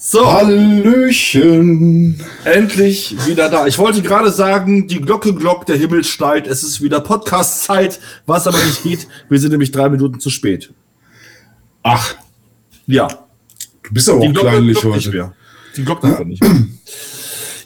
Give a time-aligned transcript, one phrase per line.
[0.00, 0.32] So.
[0.32, 2.22] Hallöchen.
[2.44, 3.66] Endlich wieder da.
[3.66, 8.46] Ich wollte gerade sagen, die Glocke glockt, der Himmel schneit, es ist wieder Podcast-Zeit, was
[8.46, 9.08] aber nicht geht.
[9.28, 10.72] Wir sind nämlich drei Minuten zu spät.
[11.82, 12.14] Ach.
[12.86, 13.08] Ja.
[13.82, 14.96] Du bist aber die auch Glocke kleinlich heute.
[14.98, 15.32] Nicht mehr.
[15.76, 16.66] Die Glocke einfach nicht mehr.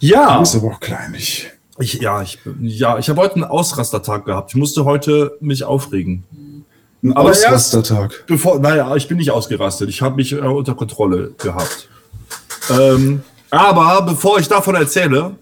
[0.01, 0.35] Ja.
[0.37, 1.51] Du bist aber auch kleinlich.
[1.79, 4.53] Ich, ja, ich, ja, ich habe heute einen Ausrastertag gehabt.
[4.53, 6.25] Ich musste heute mich aufregen.
[7.03, 8.25] Ein Ausrastertag?
[8.27, 9.91] Bevor, naja, ich bin nicht ausgerastet.
[9.91, 11.91] Ich habe mich äh, unter Kontrolle gehabt.
[12.71, 15.37] Ähm, aber bevor ich davon erzähle,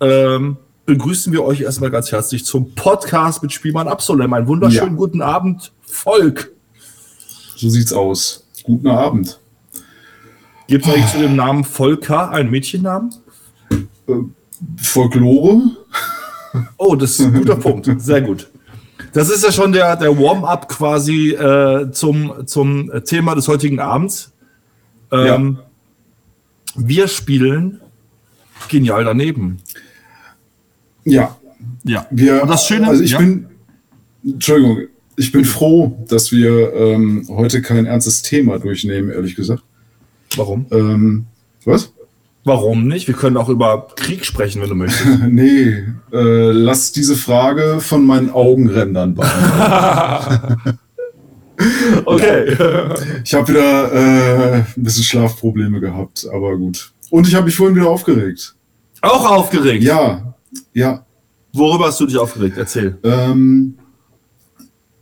[0.00, 4.32] ähm, begrüßen wir euch erstmal ganz herzlich zum Podcast mit Spielmann Absolem.
[4.32, 4.96] Einen wunderschönen ja.
[4.96, 6.52] guten Abend, Volk.
[7.56, 8.46] So sieht's aus.
[8.64, 9.40] Guten Abend.
[10.68, 13.14] Gibt es eigentlich zu dem Namen Volker einen Mädchennamen?
[13.70, 14.12] Äh,
[14.82, 15.62] Folklore?
[16.76, 17.88] Oh, das ist ein guter Punkt.
[18.00, 18.50] Sehr gut.
[19.12, 24.32] Das ist ja schon der, der Warm-up quasi äh, zum, zum Thema des heutigen Abends.
[25.12, 25.66] Ähm, ja.
[26.76, 27.80] Wir spielen
[28.68, 29.58] genial daneben.
[31.04, 31.36] Ja.
[31.84, 32.06] Ja.
[32.10, 33.18] Wir, Und das Schöne, also ich ja.
[33.18, 33.46] bin,
[34.24, 39.62] Entschuldigung, ich bin froh, dass wir ähm, heute kein ernstes Thema durchnehmen, ehrlich gesagt.
[40.36, 40.66] Warum?
[40.70, 41.26] Ähm,
[41.64, 41.92] was?
[42.44, 43.08] Warum nicht?
[43.08, 45.06] Wir können auch über Krieg sprechen, wenn du möchtest.
[45.28, 50.78] nee, äh, lass diese Frage von meinen Augenrändern beantworten.
[52.04, 52.56] okay.
[53.24, 56.92] Ich habe wieder äh, ein bisschen Schlafprobleme gehabt, aber gut.
[57.10, 58.54] Und ich habe mich vorhin wieder aufgeregt.
[59.02, 59.82] Auch aufgeregt?
[59.84, 60.34] Ja,
[60.72, 61.04] ja.
[61.52, 62.56] Worüber hast du dich aufgeregt?
[62.58, 62.98] Erzähl.
[63.02, 63.78] Ähm,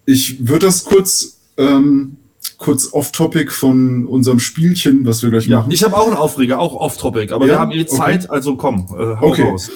[0.07, 2.17] ich würde das kurz, ähm,
[2.59, 5.73] kurz off-topic von unserem Spielchen, was wir gleich ja, machen.
[5.73, 7.55] Ich habe auch einen Aufreger, auch off-topic, aber ja?
[7.55, 8.35] wir haben eh Zeit, okay.
[8.35, 9.43] also komm, äh, hau okay.
[9.43, 9.71] raus.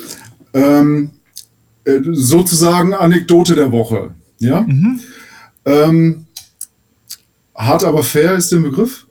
[0.52, 1.10] Ähm,
[1.84, 4.14] äh, sozusagen Anekdote der Woche.
[4.38, 4.60] Ja.
[4.60, 5.00] Mhm.
[5.64, 6.26] Ähm,
[7.58, 9.06] Hart aber fair ist der Begriff?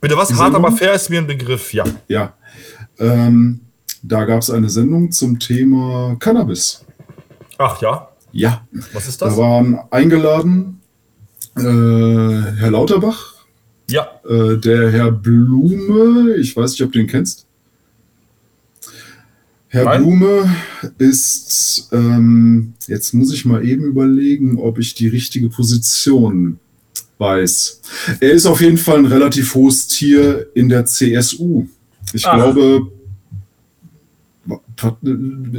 [0.00, 0.32] Bitte was?
[0.34, 1.84] Hart aber fair ist mir ein Begriff, ja.
[2.06, 2.34] Ja.
[2.98, 3.60] Ähm,
[4.02, 6.84] da gab es eine Sendung zum Thema Cannabis.
[7.56, 8.08] Ach ja?
[8.32, 8.66] Ja.
[8.92, 9.34] Was ist das?
[9.34, 10.80] Da waren eingeladen
[11.56, 13.34] äh, Herr Lauterbach.
[13.88, 14.08] Ja.
[14.28, 17.46] Äh, der Herr Blume, ich weiß nicht, ob du den kennst.
[19.68, 20.02] Herr Nein.
[20.02, 20.54] Blume
[20.98, 26.58] ist, ähm, jetzt muss ich mal eben überlegen, ob ich die richtige Position
[27.18, 27.80] weiß.
[28.20, 31.66] Er ist auf jeden Fall ein relativ hohes Tier in der CSU.
[32.12, 32.34] Ich Ach.
[32.34, 32.90] glaube,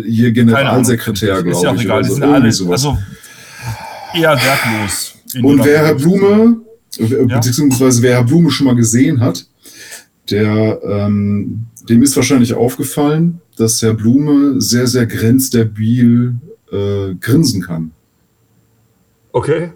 [0.06, 1.56] hier Generalsekretär, glaube ich.
[1.56, 2.24] Ist ja auch egal, so.
[2.24, 2.97] alle, also
[4.13, 5.16] eher wertlos.
[5.42, 6.58] Und wer Herr Blume,
[6.97, 7.40] ja?
[7.40, 9.47] beziehungsweise wer Herr Blume schon mal gesehen hat,
[10.30, 16.36] der, ähm, dem ist wahrscheinlich aufgefallen, dass Herr Blume sehr, sehr grenzstabil
[16.72, 17.92] äh, grinsen kann.
[19.31, 19.72] Okay.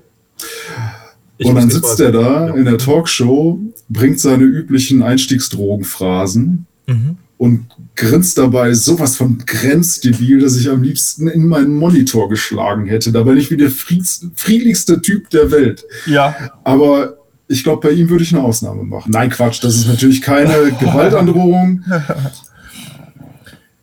[1.38, 2.54] Ich und dann sitzt er da ja.
[2.56, 3.60] in der Talkshow,
[3.90, 7.18] bringt seine üblichen Einstiegsdrogenphrasen mhm.
[7.38, 7.66] und
[7.96, 13.12] grinst dabei sowas von grenzdebil, dass ich am liebsten in meinen Monitor geschlagen hätte.
[13.12, 15.86] Dabei nicht wie der friedlichste Typ der Welt.
[16.06, 16.36] Ja.
[16.64, 17.18] Aber
[17.48, 19.12] ich glaube, bei ihm würde ich eine Ausnahme machen.
[19.12, 21.84] Nein, Quatsch, das ist natürlich keine Gewaltandrohung.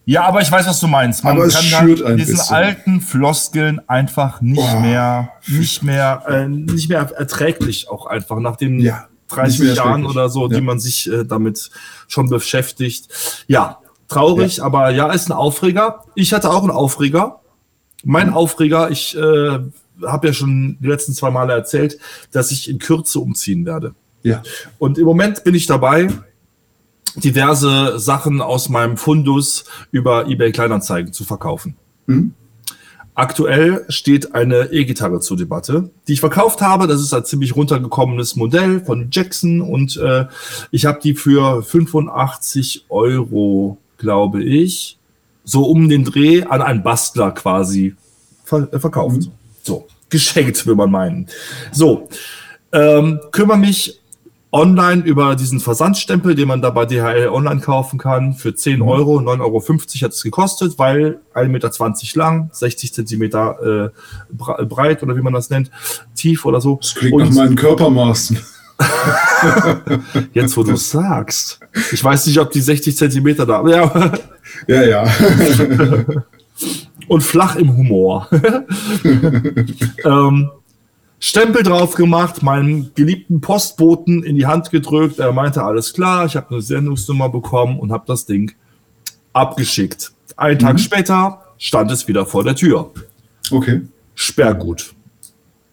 [0.06, 1.25] Ja, aber ich weiß, was du meinst.
[1.25, 2.54] Man aber es kann schürt ein diesen bisschen.
[2.54, 4.81] alten Floskeln einfach nicht oh.
[4.81, 10.28] mehr, nicht mehr, äh, nicht mehr erträglich auch einfach nach den ja, 30 Jahren oder
[10.28, 10.56] so, ja.
[10.56, 11.70] die man sich äh, damit
[12.06, 13.09] schon beschäftigt.
[13.47, 13.78] Ja,
[14.09, 14.65] traurig, ja.
[14.65, 16.04] aber ja, ist ein Aufreger.
[16.15, 17.41] Ich hatte auch einen Aufreger.
[18.04, 18.31] Mein.
[18.31, 19.59] Aufreger, ich äh,
[20.06, 21.98] habe ja schon die letzten zwei Male erzählt,
[22.32, 23.94] dass ich in Kürze umziehen werde.
[24.22, 24.42] Ja.
[24.78, 26.09] Und im Moment bin ich dabei,
[27.16, 31.76] diverse Sachen aus meinem Fundus über eBay Kleinanzeigen zu verkaufen.
[32.06, 32.34] Mhm.
[33.16, 36.88] Aktuell steht eine E-Gitarre zur Debatte, die ich verkauft habe.
[36.88, 40.26] Das ist ein ziemlich runtergekommenes Modell von Jackson und äh,
[40.72, 44.98] ich habe die für 85 Euro, glaube ich,
[45.44, 47.94] so um den Dreh an einen Bastler quasi
[48.42, 49.19] ver äh, verkauft.
[49.19, 49.30] Mhm.
[49.62, 51.28] So, geschenkt, will man meinen.
[51.70, 52.08] So,
[52.72, 54.00] ähm, kümmere mich
[54.54, 58.89] online über diesen Versandstempel, den man da bei DHL online kaufen kann, für 10 mhm.
[58.89, 59.60] Euro, 9,50 Euro
[60.04, 61.71] hat es gekostet, weil 1,20 Meter
[62.15, 65.72] lang, 60 Zentimeter äh, breit oder wie man das nennt,
[66.15, 66.78] tief oder so.
[66.80, 68.39] Das klingt Und, nach meinen Körpermaßen.
[70.33, 71.59] Jetzt, wo du es sagst.
[71.91, 73.66] Ich weiß nicht, ob die 60 Zentimeter da.
[73.66, 74.12] Ja,
[74.68, 74.83] ja.
[74.84, 75.04] ja.
[77.09, 78.28] Und flach im Humor.
[80.04, 80.51] ähm,
[81.26, 85.18] Stempel drauf gemacht, meinem geliebten Postboten in die Hand gedrückt.
[85.18, 88.53] Er meinte, alles klar, ich habe eine Sendungsnummer bekommen und habe das Ding
[89.32, 90.12] abgeschickt.
[90.36, 90.78] Einen Tag mhm.
[90.80, 92.91] später stand es wieder vor der Tür.
[93.50, 93.80] Okay.
[94.15, 94.92] Sperrgut.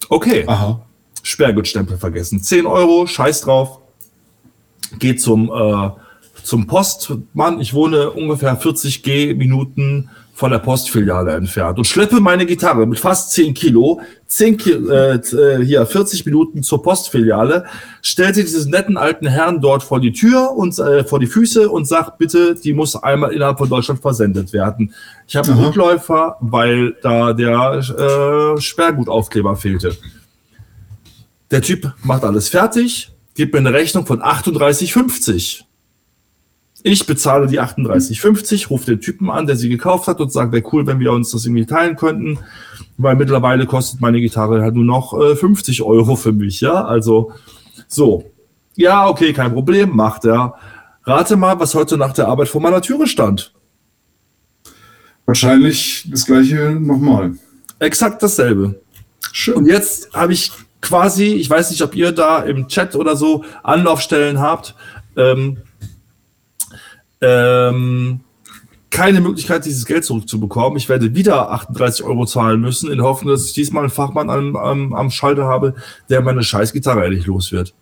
[0.07, 0.45] Okay.
[0.47, 0.85] Aha.
[1.21, 2.41] Sperrgutstempel vergessen.
[2.41, 3.79] 10 Euro, scheiß drauf.
[4.99, 5.89] Geht zum äh,
[6.43, 7.59] zum Postmann.
[7.59, 10.09] Ich wohne ungefähr 40 G-Minuten
[10.41, 15.13] von der Postfiliale entfernt und schleppe meine Gitarre mit fast 10 Kilo, 10 Kilo äh,
[15.17, 17.65] äh, hier 40 Minuten zur Postfiliale,
[18.01, 21.69] stellt sie diesen netten alten Herrn dort vor die Tür und äh, vor die Füße
[21.69, 24.95] und sagt, bitte, die muss einmal innerhalb von Deutschland versendet werden.
[25.27, 29.95] Ich habe einen Rückläufer, weil da der äh, Sperrgutaufkleber fehlte.
[31.51, 35.65] Der Typ macht alles fertig, gibt mir eine Rechnung von 38,50.
[36.83, 40.63] Ich bezahle die 38,50, rufe den Typen an, der sie gekauft hat und sage, wäre
[40.73, 42.39] cool, wenn wir uns das irgendwie teilen könnten,
[42.97, 47.33] weil mittlerweile kostet meine Gitarre halt nur noch äh, 50 Euro für mich, ja, also
[47.87, 48.31] so.
[48.75, 50.55] Ja, okay, kein Problem, macht er.
[51.03, 53.53] Rate mal, was heute nach der Arbeit vor meiner Türe stand.
[55.25, 57.33] Wahrscheinlich das gleiche nochmal.
[57.79, 58.81] Exakt dasselbe.
[59.31, 59.55] Schön.
[59.55, 60.51] Und jetzt habe ich
[60.81, 64.75] quasi, ich weiß nicht, ob ihr da im Chat oder so Anlaufstellen habt,
[65.15, 65.57] ähm,
[67.21, 68.21] ähm,
[68.91, 70.77] keine Möglichkeit, dieses Geld zurückzubekommen.
[70.77, 74.55] Ich werde wieder 38 Euro zahlen müssen, in Hoffnung, dass ich diesmal einen Fachmann am,
[74.55, 75.75] am, am Schalter habe,
[76.09, 77.73] der meine scheiß Gitarre ehrlich los wird.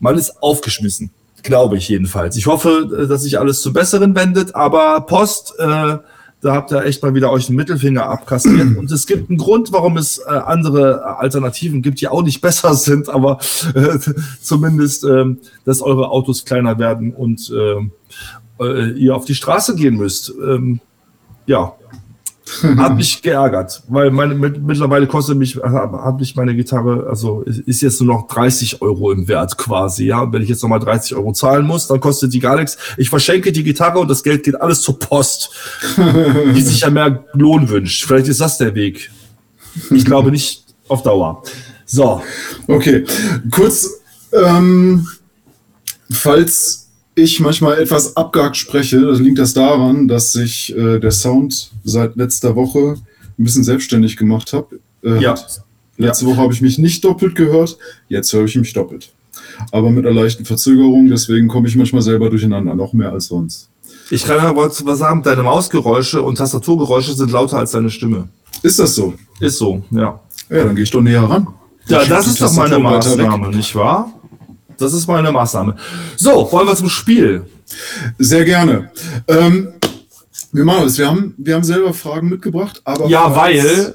[0.00, 1.10] Man ist aufgeschmissen,
[1.42, 2.36] glaube ich jedenfalls.
[2.36, 5.96] Ich hoffe, dass sich alles zum Besseren wendet, aber Post, äh,
[6.40, 8.76] da habt ihr echt mal wieder euch einen Mittelfinger abkassiert.
[8.76, 12.74] Und es gibt einen Grund, warum es äh, andere Alternativen gibt, die auch nicht besser
[12.74, 13.38] sind, aber
[13.74, 13.98] äh,
[14.40, 15.24] zumindest, äh,
[15.64, 17.88] dass eure Autos kleiner werden und äh,
[18.60, 20.32] äh, ihr auf die Straße gehen müsst.
[20.42, 20.80] Ähm,
[21.46, 21.74] ja,
[22.76, 27.82] hat mich geärgert, weil meine, mit, mittlerweile kostet mich, hat mich meine Gitarre, also ist
[27.82, 30.30] jetzt nur noch 30 Euro im Wert quasi, ja.
[30.32, 32.78] wenn ich jetzt nochmal 30 Euro zahlen muss, dann kostet die gar nichts.
[32.96, 35.50] Ich verschenke die Gitarre und das Geld geht alles zur Post,
[35.96, 38.04] die sich ja mehr Lohn wünscht.
[38.04, 39.10] Vielleicht ist das der Weg.
[39.90, 41.42] Ich glaube nicht auf Dauer.
[41.86, 42.22] So.
[42.66, 43.04] Okay,
[43.50, 44.00] kurz,
[44.32, 45.06] ähm,
[46.10, 46.87] falls
[47.18, 52.16] ich manchmal etwas abgehakt spreche, dann liegt das daran, dass sich äh, der Sound seit
[52.16, 52.96] letzter Woche
[53.38, 54.80] ein bisschen selbstständig gemacht habe.
[55.02, 55.34] Äh, ja.
[55.96, 56.30] Letzte ja.
[56.30, 57.76] Woche habe ich mich nicht doppelt gehört,
[58.08, 59.10] jetzt höre ich mich doppelt.
[59.72, 63.68] Aber mit einer leichten Verzögerung, deswegen komme ich manchmal selber durcheinander, noch mehr als sonst.
[64.10, 68.28] Ich kann aber was sagen, deine Mausgeräusche und Tastaturgeräusche sind lauter als deine Stimme.
[68.62, 69.14] Ist das so?
[69.40, 70.20] Ist so, ja.
[70.50, 71.48] Ja, dann gehe ich doch näher ran.
[71.88, 74.12] Ja, das ist doch meine Maßnahme, nicht wahr?
[74.78, 75.76] Das ist meine Maßnahme.
[76.16, 77.44] So, wollen wir zum Spiel?
[78.18, 78.90] Sehr gerne.
[79.26, 79.74] Ähm,
[80.52, 80.96] wir machen das.
[80.98, 83.06] Wir haben, wir haben selber Fragen mitgebracht, aber.
[83.08, 83.94] Ja, weil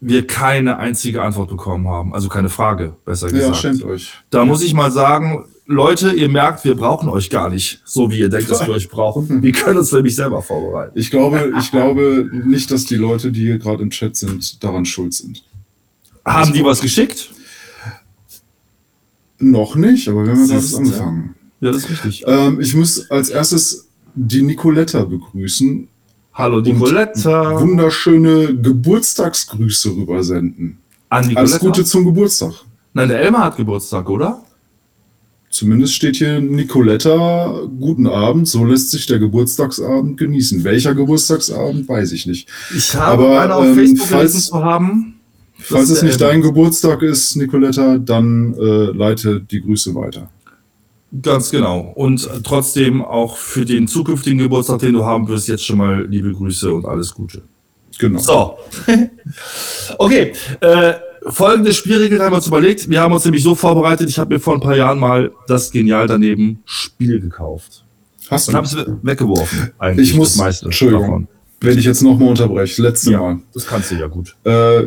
[0.00, 2.14] wir keine einzige Antwort bekommen haben.
[2.14, 3.48] Also keine Frage, besser gesagt.
[3.48, 4.12] Ja, schämt euch.
[4.30, 8.18] Da muss ich mal sagen, Leute, ihr merkt, wir brauchen euch gar nicht, so wie
[8.18, 9.42] ihr denkt, dass wir euch brauchen.
[9.42, 10.98] Wir können uns nämlich selber vorbereiten.
[10.98, 14.84] Ich glaube, ich glaube nicht, dass die Leute, die hier gerade im Chat sind, daran
[14.84, 15.44] schuld sind.
[16.24, 17.30] Haben die was geschickt?
[19.42, 21.34] Noch nicht, aber wir haben gerade angefangen.
[21.60, 22.24] Ja, das ist richtig.
[22.26, 25.88] Ähm, ich muss als erstes die Nicoletta begrüßen.
[26.34, 27.60] Hallo Nicoletta.
[27.60, 30.78] Wunderschöne Geburtstagsgrüße rübersenden.
[31.08, 31.40] An Nicoletta?
[31.40, 32.52] Alles Gute zum Geburtstag.
[32.94, 34.44] Nein, der Elmar hat Geburtstag, oder?
[35.50, 40.64] Zumindest steht hier Nicoletta, guten Abend, so lässt sich der Geburtstagsabend genießen.
[40.64, 42.48] Welcher Geburtstagsabend, weiß ich nicht.
[42.74, 45.20] Ich habe Aber, eine auf ähm, Facebook gelesen zu haben.
[45.64, 50.30] Falls es nicht dein Geburtstag ist, Nicoletta, dann äh, leite die Grüße weiter.
[51.20, 51.92] Ganz genau.
[51.94, 56.32] Und trotzdem auch für den zukünftigen Geburtstag, den du haben wirst, jetzt schon mal liebe
[56.32, 57.42] Grüße und alles Gute.
[57.98, 58.18] Genau.
[58.18, 58.58] So.
[59.98, 60.32] okay.
[60.60, 60.94] Äh,
[61.26, 62.88] folgende Spielregeln haben wir uns überlegt.
[62.88, 65.70] Wir haben uns nämlich so vorbereitet, ich habe mir vor ein paar Jahren mal das
[65.70, 67.84] Genial daneben Spiel gekauft.
[68.30, 68.52] Hast du?
[68.52, 69.72] Und habe es weggeworfen.
[69.78, 71.28] Eigentlich ich muss, Entschuldigung, davon.
[71.60, 73.40] wenn ich jetzt nochmal unterbreche, letzte ja, Mal.
[73.52, 74.34] Das kannst du ja gut.
[74.44, 74.84] Äh,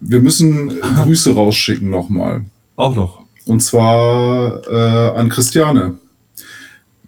[0.00, 2.44] wir müssen Grüße rausschicken nochmal.
[2.76, 3.24] Auch noch.
[3.46, 5.98] Und zwar äh, an Christiane,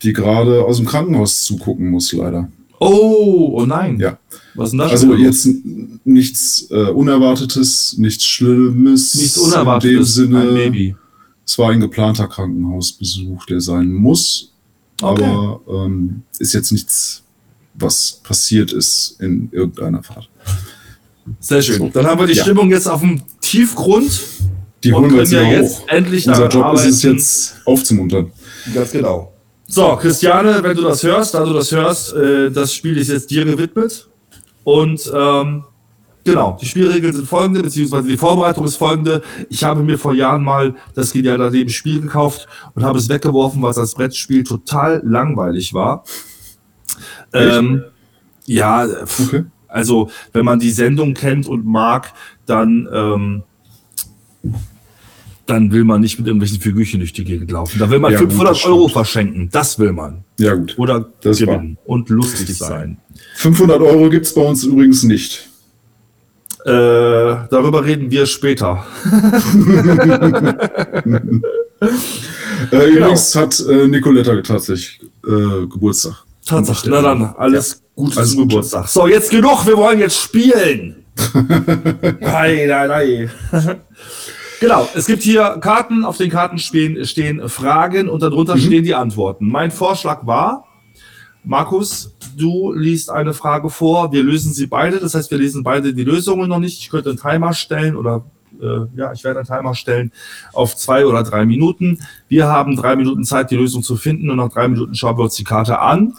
[0.02, 2.48] die gerade aus dem Krankenhaus zugucken muss, leider.
[2.80, 3.98] Oh, oh nein.
[3.98, 4.18] Ja.
[4.54, 4.90] Was ist denn das?
[4.90, 5.48] Also jetzt
[6.04, 9.14] nichts äh, Unerwartetes, nichts Schlimmes.
[9.14, 10.18] Nichts Unerwartetes.
[10.18, 10.96] In dem Sinne, ein Baby.
[11.46, 14.52] Es war ein geplanter Krankenhausbesuch, der sein muss.
[15.00, 15.24] Okay.
[15.24, 17.22] Aber ähm, ist jetzt nichts,
[17.74, 20.28] was passiert ist in irgendeiner Fahrt.
[21.40, 21.92] Sehr schön.
[21.92, 22.42] Dann haben wir die ja.
[22.42, 24.20] Stimmung jetzt auf dem Tiefgrund.
[24.82, 26.88] Die holen wir jetzt, ja jetzt endlich Unser Job arbeiten.
[26.88, 28.32] ist es jetzt aufzumuntern.
[28.74, 29.32] Ganz genau.
[29.68, 33.30] So, Christiane, wenn du das hörst, da du das hörst, äh, das Spiel ist jetzt
[33.30, 34.08] dir gewidmet.
[34.64, 35.64] Und ähm,
[36.24, 39.22] genau, die Spielregeln sind folgende, beziehungsweise die Vorbereitung ist folgende.
[39.48, 43.62] Ich habe mir vor Jahren mal das Genial daneben Spiel gekauft und habe es weggeworfen,
[43.62, 46.04] weil es als Brettspiel total langweilig war.
[47.32, 47.84] Ähm,
[48.44, 49.44] ja, okay.
[49.72, 52.12] Also wenn man die Sendung kennt und mag,
[52.46, 53.42] dann, ähm,
[55.46, 57.78] dann will man nicht mit irgendwelchen Figürchen durch die Gegend laufen.
[57.78, 59.48] Da will man ja, 500 gut, Euro verschenken.
[59.50, 60.24] Das will man.
[60.38, 60.78] Ja, gut.
[60.78, 61.90] Oder das gewinnen war.
[61.90, 62.98] und lustig sein.
[63.36, 65.48] 500 Euro gibt es bei uns übrigens nicht.
[66.64, 66.70] Äh,
[67.50, 68.86] darüber reden wir später.
[72.70, 73.44] äh, übrigens genau.
[73.44, 76.24] hat äh, Nicoletta tatsächlich äh, Geburtstag.
[76.44, 76.88] Tatsache.
[76.90, 77.86] Na dann, alles ja.
[77.94, 78.88] Gute alles zum Geburtstag.
[78.88, 81.04] So, jetzt genug, wir wollen jetzt spielen.
[82.20, 83.30] nein, nein, nein.
[84.60, 88.60] Genau, es gibt hier Karten, auf den Karten stehen, stehen Fragen und darunter mhm.
[88.60, 89.48] stehen die Antworten.
[89.48, 90.68] Mein Vorschlag war,
[91.42, 95.92] Markus, du liest eine Frage vor, wir lösen sie beide, das heißt, wir lesen beide
[95.92, 96.78] die Lösungen noch nicht.
[96.78, 98.24] Ich könnte einen Timer stellen oder
[98.60, 100.12] äh, ja, ich werde einen Timer stellen
[100.52, 101.98] auf zwei oder drei Minuten.
[102.28, 105.24] Wir haben drei Minuten Zeit, die Lösung zu finden und nach drei Minuten schauen wir
[105.24, 106.14] uns die Karte an.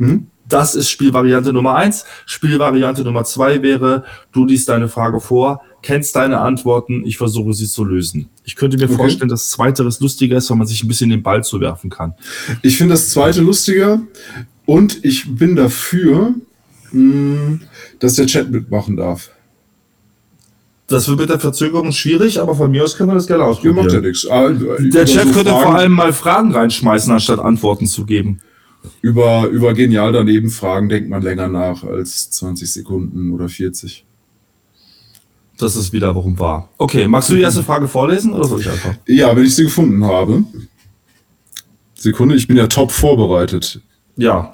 [0.00, 0.26] Mhm.
[0.48, 2.04] Das ist Spielvariante Nummer eins.
[2.26, 7.68] Spielvariante Nummer zwei wäre, du liest deine Frage vor, kennst deine Antworten, ich versuche sie
[7.68, 8.28] zu lösen.
[8.44, 8.96] Ich könnte mir okay.
[8.96, 12.14] vorstellen, dass zweiteres lustiger ist, weil man sich ein bisschen den Ball zuwerfen kann.
[12.62, 14.00] Ich finde das zweite lustiger
[14.66, 16.34] und ich bin dafür,
[16.90, 17.60] hm,
[18.00, 19.30] dass der Chat mitmachen darf.
[20.88, 23.76] Das wird mit der Verzögerung schwierig, aber von mir aus können wir das gerne ausprobieren.
[23.76, 24.26] Macht ja nichts.
[24.28, 28.40] Ah, der Chat so könnte vor allem mal Fragen reinschmeißen, anstatt Antworten zu geben
[29.02, 34.04] über, über genial daneben Fragen denkt man länger nach als 20 Sekunden oder 40.
[35.58, 36.70] Das ist wieder, warum war.
[36.78, 38.94] Okay, magst du die erste Frage vorlesen oder soll ich einfach?
[39.06, 40.44] Ja, wenn ich sie gefunden habe.
[41.94, 43.80] Sekunde, ich bin ja top vorbereitet.
[44.16, 44.52] Ja.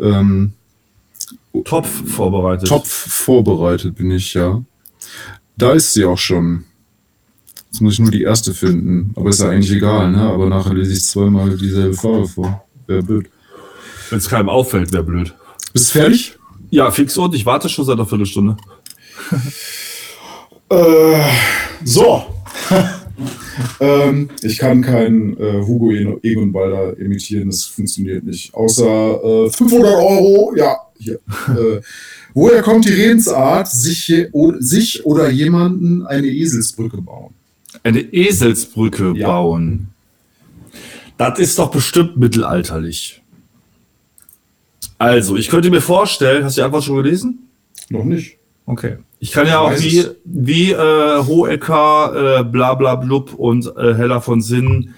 [0.00, 0.52] Ähm,
[1.64, 2.68] top vorbereitet.
[2.68, 4.60] Top vorbereitet bin ich, ja.
[5.56, 6.64] Da ist sie auch schon.
[7.70, 9.12] Jetzt muss ich nur die erste finden.
[9.14, 10.20] Aber ist ja eigentlich egal, ne?
[10.20, 12.64] Aber nachher lese ich zweimal dieselbe Frage vor.
[12.86, 13.30] Wäre blöd.
[14.10, 15.34] Wenn es keinem auffällt, wäre blöd.
[15.72, 16.36] Bist du fertig?
[16.70, 18.56] Ja, fix und ich warte schon seit einer Viertelstunde.
[20.70, 21.22] äh,
[21.84, 22.24] so.
[23.80, 25.92] ähm, ich kann keinen äh, Hugo
[26.22, 28.52] Egon Balder imitieren, das funktioniert nicht.
[28.54, 31.14] Außer äh, 500 Euro, ja, hier.
[31.48, 31.80] äh,
[32.34, 34.12] woher kommt die Redensart, sich,
[34.58, 37.34] sich oder jemanden eine Eselsbrücke bauen?
[37.82, 39.26] Eine Eselsbrücke ja.
[39.26, 39.88] bauen.
[41.16, 43.22] Das ist doch bestimmt mittelalterlich.
[45.04, 47.48] Also, ich könnte mir vorstellen, hast du die Antwort schon gelesen?
[47.90, 48.38] Noch nicht.
[48.66, 48.98] Okay.
[49.18, 54.20] Ich kann ja auch wie, wie äh, Hohecker, äh, bla bla blub und äh, Heller
[54.20, 54.94] von Sinn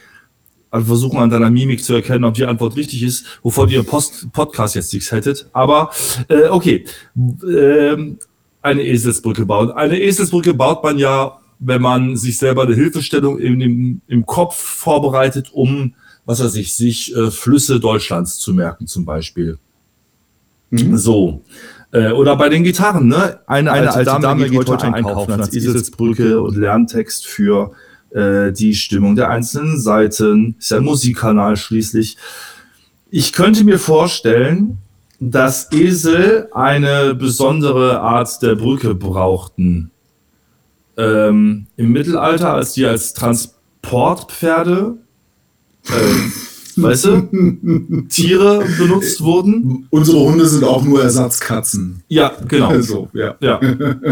[0.70, 4.32] also versuchen an deiner Mimik zu erkennen, ob die Antwort richtig ist, wovon ihr Post
[4.32, 5.48] Podcast jetzt nichts hättet.
[5.52, 5.90] Aber
[6.28, 6.84] äh, okay,
[7.16, 8.18] ähm,
[8.62, 9.70] eine Eselsbrücke bauen.
[9.70, 14.56] Eine Eselsbrücke baut man ja, wenn man sich selber eine Hilfestellung im, im, im Kopf
[14.56, 15.94] vorbereitet, um,
[16.24, 19.58] was weiß ich, sich äh, Flüsse Deutschlands zu merken zum Beispiel.
[20.70, 20.96] Mhm.
[20.96, 21.42] So.
[21.92, 23.40] Äh, oder bei den Gitarren, ne?
[23.46, 27.72] Eine, eine alte, alte Dame, geht heute einkaufen als Eselsbrücke und Lerntext für
[28.10, 30.56] äh, die Stimmung der einzelnen Seiten.
[30.58, 32.16] Ist ja ein Musikkanal schließlich.
[33.10, 34.78] Ich könnte mir vorstellen,
[35.20, 39.90] dass Esel eine besondere Art der Brücke brauchten.
[40.96, 44.96] Ähm, Im Mittelalter, als die als Transportpferde
[45.88, 45.92] äh,
[46.76, 49.86] weißt du, Tiere benutzt wurden.
[49.90, 52.02] Unsere Hunde sind auch nur Ersatzkatzen.
[52.08, 52.68] Ja, genau.
[52.76, 53.36] Also, ja.
[53.40, 53.60] Ja,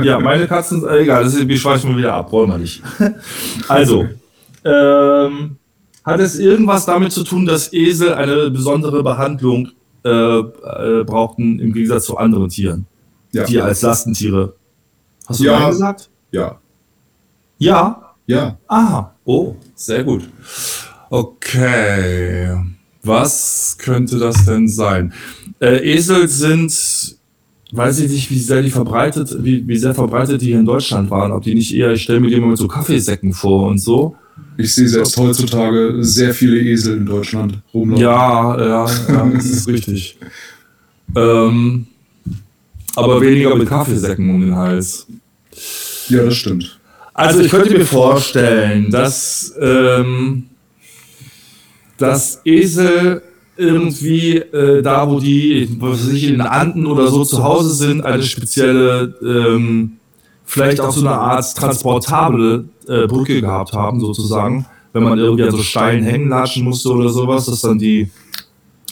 [0.02, 2.82] ja meine Katzen, äh, egal, das ist, wir schweifen mal wieder ab, wollen wir nicht.
[3.68, 4.06] Also,
[4.64, 5.56] ähm,
[6.04, 9.70] hat es irgendwas damit zu tun, dass Esel eine besondere Behandlung
[10.04, 12.86] äh, äh, brauchten im Gegensatz zu anderen Tieren?
[13.32, 13.44] Ja.
[13.44, 14.54] Die als Lastentiere.
[15.26, 16.10] Hast du ja gesagt?
[16.30, 16.58] Ja.
[17.58, 18.14] Ja?
[18.26, 18.58] Ja.
[18.68, 19.14] Aha.
[19.24, 20.28] Oh, sehr gut.
[21.10, 22.56] Okay.
[23.02, 25.12] Was könnte das denn sein?
[25.60, 27.16] Äh, Esel sind,
[27.72, 31.10] weiß ich nicht, wie sehr die verbreitet, wie, wie sehr verbreitet die hier in Deutschland
[31.10, 31.32] waren.
[31.32, 34.16] Ob die nicht eher, ich stelle mir die immer mit so Kaffeesäcken vor und so.
[34.56, 38.02] Ich sehe selbst heutzutage sehr viele Esel in Deutschland rumlaufen.
[38.02, 40.18] Ja, ja, ja, das ist richtig.
[41.14, 41.86] Ähm,
[42.96, 45.06] aber weniger mit Kaffeesäcken um den Hals.
[46.08, 46.78] Ja, das stimmt.
[47.12, 50.46] Also ich könnte mir vorstellen, dass ähm,
[52.06, 53.22] dass Esel
[53.56, 57.74] irgendwie äh, da, wo die, was weiß ich, in den Anden oder so zu Hause
[57.74, 59.98] sind, eine spezielle, ähm,
[60.44, 64.66] vielleicht auch so eine Art transportable äh, Brücke gehabt haben, sozusagen.
[64.92, 68.10] Wenn man irgendwie an so Steinen hängen latschen musste oder sowas, dass dann die,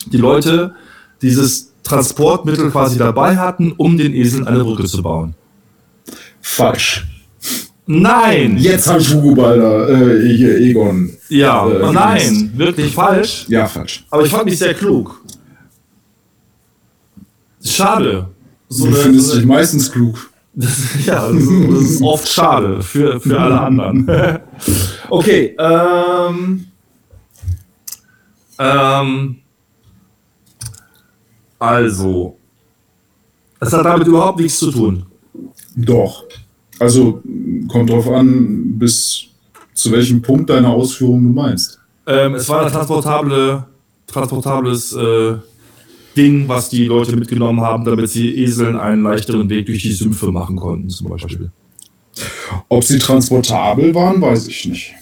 [0.06, 0.74] die Leute
[1.20, 5.34] dieses Transportmittel quasi dabei hatten, um den Eseln eine Brücke zu bauen.
[6.40, 7.06] Falsch.
[8.00, 8.56] Nein!
[8.58, 11.10] Jetzt habe ich Hugo Balder, äh, hier, Egon.
[11.28, 13.44] Ja, äh, nein, wirklich falsch.
[13.48, 14.04] Ja, falsch.
[14.10, 15.20] Aber ich fand mich sehr klug.
[17.62, 18.28] Schade.
[18.68, 20.30] So du findest so dich meistens klug.
[21.06, 24.06] Ja, das ist, das ist, oft schade für, für alle anderen.
[25.08, 26.66] okay, ähm,
[28.58, 29.36] ähm,
[31.58, 32.36] also,
[33.60, 35.06] es hat damit überhaupt nichts zu tun.
[35.74, 36.24] Doch.
[36.78, 37.22] Also
[37.68, 39.26] kommt drauf an, bis
[39.74, 41.78] zu welchem Punkt deiner Ausführung du meinst.
[42.06, 43.64] Ähm, es war ein transportable,
[44.06, 45.34] transportables äh,
[46.16, 50.30] Ding, was die Leute mitgenommen haben, damit sie Eseln einen leichteren Weg durch die Sümpfe
[50.30, 51.50] machen konnten, zum Beispiel.
[52.68, 54.94] Ob sie transportabel waren, weiß ich nicht.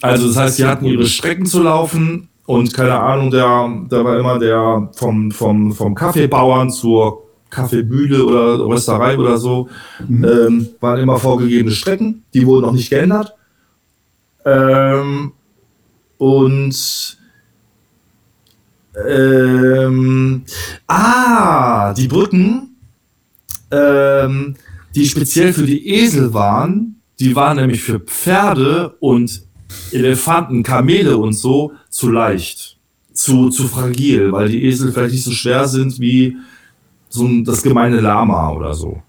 [0.00, 4.18] Also das heißt, sie hatten ihre Strecken zu laufen und keine Ahnung, der, da war
[4.18, 9.68] immer der vom, vom, vom Kaffeebauern zur Kaffeemühle oder Rösterei oder so,
[10.08, 10.24] mhm.
[10.24, 13.34] ähm, waren immer vorgegebene Strecken, die wurden noch nicht geändert.
[14.44, 15.32] Ähm,
[16.16, 17.18] und
[19.08, 20.44] ähm,
[20.86, 22.76] ah, die Brücken,
[23.70, 24.54] ähm,
[24.94, 29.42] die speziell für die Esel waren, die waren nämlich für Pferde und
[29.92, 32.78] Elefanten, Kamele und so zu leicht,
[33.12, 36.36] zu, zu fragil, weil die Esel vielleicht nicht so schwer sind wie
[37.12, 39.02] so ein, das gemeine Lama oder so.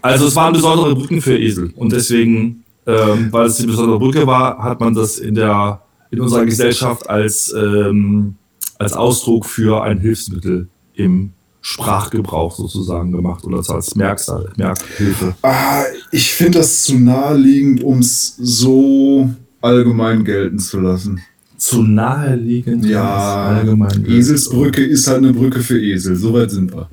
[0.00, 4.26] Also es waren besondere Brücken für Esel und deswegen, ähm, weil es eine besondere Brücke
[4.26, 8.34] war, hat man das in der in unserer Gesellschaft als ähm,
[8.78, 11.30] als Ausdruck für ein Hilfsmittel im
[11.60, 15.36] Sprachgebrauch sozusagen gemacht oder als Merksal, Merkhilfe.
[15.42, 19.30] Ah, ich finde das zu naheliegend, um es so
[19.60, 21.22] allgemein gelten zu lassen
[21.62, 24.04] zu naheliegend ja, allgemein.
[24.04, 26.16] Eselsbrücke ist halt eine Brücke für Esel.
[26.16, 26.88] Soweit sind wir.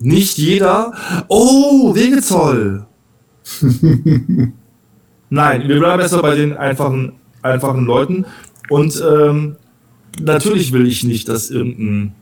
[0.00, 0.92] Nicht jeder.
[1.28, 2.86] Oh, Wegezoll.
[5.30, 8.24] Nein, wir bleiben erstmal bei den einfachen, einfachen Leuten.
[8.70, 9.56] Und ähm,
[10.20, 12.14] natürlich will ich nicht, dass irgendein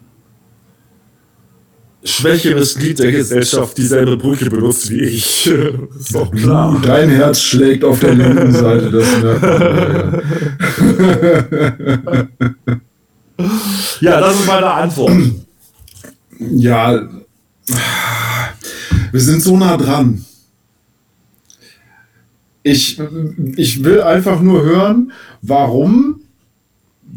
[2.07, 5.47] schwächeres Glied der Gesellschaft dieselbe Brücke benutzt wie ich.
[5.99, 6.81] ist doch klar.
[6.85, 10.23] Dein Herz schlägt auf der linken Seite, das merkt man.
[14.01, 14.13] Ja.
[14.13, 15.13] ja, das ist meine Antwort.
[16.39, 17.09] Ja,
[19.13, 20.25] wir sind so nah dran.
[22.63, 23.01] Ich,
[23.57, 26.21] ich will einfach nur hören, warum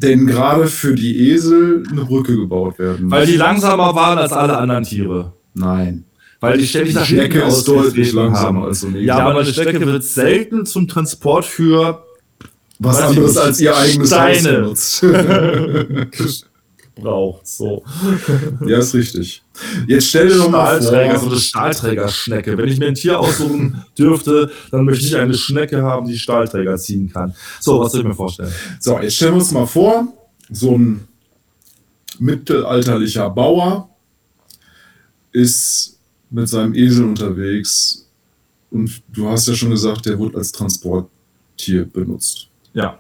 [0.02, 4.58] denn gerade für die Esel eine Brücke gebaut werden Weil die langsamer waren als alle
[4.58, 5.34] anderen Tiere.
[5.54, 6.06] Nein.
[6.40, 9.86] Weil die ständig nach Schnecke ist deutlich langsamer als so eine Ja, aber eine Strecke
[9.86, 12.06] wird selten zum Transport für
[12.80, 16.46] was anderes als ihr eigenes Steine Haus benutzt.
[17.00, 17.48] braucht.
[17.48, 17.84] So.
[18.66, 19.42] Ja, ist richtig.
[19.88, 21.20] Jetzt stell dir doch mal vor.
[21.20, 22.58] So eine Stahlträgerschnecke.
[22.58, 26.78] Wenn ich mir ein Tier aussuchen dürfte, dann möchte ich eine Schnecke haben, die Stahlträger
[26.78, 27.34] ziehen kann.
[27.60, 28.52] So, was soll ich mir vorstellen?
[28.80, 30.08] So, jetzt stellen wir uns mal vor,
[30.50, 31.08] so ein
[32.20, 33.90] mittelalterlicher Bauer
[35.32, 35.98] ist
[36.30, 38.08] mit seinem Esel unterwegs
[38.72, 42.48] und du hast ja schon gesagt, der wird als Transporttier benutzt.
[42.74, 42.98] Ja.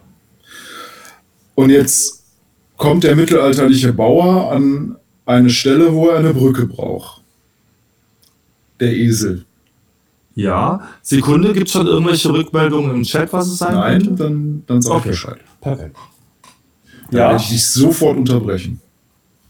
[1.56, 2.19] Und jetzt
[2.80, 7.22] kommt der mittelalterliche Bauer an eine Stelle, wo er eine Brücke braucht.
[8.80, 9.46] Der Esel.
[10.34, 10.88] Ja.
[11.02, 14.24] Sekunde, gibt es schon irgendwelche Rückmeldungen im Chat, was es sein Nein, könnte?
[14.24, 15.10] dann, dann sag okay.
[15.10, 15.38] Bescheid.
[15.62, 15.98] Perfekt.
[17.12, 17.30] Dann ja.
[17.30, 18.80] werde ich dich sofort unterbrechen.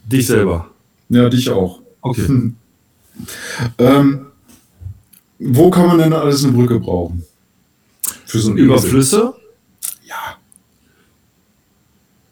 [0.04, 0.72] Dich selber?
[1.10, 1.82] Ja, dich auch.
[2.02, 2.28] Okay.
[2.28, 2.56] Hm.
[3.78, 4.26] Ähm,
[5.38, 7.24] wo kann man denn alles eine Brücke brauchen?
[8.26, 8.89] Für so ein Über Esel?
[8.89, 9.34] Flüsse?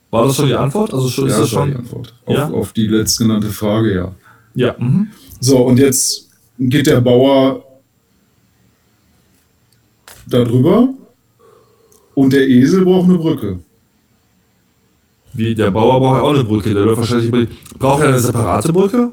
[0.10, 0.94] War das schon die Antwort?
[0.94, 2.14] Also schon, ja, ist das schon die Antwort.
[2.26, 2.50] Auf, ja?
[2.50, 4.16] auf die letztgenannte Frage, ja.
[4.56, 4.76] Ja.
[4.78, 5.10] Mhm.
[5.40, 7.64] So, und jetzt geht der Bauer
[10.26, 10.90] darüber
[12.16, 13.60] und der Esel braucht eine Brücke.
[15.34, 16.74] Wie, der Bauer braucht ja auch eine Brücke.
[16.74, 17.50] Der läuft wahrscheinlich.
[17.78, 19.12] Braucht er eine separate Brücke?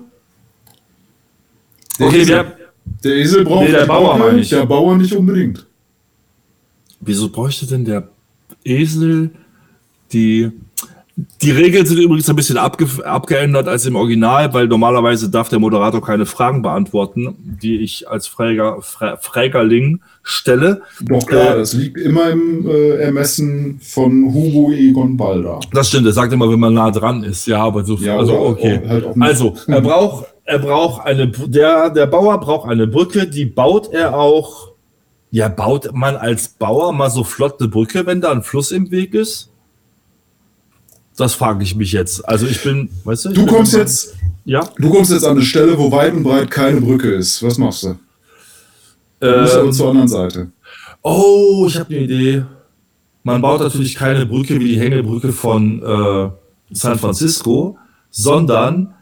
[1.98, 2.46] Der, okay, Esel,
[3.04, 4.48] Der Esel braucht nee, der Bauer, meine ich.
[4.48, 5.66] Der Bauer nicht unbedingt.
[7.00, 8.08] Wieso bräuchte denn der
[8.64, 9.30] Esel
[10.12, 10.50] die
[11.16, 15.60] die Regeln sind übrigens ein bisschen abge abgeändert als im Original, weil normalerweise darf der
[15.60, 20.82] Moderator keine Fragen beantworten, die ich als Fräger, Frä Frägerling stelle.
[21.00, 25.60] Doch klar, äh, das liegt immer im äh, Ermessen von Hugo Egon Balder.
[25.72, 27.46] Das stimmt, er sagt immer, wenn man nah dran ist.
[27.46, 27.96] Ja, aber so.
[27.96, 28.80] Ja, also, okay.
[28.88, 33.92] Halt also, er braucht, er braucht eine, der, der Bauer braucht eine Brücke, die baut
[33.92, 34.72] er auch.
[35.30, 38.90] Ja, baut man als Bauer mal so flott eine Brücke, wenn da ein Fluss im
[38.90, 39.50] Weg ist?
[41.16, 42.26] Das frage ich mich jetzt.
[42.28, 43.28] Also ich bin, weißt du?
[43.30, 44.68] Du kommst jetzt, ja?
[44.76, 47.42] Du kommst jetzt an eine Stelle, wo weit und breit keine Brücke ist.
[47.42, 47.98] Was machst du?
[49.20, 50.50] Du ähm, musst aber zur anderen Seite.
[51.02, 52.44] Oh, ich habe eine Idee.
[53.22, 56.30] Man baut natürlich keine Brücke wie die Hängebrücke von äh,
[56.72, 57.78] San Francisco,
[58.10, 58.94] sondern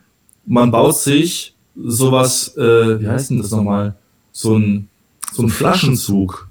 [0.44, 3.94] man baut sich sowas, äh, wie heißt denn das nochmal?
[4.32, 4.88] So ein,
[5.32, 6.48] so ein Flaschenzug.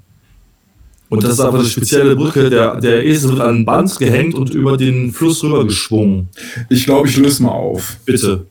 [1.11, 2.49] Und das ist aber eine spezielle Brücke.
[2.49, 6.29] Der, der Esel wird an ein Band gehängt und über den Fluss rüber geschwungen.
[6.69, 7.97] Ich glaube, ich löse mal auf.
[8.05, 8.45] Bitte.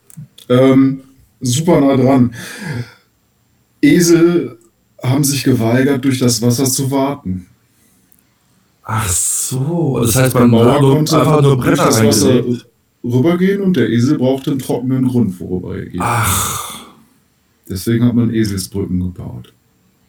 [0.47, 1.01] Ähm,
[1.39, 2.35] super nah dran.
[3.81, 4.59] Esel
[5.01, 7.47] haben sich geweigert, durch das Wasser zu warten.
[8.83, 12.43] Ach so, das, heißt, man konnte einfach nur Bretter das Wasser
[13.03, 15.99] rübergehen und der Esel brauchte einen trockenen Grund, worüber er geht.
[15.99, 16.85] Ach.
[17.67, 19.51] Deswegen hat man Eselsbrücken gebaut.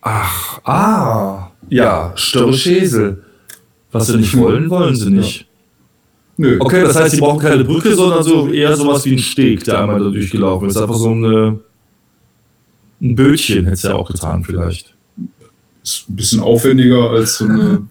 [0.02, 1.50] Ach, ah.
[1.68, 3.22] Ja, störrische Esel.
[3.92, 5.46] Was sie nicht wollen, wollen sie nicht.
[6.36, 6.56] Nö.
[6.58, 9.80] Okay, das heißt, sie brauchen keine Brücke, sondern so eher sowas wie ein Steg, der
[9.80, 10.76] einmal da durchgelaufen ist.
[10.76, 11.60] Einfach so eine,
[13.00, 14.94] ein Bötchen hätte es ja auch getan, vielleicht.
[15.82, 17.86] Ist ein bisschen aufwendiger als so eine.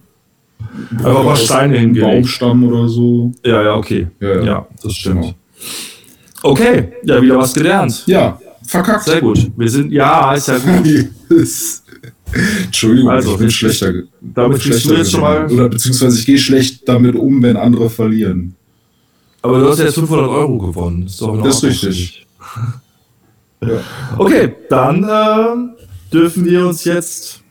[1.02, 2.06] Aber was Steine hingelegt.
[2.06, 3.32] Baumstamm oder so.
[3.44, 4.08] Ja, ja, okay.
[4.20, 4.42] Ja, ja.
[4.42, 5.22] ja das stimmt.
[5.22, 5.34] Genau.
[6.42, 8.02] Okay, ja, wieder was gelernt.
[8.06, 9.04] Ja, verkackt.
[9.04, 9.50] Sehr gut.
[9.56, 11.08] Wir sind, ja, ist ja gut.
[12.64, 13.92] Entschuldigung, also, ich bin schlechter.
[14.20, 15.50] Damit schlechter jetzt schon mal.
[15.50, 18.54] Oder beziehungsweise ich gehe schlecht damit um, wenn andere verlieren.
[19.42, 21.02] Aber du hast jetzt 500 Euro gewonnen.
[21.04, 22.26] Das ist, doch das ist richtig.
[23.62, 23.80] ja.
[24.18, 27.42] Okay, dann äh, dürfen wir uns jetzt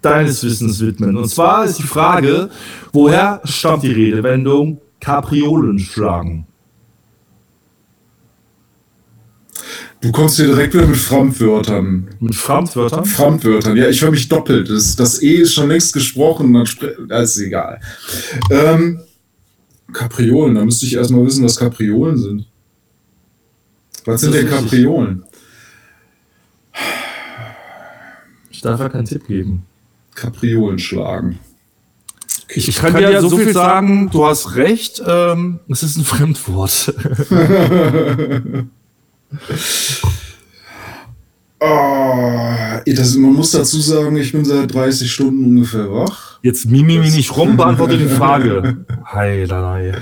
[0.00, 1.16] deines Wissens widmen.
[1.16, 2.50] Und zwar ist die Frage,
[2.92, 6.46] woher stammt die Redewendung Kapriolen schlagen?
[10.02, 12.08] Du kommst hier direkt wieder mit Fremdwörtern.
[12.18, 13.04] Mit Fremdwörtern?
[13.04, 14.68] Fremdwörtern, ja, ich höre mich doppelt.
[14.68, 16.66] Das, das E ist schon längst gesprochen, dann
[17.08, 17.80] das ist egal.
[18.50, 19.00] Ähm,
[19.92, 22.46] Kapriolen, da müsste ich erstmal wissen, was Kapriolen sind.
[24.04, 25.22] Was sind denn Kapriolen?
[28.50, 29.62] Ich darf ja keinen Tipp geben.
[30.16, 31.38] Kapriolen schlagen.
[32.48, 36.04] Ich, ich kann, kann, dir so viel sagen, du hast recht, ähm, es ist ein
[36.04, 36.92] Fremdwort.
[41.64, 42.50] Oh,
[42.86, 46.40] das, man muss dazu sagen, ich bin seit 30 Stunden ungefähr wach.
[46.42, 48.84] Jetzt mimi mi nicht rum, beantworte die Frage.
[49.12, 49.92] Heilerei.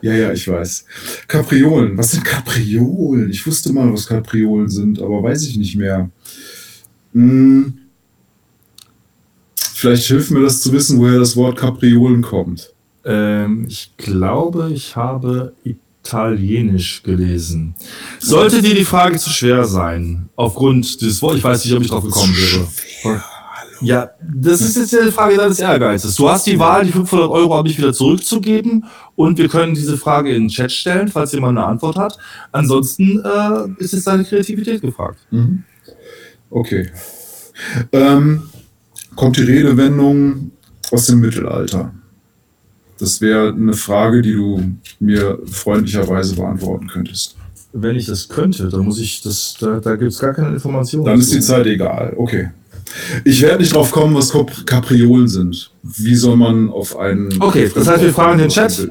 [0.00, 0.86] Ja, ja, ich weiß.
[1.28, 1.98] Kapriolen.
[1.98, 3.28] Was sind Kapriolen?
[3.28, 6.08] Ich wusste mal, was Kapriolen sind, aber weiß ich nicht mehr.
[7.12, 7.74] Hm.
[9.74, 12.72] Vielleicht hilft mir das zu wissen, woher das Wort Kapriolen kommt.
[13.04, 15.52] Ähm, ich glaube, ich habe
[16.02, 17.74] Italienisch gelesen.
[18.18, 21.88] Sollte dir die Frage zu schwer sein, aufgrund des Wortes, ich weiß nicht, ob ich
[21.88, 23.22] drauf gekommen wäre.
[23.82, 26.14] Ja, das ist jetzt die Frage deines Ehrgeizes.
[26.14, 28.84] Du hast die Wahl, die 500 Euro an mich wieder zurückzugeben
[29.14, 32.18] und wir können diese Frage in den Chat stellen, falls jemand eine Antwort hat.
[32.52, 35.18] Ansonsten äh, ist jetzt deine Kreativität gefragt.
[35.30, 35.64] Mhm.
[36.50, 36.90] Okay.
[37.92, 38.50] Ähm,
[39.16, 40.50] kommt die Redewendung
[40.90, 41.92] aus dem Mittelalter?
[43.00, 44.62] Das wäre eine Frage, die du
[45.00, 47.36] mir freundlicherweise beantworten könntest.
[47.72, 51.06] Wenn ich das könnte, dann muss ich das, da, da gibt es gar keine Informationen.
[51.06, 52.12] Dann ist die Zeit egal.
[52.16, 52.50] Okay.
[53.24, 54.32] Ich werde nicht drauf kommen, was
[54.66, 55.70] Kapriolen sind.
[55.82, 57.40] Wie soll man auf einen.
[57.40, 58.88] Okay, das heißt, wir fragen den Chat.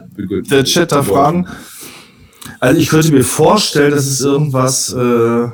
[0.49, 1.47] Der Chat da fragen.
[2.59, 5.47] Also, ich könnte mir vorstellen, dass es irgendwas äh,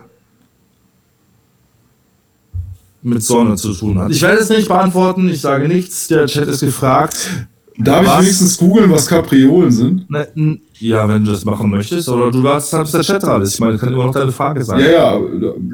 [3.01, 4.11] mit Sonne zu tun hat.
[4.11, 6.07] Ich werde es nicht beantworten, ich sage nichts.
[6.07, 7.47] Der Chat ist gefragt.
[7.77, 8.13] Darf was?
[8.13, 10.09] ich wenigstens googeln, was Kapriolen sind?
[10.09, 12.07] Ne, ja, wenn du das machen möchtest.
[12.07, 13.55] Oder du hast, hast der Chat alles.
[13.55, 14.79] Ich meine, das kann immer noch deine Frage sein.
[14.79, 15.19] Ja, ja.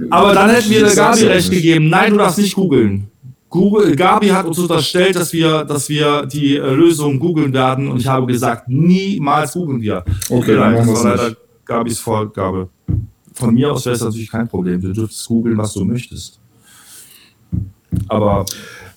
[0.10, 1.90] Aber dann hätten wir der Gabi recht gegeben.
[1.90, 3.08] Nein, du darfst nicht googeln.
[3.50, 7.90] Google, Gabi hat uns unterstellt, dass wir, dass wir die äh, Lösung googeln werden.
[7.90, 10.04] Und ich habe gesagt, niemals googeln wir.
[10.30, 11.36] Okay, dann machen das war leider
[11.66, 12.70] Gabis Vorgabe.
[13.34, 14.82] Von mir aus wäre es natürlich kein Problem.
[14.82, 16.40] Du dürftest googeln, was du möchtest.
[18.08, 18.46] Aber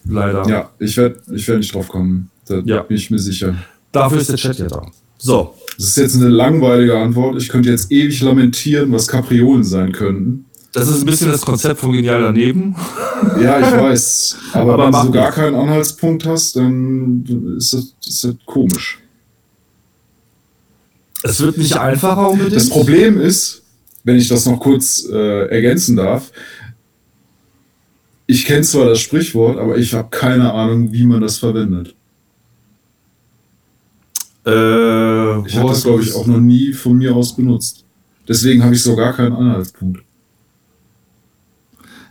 [0.04, 0.48] leider.
[0.48, 2.30] Ja, ich werde ich werd nicht drauf kommen.
[2.46, 2.82] Da ja.
[2.82, 3.54] bin ich mir sicher.
[3.92, 4.86] Dafür ist der Chat ja da.
[5.18, 5.54] So.
[5.76, 7.40] Das ist jetzt eine langweilige Antwort.
[7.40, 10.44] Ich könnte jetzt ewig lamentieren, was Kapriolen sein könnten.
[10.72, 12.74] Das ist ein bisschen das Konzept von Genial daneben.
[13.40, 14.36] Ja, ich weiß.
[14.52, 18.98] Aber, Aber wenn du gar keinen Anhaltspunkt hast, dann ist das, ist das komisch.
[21.22, 22.56] Es wird nicht einfacher unbedingt.
[22.56, 23.62] Das Problem ist,
[24.02, 26.30] wenn ich das noch kurz äh, ergänzen darf,
[28.26, 31.94] ich kenne zwar das Sprichwort, aber ich habe keine Ahnung, wie man das verwendet.
[34.46, 37.84] Äh, ich habe das, glaube ich, auch noch nie von mir aus benutzt.
[38.28, 40.02] Deswegen habe ich so gar keinen Anhaltspunkt.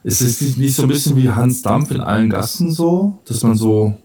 [0.04, 3.42] Ist es nicht, nicht so ein bisschen wie Hans Dampf in allen Gassen so, dass
[3.44, 3.96] man so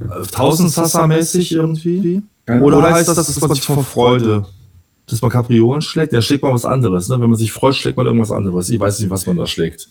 [0.00, 2.22] äh, Tausendsassa-mäßig irgendwie?
[2.46, 4.46] Oder, Oder heißt das, dass man sich vor Freude,
[5.06, 6.12] dass man Kapriolen schlägt?
[6.12, 7.08] Ja, schlägt man was anderes.
[7.08, 7.20] Ne?
[7.20, 8.70] Wenn man sich freut, schlägt man irgendwas anderes.
[8.70, 9.88] Ich weiß nicht, was man da schlägt.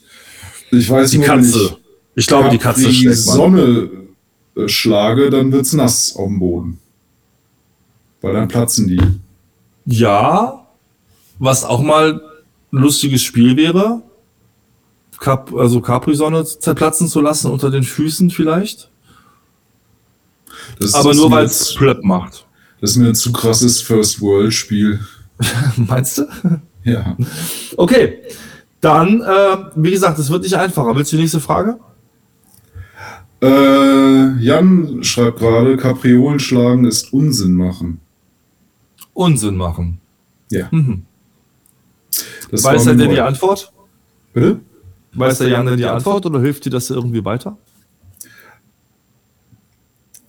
[0.72, 1.60] Ich weiß die nur, Katze.
[1.60, 1.78] Ich,
[2.16, 3.36] ich glaube, die Katze die schlägt man.
[3.36, 3.90] Sonne
[4.56, 6.80] äh, schlage, dann wird es nass auf dem Boden.
[8.22, 9.02] Weil dann platzen die.
[9.86, 10.68] Ja,
[11.40, 12.22] was auch mal
[12.72, 14.02] ein lustiges Spiel wäre,
[15.20, 18.90] Cap, also Capri-Sonne zerplatzen zu lassen unter den Füßen vielleicht.
[20.80, 22.46] Das Aber nur weil es Prep macht.
[22.80, 25.00] Das ist mir ein zu krasses First-World-Spiel.
[25.76, 26.28] Meinst du?
[26.84, 27.18] Ja.
[27.76, 28.20] Okay.
[28.82, 30.96] Dann, äh, wie gesagt, es wird nicht einfacher.
[30.96, 31.80] Willst du die nächste Frage?
[33.42, 38.00] Äh, Jan schreibt gerade, Kapriolen schlagen ist Unsinn machen.
[39.20, 40.00] Unsinn machen.
[40.50, 40.70] Ja.
[40.72, 41.04] Mhm.
[42.52, 43.72] Weiß er denn die Antwort?
[44.34, 44.62] Bitte?
[45.14, 47.58] Weiß der Jan denn die Antwort oder hilft dir das irgendwie weiter?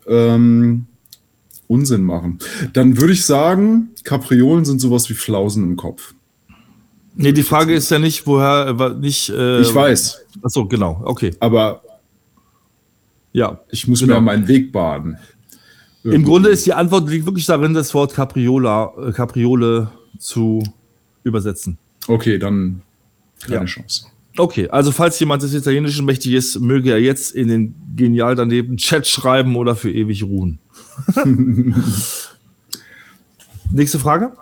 [0.08, 0.86] Ähm,
[1.68, 2.40] Unsinn machen.
[2.72, 6.14] Dann würde ich sagen, Kapriolen sind sowas wie Flausen im Kopf.
[7.14, 9.28] Nee, die Frage ist ja nicht, woher, nicht.
[9.28, 10.26] Äh, ich weiß.
[10.42, 11.30] Achso, genau, okay.
[11.38, 11.82] Aber
[13.32, 14.14] ja, ich muss genau.
[14.16, 15.16] mir meinen Weg baden.
[16.02, 16.16] Irgendwie.
[16.16, 20.62] Im Grunde ist die Antwort liegt wirklich darin, das Wort Capriola, äh, Capriole zu
[21.24, 21.78] übersetzen.
[22.06, 22.82] Okay, dann
[23.42, 23.64] keine ja.
[23.66, 24.06] Chance.
[24.38, 28.76] Okay, also falls jemand des Italienischen mächtig ist, möge er jetzt in den genial daneben
[28.76, 30.58] Chat schreiben oder für ewig ruhen.
[33.70, 34.32] Nächste Frage?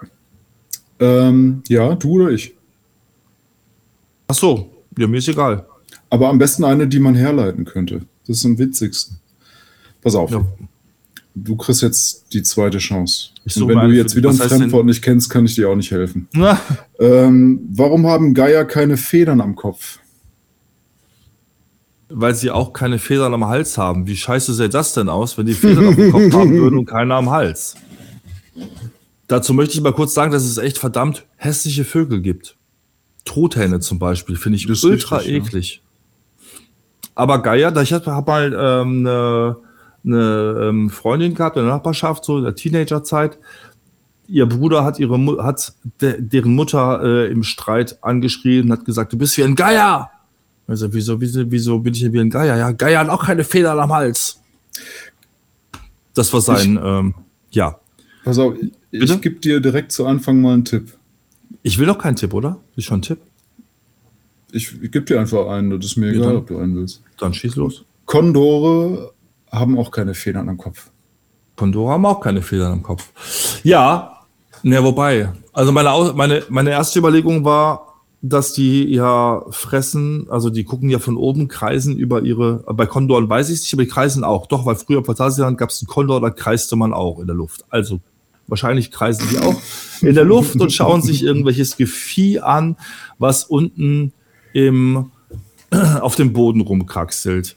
[1.01, 2.55] Ähm, ja, du oder ich?
[4.29, 5.67] Ach so, ja, mir ist egal.
[6.11, 8.03] Aber am besten eine, die man herleiten könnte.
[8.27, 9.19] Das ist am witzigsten.
[10.03, 10.31] Pass auf.
[10.31, 10.47] Ja.
[11.45, 13.31] Du kriegst jetzt die zweite Chance.
[13.57, 16.29] Und wenn du jetzt wieder ein Fremdwort nicht kennst, kann ich dir auch nicht helfen.
[17.01, 20.01] Ähm, warum haben Geier keine Federn am Kopf?
[22.09, 24.09] Weil sie auch keine Federn am Hals haben.
[24.09, 27.15] Wie scheiße sähe das denn aus, wenn die Federn dem Kopf haben würden und keiner
[27.15, 27.77] am Hals?
[29.29, 32.57] Dazu möchte ich mal kurz sagen, dass es echt verdammt hässliche Vögel gibt.
[33.25, 35.83] Truthähne zum Beispiel, finde ich ultra richtig, eklig.
[35.85, 36.61] Ja.
[37.15, 39.57] Aber Geier, ich habe mal ähm, eine,
[40.09, 43.39] eine ähm, Freundin gehabt in der Nachbarschaft, so in der Teenagerzeit.
[44.27, 49.13] Ihr Bruder hat ihre hat de, deren Mutter äh, im Streit angeschrien und hat gesagt,
[49.13, 50.11] du bist wie ein Geier.
[50.67, 52.57] Also wieso, wieso, wieso bin ich denn wie ein Geier?
[52.57, 54.41] Ja, Geier hat auch keine Federn am Hals.
[56.13, 57.15] Das war sein, ich, ähm,
[57.51, 57.79] ja.
[58.25, 58.55] Pass auf,
[58.91, 60.93] ich, ich gebe dir direkt zu Anfang mal einen Tipp.
[61.63, 62.59] Ich will doch keinen Tipp, oder?
[62.77, 63.19] Ist schon ein Tipp?
[64.53, 66.77] Ich, ich gebe dir einfach einen, das ist mir ja, egal, dann, ob du einen
[66.77, 67.03] willst.
[67.19, 67.85] Dann schieß los.
[68.05, 69.13] Kondore
[69.51, 70.91] haben auch keine Federn am Kopf.
[71.57, 73.11] Kondore haben auch keine Federn am Kopf.
[73.65, 74.21] Ja,
[74.63, 75.33] ne, wobei.
[75.53, 77.89] Also meine, meine, meine erste Überlegung war,
[78.21, 83.29] dass die ja fressen, also die gucken ja von oben, kreisen über ihre, bei Kondoren
[83.29, 84.47] weiß ich es nicht, aber die kreisen auch.
[84.47, 87.37] Doch, weil früher im Phantasialand gab es einen Kondor, da kreiste man auch in der
[87.37, 87.65] Luft.
[87.71, 88.01] Also
[88.49, 89.57] wahrscheinlich kreisen die auch
[90.01, 92.77] in der Luft und schauen sich irgendwelches Gefieh an,
[93.19, 94.13] was unten
[94.53, 95.11] im,
[96.01, 97.57] auf dem Boden rumkraxelt.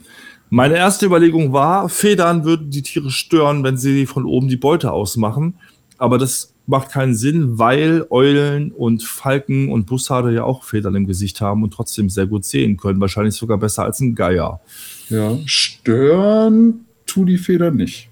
[0.53, 4.91] Meine erste Überlegung war, Federn würden die Tiere stören, wenn sie von oben die Beute
[4.91, 5.55] ausmachen.
[5.97, 11.07] Aber das macht keinen Sinn, weil Eulen und Falken und Bussarde ja auch Federn im
[11.07, 12.99] Gesicht haben und trotzdem sehr gut sehen können.
[12.99, 14.59] Wahrscheinlich sogar besser als ein Geier.
[15.07, 18.09] Ja, stören tu die Federn nicht.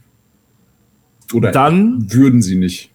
[1.33, 2.89] Oder dann würden sie nicht.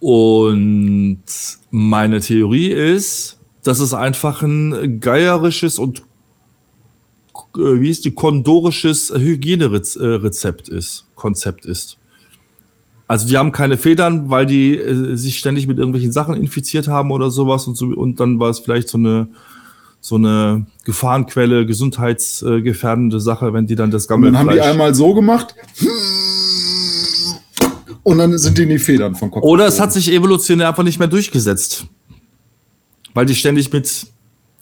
[0.00, 1.22] Und
[1.70, 6.02] meine Theorie ist, dass es einfach ein geierisches und
[7.56, 11.99] äh, wie ist die kondorisches Hygienerezept ist, Konzept ist.
[13.10, 17.10] Also die haben keine Federn, weil die äh, sich ständig mit irgendwelchen Sachen infiziert haben
[17.10, 19.26] oder sowas und so und dann war es vielleicht so eine
[20.00, 24.40] so eine Gefahrenquelle, gesundheitsgefährdende Sache, wenn die dann das Gammelfleisch...
[24.40, 25.56] Und dann haben die einmal so gemacht
[28.04, 29.42] und dann sind die in die Federn vom Kopf.
[29.42, 31.86] Oder es hat sich evolutionär einfach nicht mehr durchgesetzt.
[33.12, 34.06] Weil die ständig mit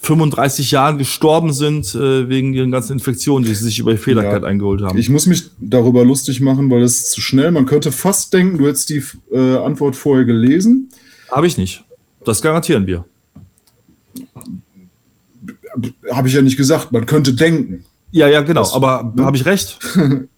[0.00, 4.42] 35 Jahren gestorben sind äh, wegen ihren ganzen Infektionen, die sie sich über die Fehlerkeit
[4.42, 4.96] ja, eingeholt haben.
[4.96, 7.50] Ich muss mich darüber lustig machen, weil das ist zu schnell.
[7.50, 10.90] Man könnte fast denken, du hättest die äh, Antwort vorher gelesen.
[11.30, 11.84] Habe ich nicht.
[12.24, 13.04] Das garantieren wir.
[16.10, 16.92] Habe ich ja nicht gesagt.
[16.92, 17.84] Man könnte denken.
[18.10, 18.60] Ja, ja, genau.
[18.60, 19.24] Das, aber ne?
[19.24, 19.78] habe ich recht?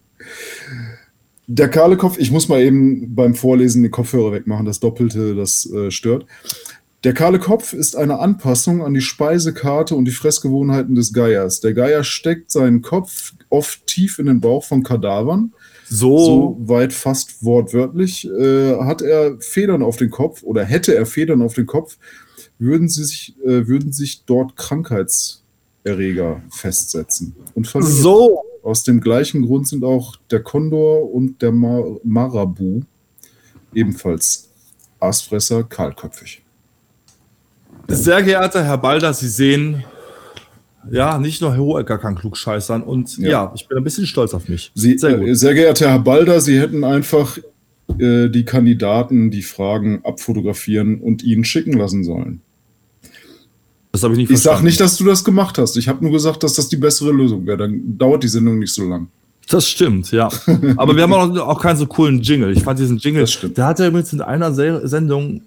[1.52, 5.68] Der kahle Kopf, ich muss mal eben beim Vorlesen den Kopfhörer wegmachen, das Doppelte, das
[5.72, 6.24] äh, stört.
[7.02, 11.60] Der kahle Kopf ist eine Anpassung an die Speisekarte und die Fressgewohnheiten des Geiers.
[11.60, 15.54] Der Geier steckt seinen Kopf oft tief in den Bauch von Kadavern.
[15.88, 18.28] So, so weit fast wortwörtlich.
[18.28, 21.96] Äh, hat er Federn auf den Kopf oder hätte er Federn auf den Kopf,
[22.58, 27.34] würden, sie sich, äh, würden sich dort Krankheitserreger festsetzen.
[27.54, 28.42] Und so.
[28.62, 32.82] Aus dem gleichen Grund sind auch der Kondor und der Mar Marabu
[33.72, 34.50] ebenfalls
[34.98, 36.42] Aasfresser kahlköpfig.
[37.90, 39.84] Sehr geehrter Herr Balder, Sie sehen,
[40.90, 43.30] ja, nicht nur Herr Hohecker kann klug scheißern und ja.
[43.30, 43.52] ja.
[43.54, 44.70] ich bin ein bisschen stolz auf mich.
[44.74, 47.38] Sie, sehr, äh, sehr, geehrter Herr Balder, Sie hätten einfach
[47.98, 52.40] äh, die Kandidaten die Fragen abfotografieren und Ihnen schicken lassen sollen.
[53.92, 55.76] Das habe ich nicht Ich sage nicht, dass du das gemacht hast.
[55.76, 57.58] Ich habe nur gesagt, dass das die bessere Lösung wäre.
[57.58, 59.08] Dann dauert die Sendung nicht so lang.
[59.48, 60.28] Das stimmt, ja.
[60.76, 62.52] Aber wir haben auch, auch keinen so coolen Jingle.
[62.52, 63.26] Ich fand diesen Jingle,
[63.56, 65.42] der hatte übrigens in einer Sendung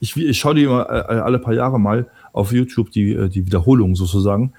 [0.00, 3.46] ich, ich schaue die immer äh, alle paar Jahre mal auf YouTube, die, äh, die
[3.46, 4.52] Wiederholung sozusagen.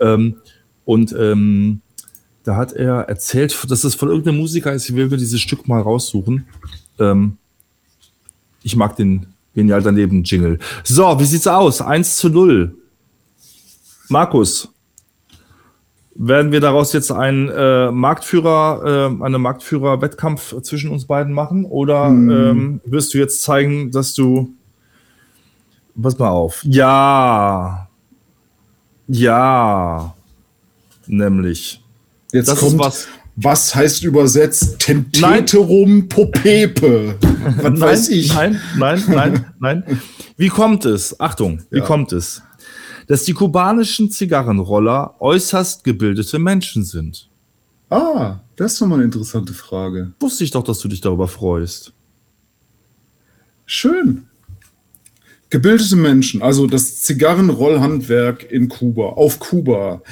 [0.00, 0.36] Ähm,
[0.84, 1.80] und ähm,
[2.44, 5.66] da hat er erzählt, dass es von irgendeinem Musiker ist, ich will mir dieses Stück
[5.66, 6.46] mal raussuchen.
[6.98, 7.38] Ähm,
[8.62, 10.58] ich mag den genial daneben Jingle.
[10.84, 11.80] So, wie sieht's aus?
[11.80, 12.76] 1 zu 0.
[14.08, 14.68] Markus,
[16.14, 21.64] werden wir daraus jetzt einen äh, Marktführer, äh, eine Marktführer-Wettkampf zwischen uns beiden machen?
[21.64, 22.30] Oder hm.
[22.30, 24.54] ähm, wirst du jetzt zeigen, dass du
[26.00, 26.62] pass mal auf.
[26.64, 27.88] Ja.
[29.08, 30.14] Ja.
[31.06, 31.82] Nämlich.
[32.32, 33.08] Jetzt das kommt, was.
[33.38, 37.16] Was heißt übersetzt Tenteterum popepe?
[37.20, 38.32] Was nein, weiß ich?
[38.32, 40.00] Nein, nein, nein, nein.
[40.38, 41.20] Wie kommt es?
[41.20, 41.84] Achtung, wie ja.
[41.84, 42.42] kommt es?
[43.08, 47.28] Dass die kubanischen Zigarrenroller äußerst gebildete Menschen sind.
[47.90, 50.12] Ah, das ist nochmal eine interessante Frage.
[50.18, 51.92] Wusste ich doch, dass du dich darüber freust.
[53.66, 54.25] Schön.
[55.50, 60.02] Gebildete Menschen, also das Zigarrenrollhandwerk in Kuba, auf Kuba,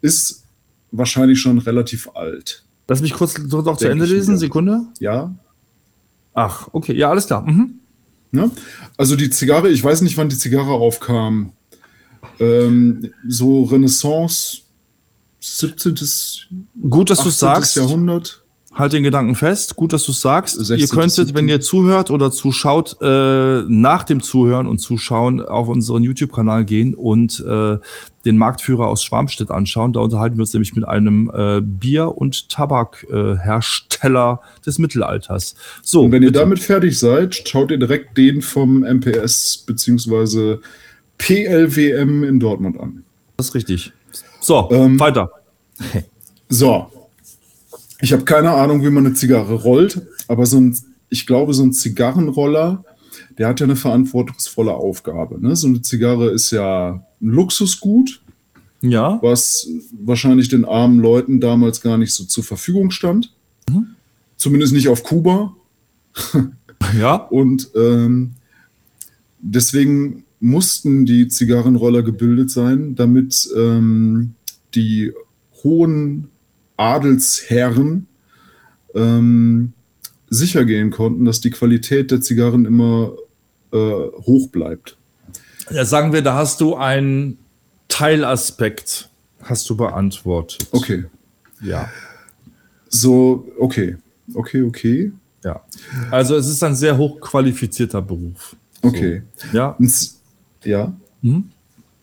[0.00, 0.44] ist
[0.92, 2.64] wahrscheinlich schon relativ alt.
[2.86, 4.82] Lass mich kurz noch zu Ende lesen, Sekunde.
[5.00, 5.34] Ja.
[6.34, 7.42] Ach, okay, ja, alles klar.
[7.42, 7.80] Mhm.
[8.32, 8.50] Ja,
[8.96, 11.52] also die Zigarre, ich weiß nicht, wann die Zigarre aufkam.
[12.40, 14.62] Ähm, so Renaissance,
[15.40, 15.94] 17.
[16.88, 17.76] Gut, dass du sagst.
[17.76, 18.43] Jahrhundert.
[18.74, 19.76] Halt den Gedanken fest.
[19.76, 20.70] Gut, dass du sagst.
[20.70, 26.02] Ihr könntet, wenn ihr zuhört oder zuschaut, äh, nach dem Zuhören und Zuschauen auf unseren
[26.02, 27.78] YouTube-Kanal gehen und äh,
[28.24, 29.92] den Marktführer aus Schwarmstedt anschauen.
[29.92, 35.54] Da unterhalten wir uns nämlich mit einem äh, Bier- und Tabakhersteller äh, des Mittelalters.
[35.82, 36.02] So.
[36.02, 36.34] Und wenn bitte.
[36.34, 40.60] ihr damit fertig seid, schaut ihr direkt den vom MPS beziehungsweise
[41.18, 43.04] PLWM in Dortmund an.
[43.36, 43.92] Das ist richtig.
[44.40, 45.30] So, ähm, weiter.
[46.50, 46.88] So,
[48.04, 50.76] ich habe keine Ahnung, wie man eine Zigarre rollt, aber so ein,
[51.08, 52.84] ich glaube, so ein Zigarrenroller,
[53.38, 55.40] der hat ja eine verantwortungsvolle Aufgabe.
[55.40, 55.56] Ne?
[55.56, 58.20] So eine Zigarre ist ja ein Luxusgut,
[58.82, 59.18] ja.
[59.22, 63.32] was wahrscheinlich den armen Leuten damals gar nicht so zur Verfügung stand.
[63.70, 63.94] Mhm.
[64.36, 65.56] Zumindest nicht auf Kuba.
[66.98, 67.14] ja.
[67.14, 68.32] Und ähm,
[69.40, 74.34] deswegen mussten die Zigarrenroller gebildet sein, damit ähm,
[74.74, 75.12] die
[75.62, 76.28] hohen
[76.76, 78.06] Adelsherren
[78.94, 79.72] ähm,
[80.28, 83.12] sicher gehen konnten, dass die Qualität der Zigarren immer
[83.72, 84.96] äh, hoch bleibt.
[85.70, 87.38] Ja, sagen wir, da hast du einen
[87.88, 89.08] Teilaspekt,
[89.42, 90.66] hast du beantwortet.
[90.72, 91.04] Okay.
[91.62, 91.88] Ja.
[92.88, 93.96] So, okay.
[94.34, 95.12] Okay, okay.
[95.42, 95.62] Ja.
[96.10, 98.56] Also es ist ein sehr hochqualifizierter Beruf.
[98.82, 98.88] So.
[98.88, 99.22] Okay.
[99.52, 99.76] Ja.
[100.64, 100.92] ja.
[101.22, 101.50] Mhm.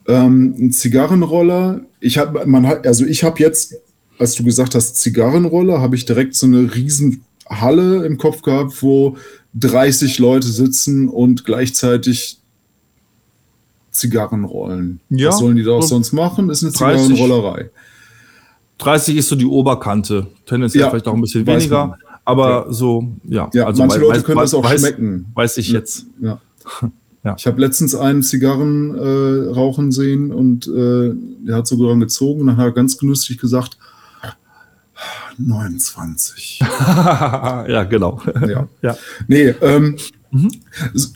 [0.07, 1.81] Ähm, ein Zigarrenroller.
[1.99, 3.75] Ich habe, man hat, also ich habe jetzt
[4.21, 8.81] als du gesagt hast, Zigarrenrolle, habe ich direkt so eine riesen Halle im Kopf gehabt,
[8.81, 9.17] wo
[9.55, 12.37] 30 Leute sitzen und gleichzeitig
[13.89, 15.01] Zigarren rollen.
[15.09, 16.49] Ja, Was sollen die da auch sonst machen?
[16.49, 17.71] Ist eine Zigarrenrollerei.
[18.77, 20.27] 30 ist so die Oberkante.
[20.45, 21.97] Tendenziell ja, vielleicht auch ein bisschen weniger.
[22.23, 22.71] Aber ja.
[22.71, 23.49] so, ja.
[23.53, 25.25] ja also manche Leute weiß, können das auch weiß, schmecken.
[25.33, 26.05] Weiß ich jetzt.
[26.21, 26.39] Ja.
[27.23, 27.35] ja.
[27.37, 31.13] Ich habe letztens einen Zigarren äh, rauchen sehen und äh,
[31.45, 33.77] der hat so dran gezogen und dann hat er ganz genüsslich gesagt,
[35.37, 36.59] 29.
[36.59, 38.21] ja, genau.
[38.47, 38.67] Ja.
[38.81, 38.97] ja.
[39.27, 39.97] Nee, ähm,
[40.31, 40.51] mhm.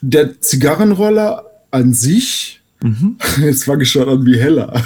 [0.02, 3.18] der Zigarrenroller an sich, mhm.
[3.42, 4.82] jetzt fange ich schon an wie heller.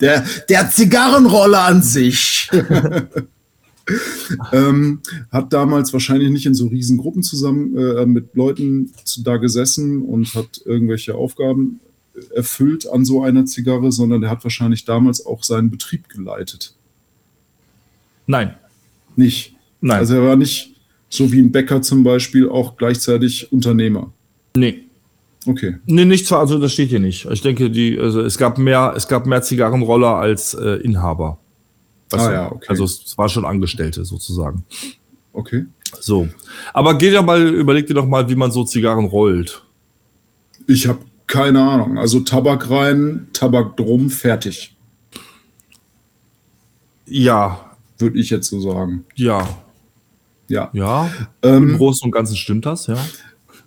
[0.00, 2.50] der, der Zigarrenroller an sich.
[4.52, 5.00] ähm,
[5.30, 10.34] hat damals wahrscheinlich nicht in so riesen Gruppen zusammen äh, mit Leuten da gesessen und
[10.34, 11.80] hat irgendwelche Aufgaben
[12.34, 16.74] erfüllt an so einer Zigarre, sondern der hat wahrscheinlich damals auch seinen Betrieb geleitet.
[18.26, 18.54] Nein.
[19.16, 19.54] Nicht.
[19.80, 19.98] Nein.
[19.98, 20.74] Also er war nicht
[21.08, 24.12] so wie ein Bäcker zum Beispiel auch gleichzeitig Unternehmer.
[24.56, 24.84] Nee.
[25.46, 25.76] Okay.
[25.86, 27.26] Nee, nicht zwar, also das steht hier nicht.
[27.30, 31.38] Ich denke, die, also es gab mehr, es gab mehr Zigarrenroller als äh, Inhaber.
[32.12, 32.66] ah, ja, okay.
[32.68, 34.64] Also es war schon Angestellte sozusagen.
[35.32, 35.66] Okay.
[36.00, 36.28] So.
[36.72, 39.62] Aber geht ja mal, überleg dir doch mal, wie man so Zigarren rollt.
[40.66, 41.98] Ich habe keine Ahnung.
[41.98, 44.76] Also Tabak rein, Tabak drum, fertig.
[47.06, 47.73] Ja.
[48.04, 49.06] Würde ich jetzt so sagen.
[49.14, 49.48] Ja.
[50.48, 50.68] Ja.
[50.74, 51.10] Ja.
[51.42, 52.98] Ähm, Im Großen und Ganzen stimmt das, ja.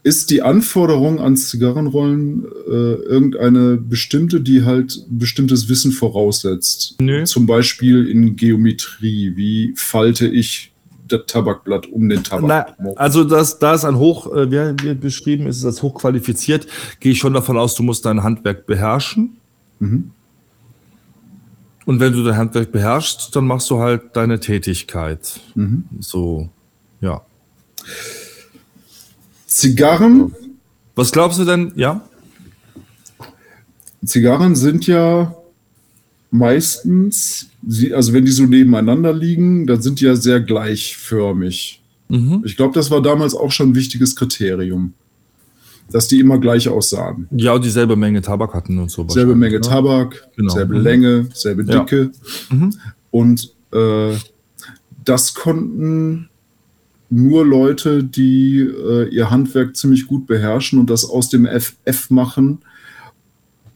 [0.03, 6.97] Ist die Anforderung an Zigarrenrollen äh, irgendeine bestimmte, die halt bestimmtes Wissen voraussetzt?
[7.01, 7.23] Nö.
[7.23, 9.33] Zum Beispiel in Geometrie.
[9.35, 10.71] Wie falte ich
[11.07, 12.75] das Tabakblatt um den Tabak.
[12.79, 16.67] Na, also das, da ist ein Hoch, äh, wie, wie beschrieben ist, es als hochqualifiziert,
[16.99, 19.37] gehe ich schon davon aus, du musst dein Handwerk beherrschen.
[19.79, 20.11] Mhm.
[21.87, 25.39] Und wenn du dein Handwerk beherrschst, dann machst du halt deine Tätigkeit.
[25.55, 25.85] Mhm.
[26.01, 26.49] So,
[26.99, 27.21] ja.
[29.45, 30.35] Zigarren.
[30.95, 31.71] Was glaubst du denn?
[31.77, 32.01] Ja.
[34.03, 35.33] Zigarren sind ja
[36.29, 37.47] meistens,
[37.93, 41.81] also wenn die so nebeneinander liegen, dann sind die ja sehr gleichförmig.
[42.09, 42.43] Mhm.
[42.45, 44.93] Ich glaube, das war damals auch schon ein wichtiges Kriterium,
[45.91, 47.27] dass die immer gleich aussahen.
[47.31, 49.07] Ja, und dieselbe Menge Tabak hatten und so.
[49.07, 49.61] Selbe Menge ne?
[49.61, 50.53] Tabak, genau.
[50.53, 50.81] selbe mhm.
[50.81, 52.11] Länge, selbe Dicke.
[52.49, 52.55] Ja.
[52.55, 52.73] Mhm.
[53.11, 54.15] Und äh,
[55.05, 56.29] das konnten
[57.09, 62.59] nur Leute, die äh, ihr Handwerk ziemlich gut beherrschen und das aus dem FF machen,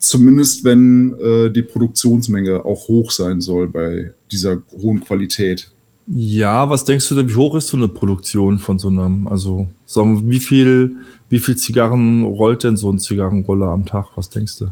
[0.02, 5.70] Zumindest wenn äh, die Produktionsmenge auch hoch sein soll bei dieser hohen Qualität.
[6.08, 9.68] Ja, was denkst du denn, wie hoch ist so eine Produktion von so einem, also
[9.86, 10.96] sagen wir, wie viel,
[11.32, 14.08] wie viel Zigarren rollt denn so ein Zigarrenroller am Tag?
[14.16, 14.72] Was denkst du?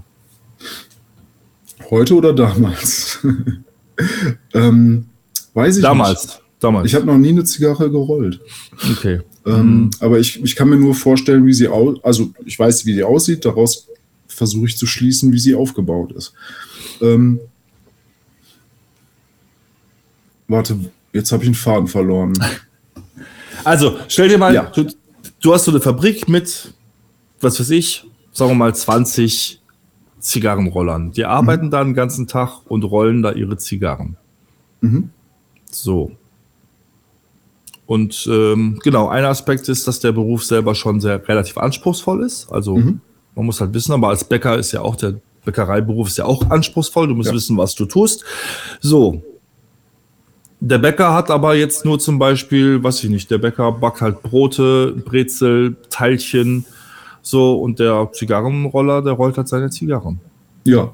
[1.89, 3.25] Heute oder damals?
[4.53, 5.05] ähm,
[5.53, 6.41] weiß ich damals, nicht.
[6.59, 6.85] Damals.
[6.87, 8.41] Ich habe noch nie eine Zigarre gerollt.
[8.91, 9.21] Okay.
[9.45, 9.89] Ähm, mhm.
[10.01, 13.03] Aber ich, ich kann mir nur vorstellen, wie sie aus, also ich weiß, wie sie
[13.03, 13.87] aussieht, daraus
[14.27, 16.33] versuche ich zu schließen, wie sie aufgebaut ist.
[17.01, 17.39] Ähm,
[20.49, 20.77] warte,
[21.13, 22.33] jetzt habe ich einen Faden verloren.
[23.63, 24.63] Also, stell dir mal, ja.
[24.75, 24.87] du,
[25.41, 26.73] du, hast so eine Fabrik mit,
[27.41, 29.61] was weiß ich, sagen wir mal 20
[30.19, 31.11] Zigarrenrollern.
[31.11, 31.71] Die arbeiten mhm.
[31.71, 34.17] da den ganzen Tag und rollen da ihre Zigarren.
[34.81, 35.09] Mhm.
[35.71, 36.11] So.
[37.85, 42.51] Und ähm, genau, ein Aspekt ist, dass der Beruf selber schon sehr relativ anspruchsvoll ist.
[42.51, 43.01] Also mhm.
[43.39, 45.15] Man muss halt wissen, aber als Bäcker ist ja auch der
[45.45, 47.07] Bäckereiberuf ist ja auch anspruchsvoll.
[47.07, 47.35] Du musst ja.
[47.35, 48.25] wissen, was du tust.
[48.81, 49.23] So.
[50.61, 54.21] Der Bäcker hat aber jetzt nur zum Beispiel, weiß ich nicht, der Bäcker backt halt
[54.21, 56.65] Brote, Brezel, Teilchen,
[57.21, 60.19] so und der Zigarrenroller, der rollt halt seine Zigarren.
[60.65, 60.91] Ja.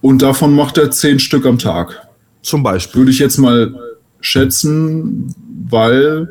[0.00, 2.08] Und davon macht er zehn Stück am Tag.
[2.42, 3.00] Zum Beispiel.
[3.00, 3.74] Würde ich jetzt mal
[4.20, 5.34] schätzen,
[5.68, 6.28] weil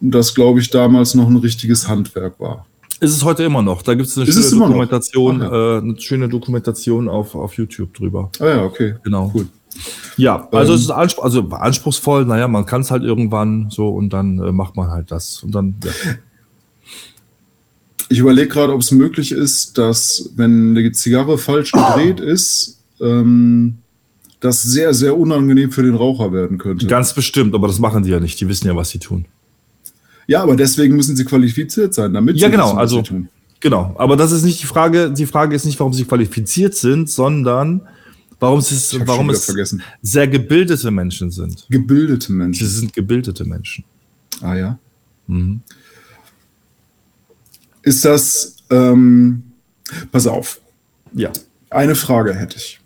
[0.00, 2.66] das, glaube ich, damals noch ein richtiges Handwerk war.
[3.00, 3.82] Ist es heute immer noch.
[3.82, 5.76] Da gibt es eine schöne Dokumentation, Ach, ja.
[5.76, 8.30] äh, eine schöne Dokumentation auf, auf YouTube drüber.
[8.38, 8.96] Ah ja, okay.
[9.02, 9.32] Genau.
[9.34, 9.46] Cool.
[10.16, 13.88] Ja, also ähm, es ist anspruch also anspruchsvoll, naja, man kann es halt irgendwann so
[13.88, 15.42] und dann äh, macht man halt das.
[15.42, 15.92] Und dann, ja.
[18.08, 23.78] Ich überlege gerade, ob es möglich ist, dass, wenn eine Zigarre falsch gedreht ist, ähm,
[24.40, 26.86] das sehr, sehr unangenehm für den Raucher werden könnte.
[26.86, 28.40] Ganz bestimmt, aber das machen die ja nicht.
[28.40, 29.26] Die wissen ja, was sie tun.
[30.26, 33.28] Ja, aber deswegen müssen sie qualifiziert sein, damit ja, sie genau, wissen, also, tun.
[33.60, 35.12] Genau, aber das ist nicht die Frage.
[35.12, 37.82] Die Frage ist nicht, warum sie qualifiziert sind, sondern
[38.40, 39.82] warum, es, ist, warum es vergessen.
[40.02, 41.66] sehr gebildete Menschen sind.
[41.70, 42.66] Gebildete Menschen.
[42.66, 43.84] Sie sind gebildete Menschen.
[44.40, 44.78] Ah ja.
[45.26, 45.60] Mhm.
[47.82, 49.42] Ist das, ähm,
[50.10, 50.60] pass auf.
[51.14, 51.32] Ja.
[51.70, 52.80] Eine Frage hätte ich.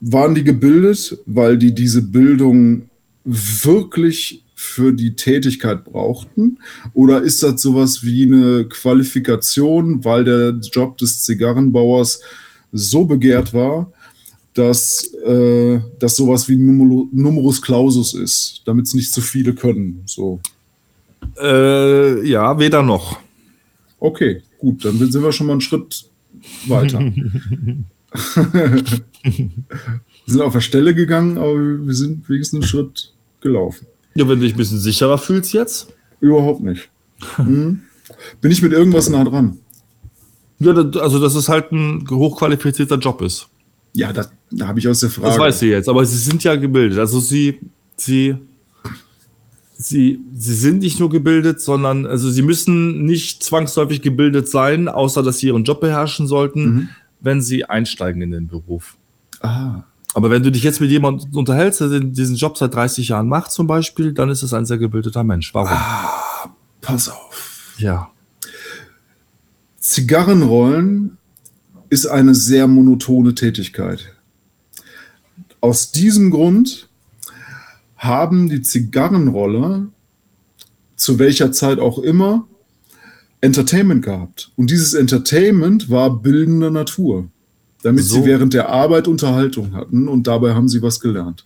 [0.00, 2.90] Waren die gebildet, weil die diese Bildung
[3.24, 6.58] wirklich für die Tätigkeit brauchten?
[6.92, 12.20] Oder ist das sowas wie eine Qualifikation, weil der Job des Zigarrenbauers
[12.72, 13.92] so begehrt war,
[14.54, 20.02] dass äh, das sowas wie Numerus Clausus ist, damit es nicht zu viele können?
[20.06, 20.40] So.
[21.40, 23.18] Äh, ja, weder noch.
[23.98, 26.04] Okay, gut, dann sind wir schon mal einen Schritt
[26.66, 26.98] weiter.
[28.42, 28.82] wir
[30.26, 33.86] sind auf der Stelle gegangen, aber wir sind wenigstens einen Schritt gelaufen.
[34.14, 35.92] Ja, wenn du dich ein bisschen sicherer fühlst jetzt?
[36.20, 36.90] Überhaupt nicht.
[37.36, 37.80] Hm.
[38.40, 39.58] Bin ich mit irgendwas nah dran?
[40.62, 43.48] Ja, also dass es halt ein hochqualifizierter Job ist.
[43.94, 45.28] Ja, da, da habe ich aus der Frage.
[45.28, 46.98] Das weiß sie jetzt, aber sie sind ja gebildet.
[46.98, 47.60] Also sie,
[47.96, 48.36] sie,
[49.74, 55.22] sie, sie sind nicht nur gebildet, sondern also sie müssen nicht zwangsläufig gebildet sein, außer
[55.22, 56.88] dass sie ihren Job beherrschen sollten, mhm.
[57.20, 58.96] wenn sie einsteigen in den Beruf.
[59.40, 59.82] Ah.
[60.14, 63.50] Aber wenn du dich jetzt mit jemandem unterhältst, der diesen Job seit 30 Jahren macht,
[63.50, 65.54] zum Beispiel, dann ist es ein sehr gebildeter Mensch.
[65.54, 65.70] Warum?
[65.70, 66.50] Ah,
[66.80, 67.74] pass auf.
[67.78, 68.11] Ja.
[69.82, 71.18] Zigarrenrollen
[71.90, 74.14] ist eine sehr monotone Tätigkeit.
[75.60, 76.88] Aus diesem Grund
[77.96, 79.88] haben die Zigarrenroller
[80.94, 82.46] zu welcher Zeit auch immer
[83.40, 84.52] Entertainment gehabt.
[84.56, 87.28] Und dieses Entertainment war bildende Natur,
[87.82, 88.14] damit so.
[88.14, 91.44] sie während der Arbeit Unterhaltung hatten und dabei haben sie was gelernt.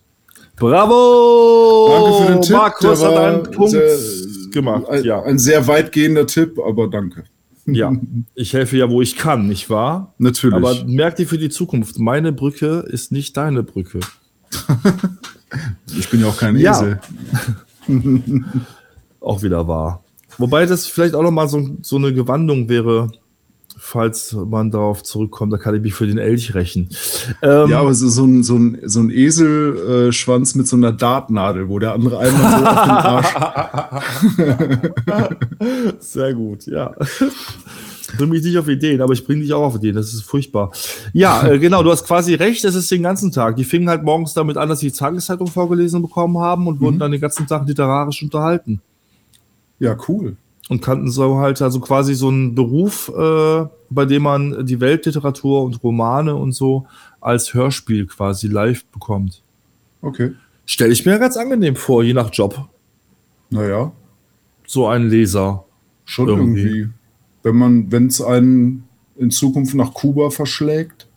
[0.57, 1.89] Bravo!
[1.91, 2.55] Danke für den Tipp.
[2.55, 3.97] Markus hat einen Punkt sehr,
[4.51, 4.87] gemacht.
[4.89, 5.23] Ein, ja.
[5.23, 7.23] ein sehr weitgehender Tipp, aber danke.
[7.67, 7.93] Ja,
[8.35, 10.13] ich helfe ja, wo ich kann, nicht wahr?
[10.17, 10.55] Natürlich.
[10.55, 13.99] Aber merk dir für die Zukunft, meine Brücke ist nicht deine Brücke.
[15.97, 16.99] ich bin ja auch kein Esel.
[19.19, 20.03] auch wieder wahr.
[20.37, 23.11] Wobei das vielleicht auch nochmal so, so eine Gewandung wäre,
[23.87, 26.89] falls man darauf zurückkommt, da kann ich mich für den Elch rächen.
[27.41, 31.69] Ähm, ja, aber so, so ein, so ein, so ein Eselschwanz mit so einer Dartnadel,
[31.69, 32.91] wo der andere einmal so auf den
[34.41, 35.35] Arsch.
[35.99, 36.93] Sehr gut, ja.
[38.17, 39.95] Bring mich nicht auf Ideen, aber ich bringe dich auch auf Ideen.
[39.95, 40.71] Das ist furchtbar.
[41.13, 43.55] Ja, äh, genau, du hast quasi recht, es ist den ganzen Tag.
[43.55, 46.85] Die fingen halt morgens damit an, dass sie die Tageszeitung vorgelesen bekommen haben und mhm.
[46.85, 48.81] wurden dann den ganzen Tag literarisch unterhalten.
[49.79, 50.35] Ja, cool
[50.69, 55.63] und kannten so halt also quasi so einen Beruf, äh, bei dem man die Weltliteratur
[55.63, 56.85] und Romane und so
[57.21, 59.43] als Hörspiel quasi live bekommt.
[60.01, 60.33] Okay.
[60.65, 62.67] Stelle ich mir ganz angenehm vor, je nach Job.
[63.49, 63.91] Naja.
[64.65, 65.63] So ein Leser.
[66.03, 66.61] Schon irgendwie.
[66.61, 66.89] irgendwie.
[67.43, 68.83] Wenn man, wenn es einen
[69.15, 71.07] in Zukunft nach Kuba verschlägt,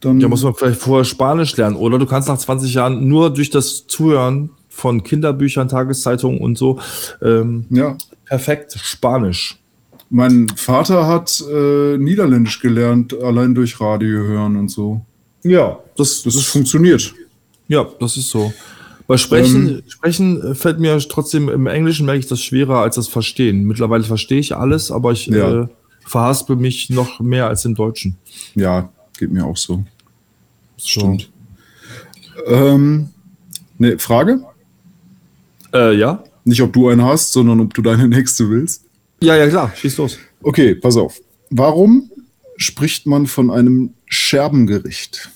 [0.00, 0.20] dann.
[0.20, 1.76] Ja, muss man vielleicht vorher Spanisch lernen.
[1.76, 6.78] Oder du kannst nach 20 Jahren nur durch das Zuhören von Kinderbüchern, Tageszeitungen und so
[7.22, 9.58] ähm, ja perfekt Spanisch.
[10.10, 15.00] Mein Vater hat äh, Niederländisch gelernt, allein durch Radio hören und so.
[15.42, 17.12] Ja, das, das, das funktioniert.
[17.68, 18.52] Ja, das ist so.
[19.06, 23.08] Bei Sprechen, ähm, Sprechen fällt mir trotzdem im Englischen merke ich das schwerer als das
[23.08, 23.64] Verstehen.
[23.64, 25.62] Mittlerweile verstehe ich alles, aber ich ja.
[25.62, 25.68] äh,
[26.04, 28.16] verhaspe mich noch mehr als im Deutschen.
[28.54, 29.84] Ja, geht mir auch so.
[30.76, 31.00] Das so.
[31.00, 31.30] stimmt.
[32.46, 33.10] Ähm,
[33.78, 34.44] ne, Frage?
[35.72, 36.22] Äh, ja.
[36.46, 38.84] Nicht, ob du einen hast, sondern ob du deine nächste willst.
[39.20, 39.72] Ja, ja, klar.
[39.74, 40.18] Schieß los.
[40.42, 41.20] Okay, pass auf.
[41.50, 42.10] Warum
[42.56, 45.30] spricht man von einem Scherbengericht?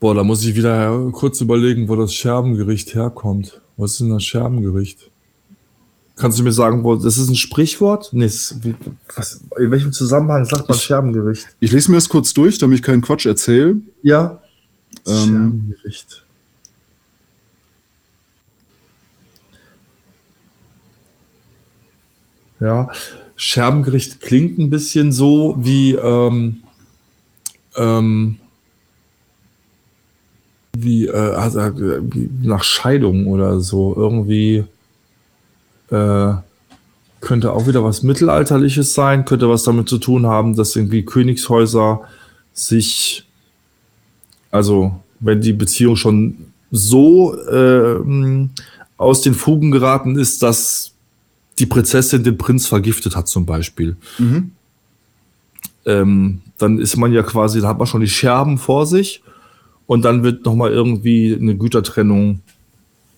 [0.00, 3.60] Boah, da muss ich wieder kurz überlegen, wo das Scherbengericht herkommt.
[3.76, 5.10] Was ist denn das Scherbengericht?
[6.16, 8.08] Kannst du mir sagen, wo, das ist ein Sprichwort?
[8.12, 8.74] Nee, ist, wie,
[9.14, 11.46] was, in welchem Zusammenhang sagt man Scherbengericht?
[11.60, 13.76] Ich lese mir das kurz durch, damit ich keinen Quatsch erzähle.
[14.02, 14.40] Ja.
[15.06, 16.25] Ähm, Scherbengericht.
[22.60, 22.88] Ja,
[23.36, 26.62] Scherbengericht klingt ein bisschen so wie, ähm,
[27.76, 28.38] ähm,
[30.76, 33.94] wie, äh, also, wie nach Scheidung oder so.
[33.94, 34.64] Irgendwie
[35.90, 36.34] äh,
[37.20, 42.02] könnte auch wieder was Mittelalterliches sein, könnte was damit zu tun haben, dass irgendwie Königshäuser
[42.52, 43.26] sich,
[44.50, 48.48] also wenn die Beziehung schon so äh,
[48.96, 50.95] aus den Fugen geraten ist, dass
[51.58, 53.96] die Prinzessin den Prinz vergiftet hat zum Beispiel.
[54.18, 54.52] Mhm.
[55.84, 59.22] Ähm, dann ist man ja quasi, da hat man schon die Scherben vor sich
[59.86, 62.40] und dann wird noch mal irgendwie eine Gütertrennung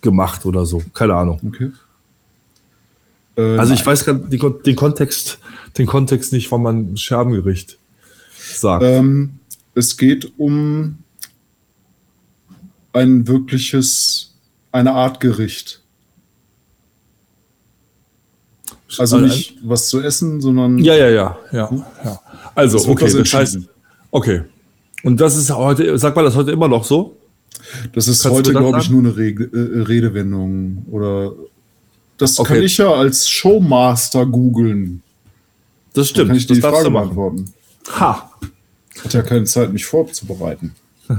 [0.00, 0.82] gemacht oder so.
[0.94, 1.40] Keine Ahnung.
[1.46, 1.70] Okay.
[3.36, 5.38] Äh, also ich weiß gerade den, den, Kontext,
[5.78, 7.78] den Kontext nicht, wann man Scherbengericht
[8.36, 8.84] sagt.
[8.84, 9.38] Ähm,
[9.74, 10.98] es geht um
[12.92, 14.34] ein wirkliches,
[14.72, 15.82] eine Art Gericht.
[18.96, 20.78] Also nicht was zu essen, sondern.
[20.78, 21.70] Ja, ja, ja, ja.
[22.04, 22.20] ja.
[22.54, 23.58] Also, das okay, das heißt,
[24.10, 24.42] okay.
[25.04, 27.16] Und das ist heute, sag mal das heute immer noch so?
[27.92, 30.86] Das ist Kannst heute, glaube ich, nur eine Re äh, Redewendung.
[30.90, 31.32] Oder
[32.16, 32.54] das okay.
[32.54, 35.02] kann ich ja als Showmaster googeln.
[35.92, 36.18] Das stimmt.
[36.18, 37.52] Dann kann ich die Frage beantworten.
[38.00, 38.30] Ha.
[39.04, 40.74] Hat ja keine Zeit, mich vorzubereiten.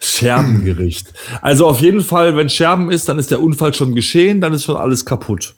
[0.00, 1.12] Scherbengericht.
[1.40, 4.64] Also auf jeden Fall, wenn Scherben ist, dann ist der Unfall schon geschehen, dann ist
[4.64, 5.54] schon alles kaputt.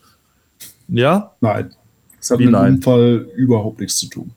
[0.90, 1.34] Ja?
[1.40, 1.74] Nein.
[2.18, 4.30] Das hat Wie mit dem Unfall überhaupt nichts zu tun.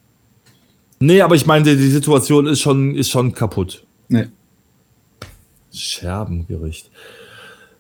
[1.00, 3.86] Nee, aber ich meine, die Situation ist schon, ist schon kaputt.
[4.08, 4.28] Nee.
[5.74, 6.90] Scherbengericht.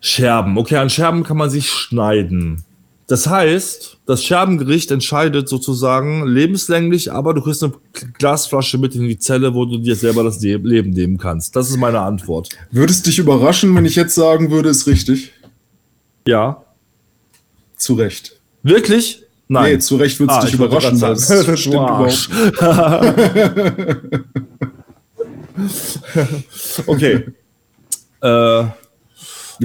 [0.02, 0.58] Scherben.
[0.58, 2.66] Okay, an Scherben kann man sich schneiden.
[3.08, 7.74] Das heißt, das Scherbengericht entscheidet sozusagen lebenslänglich, aber du kriegst eine
[8.18, 11.56] Glasflasche mit in die Zelle, wo du dir selber das Leben nehmen kannst.
[11.56, 12.50] Das ist meine Antwort.
[12.72, 15.32] Würdest dich überraschen, wenn ich jetzt sagen würde, ist richtig?
[16.28, 16.64] Ja.
[17.78, 18.42] Zu Recht.
[18.64, 19.22] Wirklich?
[19.48, 19.74] Nein.
[19.74, 21.00] Nee, zu Recht würde es ah, dich überraschen.
[21.00, 22.30] Das, das stimmt überhaupt.
[26.88, 27.26] okay.
[28.22, 28.72] äh, du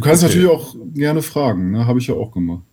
[0.01, 0.23] kannst okay.
[0.23, 1.87] natürlich auch gerne fragen, ne?
[1.87, 2.65] Habe ich ja auch gemacht.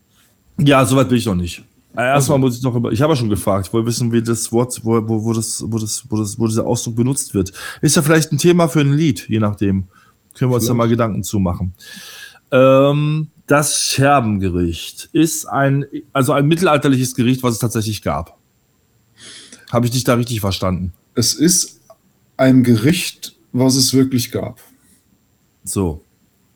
[0.57, 1.63] Ja, soweit bin ich noch nicht.
[1.95, 2.91] Äh, erstmal muss ich noch über.
[2.91, 5.63] Ich habe ja schon gefragt, ich wollte wissen, wie das Wort, wo, wo, wo, das,
[5.65, 7.53] wo, das, wo, das, wo dieser Ausdruck benutzt wird.
[7.81, 9.85] Ist ja vielleicht ein Thema für ein Lied, je nachdem.
[10.33, 11.73] Können wir uns da mal Gedanken zu machen.
[12.51, 18.37] Ähm, das Scherbengericht ist ein, also ein mittelalterliches Gericht, was es tatsächlich gab.
[19.71, 20.93] Habe ich dich da richtig verstanden?
[21.13, 21.81] Es ist
[22.37, 24.59] ein Gericht, was es wirklich gab.
[25.63, 26.01] So.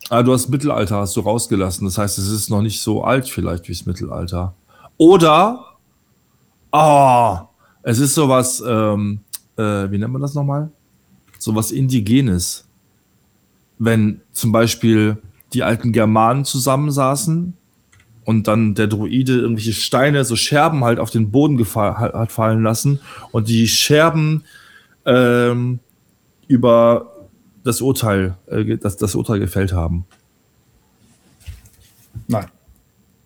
[0.10, 1.86] Ah, du hast Mittelalter, hast du rausgelassen.
[1.86, 4.56] Das heißt, es ist noch nicht so alt vielleicht wie das Mittelalter.
[4.98, 5.66] Oder,
[6.72, 7.48] ah, oh,
[7.84, 9.22] es ist sowas, ähm,
[9.56, 10.72] äh, wie nennt man das nochmal?
[11.38, 12.68] Sowas Indigenes.
[13.78, 15.22] Wenn zum Beispiel
[15.54, 17.54] die alten Germanen zusammensaßen
[18.26, 23.00] und dann der Druide irgendwelche Steine, so Scherben halt auf den Boden hat fallen lassen
[23.32, 24.43] und die Scherben
[25.06, 25.80] ähm,
[26.47, 27.28] über
[27.64, 30.06] das Urteil, äh, das, das Urteil gefällt haben.
[32.28, 32.45] Nein.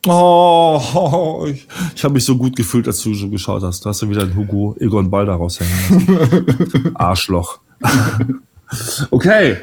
[0.06, 3.86] Oh, oh ich, ich habe mich so gut gefühlt, als du so geschaut hast.
[3.86, 7.60] Du hast ja wieder einen Hugo Egon Balder raushängen Arschloch.
[9.12, 9.58] okay.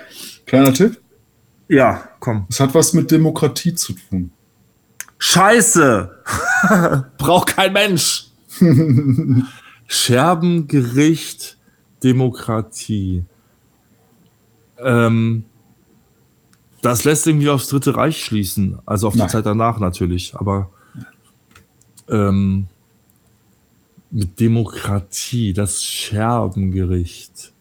[0.47, 1.01] Kleiner Tipp.
[1.69, 2.47] Ja, komm.
[2.49, 4.31] Es hat was mit Demokratie zu tun.
[5.19, 6.11] Scheiße!
[7.19, 8.27] Braucht kein Mensch.
[9.87, 11.59] Scherbengericht,
[12.03, 13.25] Demokratie.
[14.79, 15.45] Ähm,
[16.83, 18.79] das lässt irgendwie aufs Dritte Reich schließen.
[18.87, 19.27] Also auf Nein.
[19.27, 20.35] die Zeit danach natürlich.
[20.35, 20.71] Aber
[22.09, 22.69] ähm,
[24.11, 27.53] mit Demokratie, das Scherbengericht.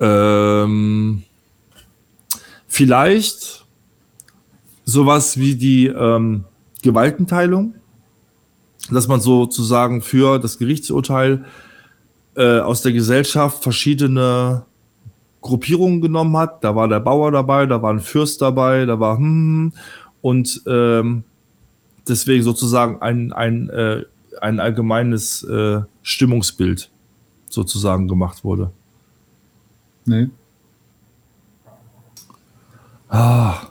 [0.00, 1.22] Ähm,
[2.72, 3.66] vielleicht
[4.84, 6.44] sowas wie die ähm,
[6.82, 7.74] Gewaltenteilung,
[8.90, 11.44] dass man sozusagen für das Gerichtsurteil
[12.34, 14.64] äh, aus der Gesellschaft verschiedene
[15.42, 16.64] Gruppierungen genommen hat.
[16.64, 19.72] Da war der Bauer dabei, da war ein Fürst dabei, da war hm, hm, hm.
[20.22, 21.24] und ähm,
[22.08, 24.04] deswegen sozusagen ein, ein, äh,
[24.40, 26.90] ein allgemeines äh, Stimmungsbild
[27.50, 28.70] sozusagen gemacht wurde.
[30.06, 30.30] Nee.
[33.12, 33.68] Ah.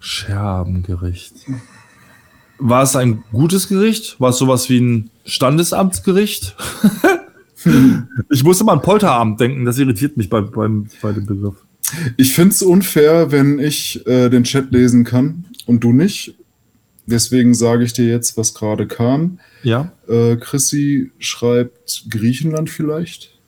[0.00, 1.32] Scherbengericht.
[2.58, 4.20] War es ein gutes Gericht?
[4.20, 6.56] War es sowas wie ein Standesamtsgericht?
[8.30, 11.54] ich muss immer an Polterabend denken, das irritiert mich bei, beim, bei dem Begriff.
[12.18, 16.34] Ich finde es unfair, wenn ich äh, den Chat lesen kann und du nicht.
[17.06, 19.40] Deswegen sage ich dir jetzt, was gerade kam.
[19.62, 19.90] Ja.
[20.06, 23.38] Äh, Chrissy schreibt Griechenland vielleicht.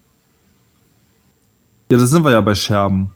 [1.90, 3.10] Ja, da sind wir ja bei Scherben.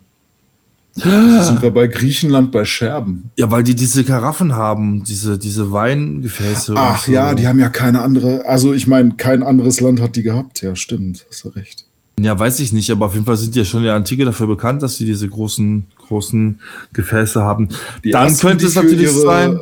[0.97, 3.31] Sind wir bei Griechenland bei Scherben?
[3.37, 6.75] Ja, weil die diese Karaffen haben, diese, diese Weingefäße.
[6.77, 7.13] Ach so.
[7.13, 8.47] ja, die haben ja keine andere.
[8.47, 10.63] Also ich meine, kein anderes Land hat die gehabt.
[10.63, 11.85] Ja, stimmt, hast du recht.
[12.19, 14.25] Ja, weiß ich nicht, aber auf jeden Fall sind die ja schon in der Antike
[14.25, 16.61] dafür bekannt, dass sie diese großen, großen
[16.95, 17.69] Gefäße haben.
[18.03, 19.61] Die Dann ersten, könnte es natürlich sein.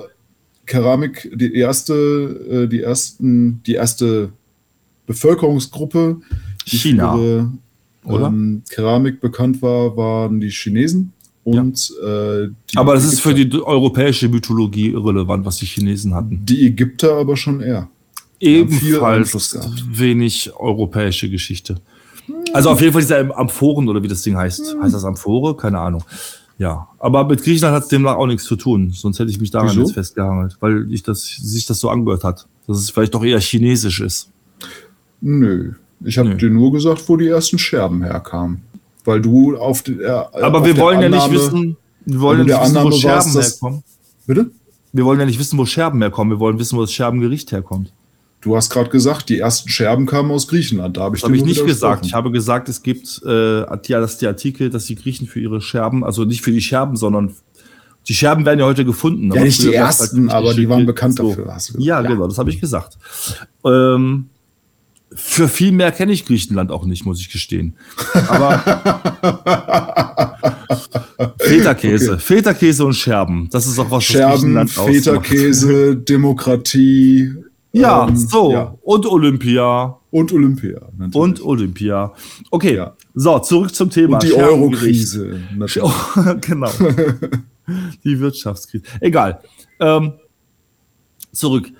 [0.66, 4.30] Keramik, die erste, äh, die ersten, die erste
[5.07, 6.20] Bevölkerungsgruppe,
[6.68, 7.16] die China.
[7.16, 7.51] Ihre,
[8.05, 8.28] oder?
[8.28, 11.12] Ähm, Keramik bekannt war, waren die Chinesen.
[11.45, 12.42] Und, ja.
[12.42, 16.40] äh, aber das ist für die europäische Mythologie irrelevant, was die Chinesen hatten.
[16.45, 17.88] Die Ägypter aber schon eher.
[18.40, 19.59] Ebenfalls
[19.90, 21.76] wenig europäische Geschichte.
[22.55, 24.72] Also auf jeden Fall dieser Amphoren oder wie das Ding heißt.
[24.72, 24.82] Hm.
[24.82, 25.57] Heißt das Amphore?
[25.57, 26.03] Keine Ahnung.
[26.57, 28.90] Ja, aber mit Griechenland hat es demnach auch nichts zu tun.
[28.90, 29.80] Sonst hätte ich mich daran Wieso?
[29.80, 33.40] jetzt festgehangelt, weil ich das, sich das so angehört hat, dass es vielleicht doch eher
[33.40, 34.30] chinesisch ist.
[35.20, 35.72] Nö.
[36.05, 38.62] Ich habe dir nur gesagt, wo die ersten Scherben herkamen
[39.05, 41.76] weil du auf die, äh, Aber auf wir wollen Annahme, ja nicht wissen,
[42.07, 43.82] wir wollen ja nicht wissen, wo Scherben warst, herkommen.
[44.26, 44.50] Bitte?
[44.92, 46.32] Wir wollen ja nicht wissen, wo Scherben herkommen.
[46.32, 47.92] Wir wollen wissen, wo das Scherbengericht herkommt.
[48.40, 50.98] Du hast gerade gesagt, die ersten Scherben kamen aus Griechenland.
[50.98, 52.05] Da habe ich, hab ich nicht gesagt.
[52.05, 56.05] Ich habe gesagt, es gibt äh, dass die Artikel, dass die Griechen für ihre Scherben,
[56.05, 57.34] also nicht für die Scherben, sondern
[58.07, 59.32] die Scherben werden ja heute gefunden.
[59.32, 61.30] Ja, nicht die ersten, halt aber die waren bekannt so.
[61.30, 61.46] dafür.
[61.78, 62.98] ja, ja, genau, das habe ich gesagt.
[63.64, 64.28] Ähm,
[65.14, 67.76] für viel mehr kenne ich Griechenland auch nicht, muss ich gestehen.
[68.28, 68.58] Aber
[71.40, 72.20] Feta-Käse, okay.
[72.20, 77.34] Feta-Käse und Scherben, das ist auch was Scherben, Feta-Käse, Demokratie,
[77.72, 78.52] Ja, ähm, so.
[78.52, 78.74] Ja.
[78.82, 79.98] Und Olympia.
[80.10, 80.80] Und Olympia.
[80.96, 81.14] Natürlich.
[81.14, 82.12] Und Olympia.
[82.50, 82.96] Okay, ja.
[83.14, 84.14] so, zurück zum Thema.
[84.14, 85.40] Und die Euro-Krise.
[86.40, 86.70] genau.
[88.04, 88.84] die Wirtschaftskrise.
[89.00, 89.40] Egal.
[89.80, 90.12] Ähm,
[91.32, 91.70] zurück.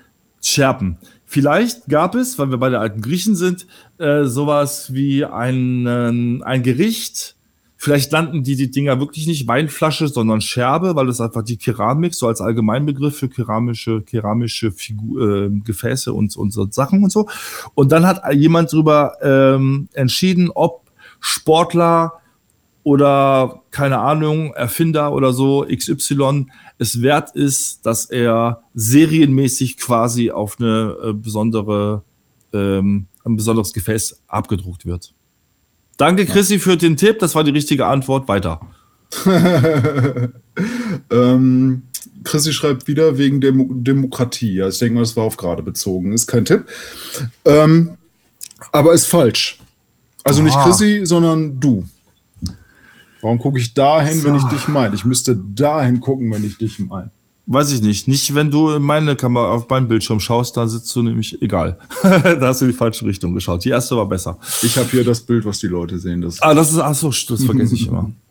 [0.41, 0.97] Scherben.
[1.35, 3.67] Vielleicht gab es, weil wir bei der alten Griechen sind,
[3.97, 7.35] äh, sowas wie ein, äh, ein Gericht.
[7.75, 12.13] Vielleicht nannten die die Dinger wirklich nicht Weinflasche, sondern Scherbe, weil das einfach die Keramik
[12.13, 17.27] so als Allgemeinbegriff für keramische, keramische Figur, äh, Gefäße und, und so Sachen und so.
[17.73, 22.13] Und dann hat jemand darüber ähm, entschieden, ob Sportler
[22.83, 26.45] oder keine Ahnung, Erfinder oder so, XY,
[26.77, 32.03] es wert ist, dass er serienmäßig quasi auf eine äh, besondere,
[32.53, 35.13] ähm, ein besonderes Gefäß abgedruckt wird.
[35.97, 37.19] Danke, Chrissy, für den Tipp.
[37.19, 38.27] Das war die richtige Antwort.
[38.27, 38.59] Weiter.
[41.11, 41.83] ähm,
[42.23, 44.55] Chrissy schreibt wieder wegen Demo Demokratie.
[44.55, 46.11] Ja, ich denke mal, das war auf gerade bezogen.
[46.11, 46.65] Ist kein Tipp.
[47.45, 47.97] Ähm,
[48.71, 49.59] aber ist falsch.
[50.23, 50.45] Also Aha.
[50.45, 51.85] nicht Chrissy, sondern du.
[53.25, 54.93] Warum gucke ich dahin, wenn ich dich meine?
[54.93, 57.09] Ich müsste dahin gucken, wenn ich dich meine.
[57.47, 58.07] Weiß ich nicht.
[58.07, 61.79] Nicht, wenn du in meine Kamera auf meinen Bildschirm schaust, da sitzt du nämlich egal.
[62.03, 63.65] da hast du in die falsche Richtung geschaut.
[63.65, 64.37] Die erste war besser.
[64.61, 66.21] Ich habe hier das Bild, was die Leute sehen.
[66.21, 68.11] Das ah, das ist, ach so, das vergesse ich immer.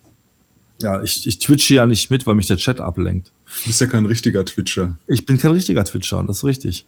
[0.80, 3.32] Ja, ich, ich twitche ja nicht mit, weil mich der Chat ablenkt.
[3.62, 4.98] Du bist ja kein richtiger Twitcher.
[5.06, 6.86] Ich bin kein richtiger Twitcher, das ist richtig.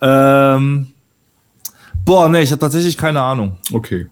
[0.00, 0.88] Ähm,
[2.04, 3.56] boah, nee, ich habe tatsächlich keine Ahnung.
[3.72, 4.08] Okay.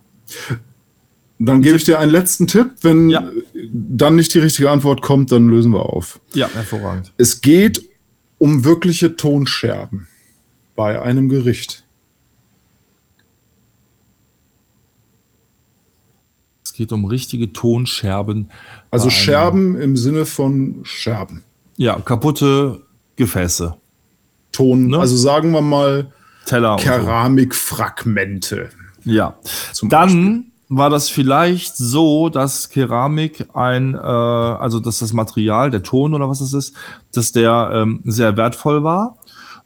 [1.38, 2.70] Dann gebe ich dir einen letzten Tipp.
[2.82, 3.28] Wenn ja.
[3.72, 6.20] dann nicht die richtige Antwort kommt, dann lösen wir auf.
[6.32, 7.12] Ja, hervorragend.
[7.16, 7.82] Es geht
[8.38, 10.06] um wirkliche Tonscherben
[10.76, 11.84] bei einem Gericht.
[16.64, 18.50] Es geht um richtige Tonscherben.
[18.90, 21.42] Also Scherben im Sinne von Scherben.
[21.76, 22.82] Ja, kaputte
[23.16, 23.76] Gefäße.
[24.52, 24.98] Ton, ne?
[24.98, 26.12] also sagen wir mal
[26.46, 28.70] Teller Keramikfragmente.
[29.04, 29.36] Ja.
[29.72, 35.70] Zum Dann Beispiel war das vielleicht so, dass Keramik ein, äh, also dass das Material,
[35.70, 36.74] der Ton oder was es ist,
[37.12, 39.16] dass der ähm, sehr wertvoll war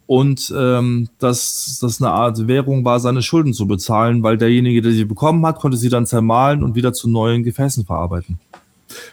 [0.07, 4.93] und ähm, dass das eine Art Währung war, seine Schulden zu bezahlen, weil derjenige, der
[4.93, 8.39] sie bekommen hat, konnte sie dann zermahlen und wieder zu neuen Gefäßen verarbeiten.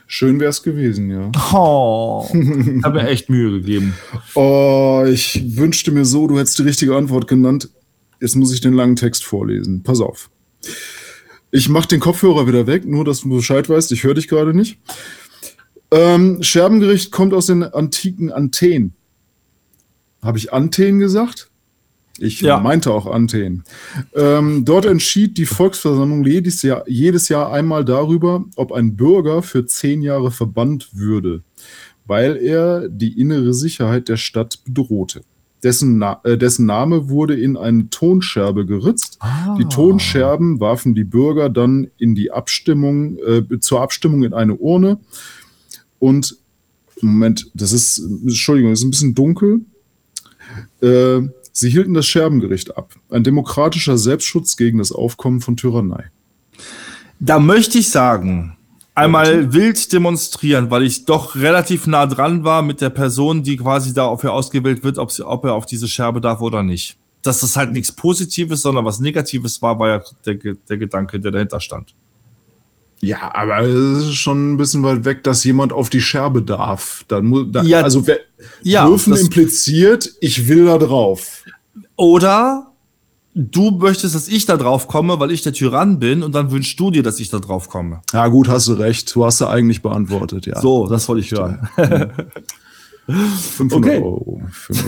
[0.07, 1.31] Schön wäre es gewesen, ja.
[1.53, 3.93] Oh, ich habe mir echt Mühe gegeben.
[4.35, 7.69] Oh, ich wünschte mir so, du hättest die richtige Antwort genannt.
[8.21, 9.83] Jetzt muss ich den langen Text vorlesen.
[9.83, 10.29] Pass auf.
[11.55, 14.53] Ich mache den Kopfhörer wieder weg, nur dass du Bescheid weißt, ich höre dich gerade
[14.53, 14.77] nicht.
[15.89, 18.93] Ähm, Scherbengericht kommt aus den antiken Anthen.
[20.21, 21.49] Habe ich Anthen gesagt?
[22.19, 22.59] Ich ja.
[22.59, 23.63] meinte auch Anthen.
[24.13, 29.65] Ähm, dort entschied die Volksversammlung jedes Jahr, jedes Jahr einmal darüber, ob ein Bürger für
[29.65, 31.41] zehn Jahre verbannt würde,
[32.05, 35.21] weil er die innere Sicherheit der Stadt bedrohte.
[35.65, 39.17] Dessen, Na äh, dessen Name wurde in eine Tonscherbe geritzt.
[39.19, 39.57] Ah.
[39.57, 44.99] Die Tonscherben warfen die Bürger dann in die Abstimmung, äh, zur Abstimmung in eine Urne.
[45.99, 46.37] Und
[47.01, 49.61] Moment, das ist, Entschuldigung, das ist ein bisschen dunkel.
[50.81, 52.93] Äh, sie hielten das Scherbengericht ab.
[53.09, 56.11] Ein demokratischer Selbstschutz gegen das Aufkommen von Tyrannei.
[57.19, 58.55] Da möchte ich sagen,
[58.95, 63.93] einmal wild demonstrieren, weil ich doch relativ nah dran war mit der Person, die quasi
[63.93, 66.97] dafür ausgewählt wird, ob, sie, ob er auf diese Scherbe darf oder nicht.
[67.21, 71.31] Dass das halt nichts Positives, sondern was Negatives war, war ja der, der Gedanke, der
[71.31, 71.93] dahinter stand.
[73.01, 77.03] Ja, aber es ist schon ein bisschen weit weg, dass jemand auf die Scherbe darf.
[77.07, 78.19] Dann muss, da, ja, also wer,
[78.63, 81.43] ja, dürfen impliziert, ich will da drauf.
[81.97, 82.71] Oder
[83.35, 86.79] du möchtest, dass ich da drauf komme, weil ich der Tyrann bin und dann wünschst
[86.79, 88.01] du dir, dass ich da drauf komme.
[88.13, 89.13] Ja, gut, hast du recht.
[89.13, 90.59] Du hast ja eigentlich beantwortet, ja.
[90.59, 91.67] So, das wollte ich hören.
[93.07, 94.01] 500 okay.
[94.01, 94.41] Euro.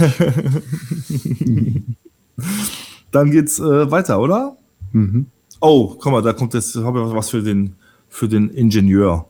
[3.12, 4.56] dann geht's äh, weiter, oder?
[4.94, 5.28] Mhm.
[5.60, 7.76] Oh, guck mal, da kommt jetzt, habe ich was für den,
[8.08, 9.30] für den Ingenieur.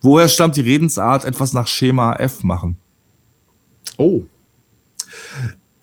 [0.00, 2.78] Woher stammt die Redensart, etwas nach Schema F machen?
[3.98, 4.22] Oh.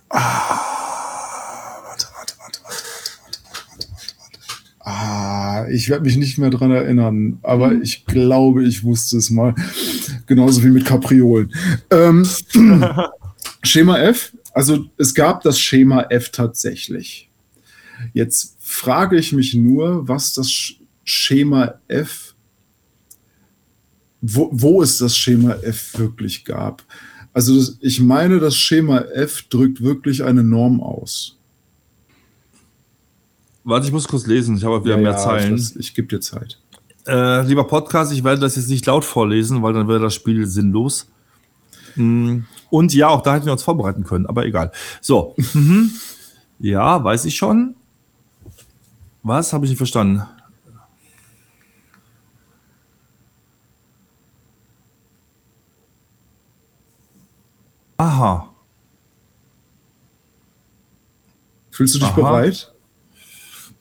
[0.10, 0.77] Ah.
[4.90, 7.82] Ah, ich werde mich nicht mehr dran erinnern, aber mhm.
[7.82, 9.54] ich glaube, ich wusste es mal.
[10.28, 11.54] Genauso wie mit Kapriolen.
[11.92, 12.26] Ähm,
[13.64, 17.30] Schema F, also es gab das Schema F tatsächlich.
[18.14, 22.34] Jetzt frage ich mich nur, was das Schema F,
[24.22, 26.86] wo, wo es das Schema F wirklich gab.
[27.34, 31.37] Also ich meine, das Schema F drückt wirklich eine Norm aus.
[33.68, 34.56] Warte, ich muss kurz lesen.
[34.56, 35.58] Ich habe wieder ja, mehr ja, Zeilen.
[35.58, 36.58] Ich, ich gebe dir Zeit.
[37.06, 40.48] Äh, lieber Podcast, ich werde das jetzt nicht laut vorlesen, weil dann wäre das Spiel
[40.48, 41.12] sinnlos.
[41.96, 44.72] Mm, und ja, auch da hätten wir uns vorbereiten können, aber egal.
[45.02, 45.36] So.
[45.54, 45.92] Mhm.
[46.60, 47.76] Ja, weiß ich schon.
[49.22, 49.52] Was?
[49.52, 50.24] Habe ich nicht verstanden.
[57.98, 58.50] Aha.
[61.70, 62.16] Fühlst du dich Aha.
[62.16, 62.74] bereit?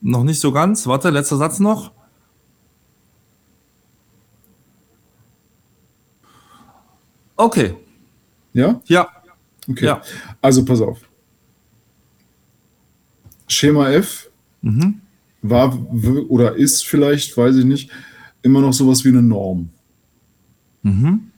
[0.01, 0.85] Noch nicht so ganz.
[0.87, 1.91] Warte, letzter Satz noch.
[7.35, 7.75] Okay.
[8.53, 8.81] Ja?
[8.85, 9.07] Ja.
[9.69, 9.85] Okay.
[9.85, 10.01] Ja.
[10.41, 10.99] Also pass auf.
[13.47, 14.29] Schema F
[14.61, 15.01] mhm.
[15.41, 15.77] war
[16.29, 17.91] oder ist vielleicht, weiß ich nicht,
[18.41, 19.69] immer noch sowas wie eine Norm.
[20.81, 21.31] Mhm.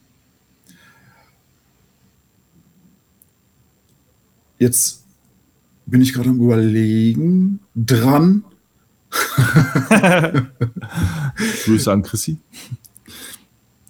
[4.57, 5.05] Jetzt
[5.86, 8.43] bin ich gerade am Überlegen, dran.
[11.66, 12.38] Grüße an Chrissy.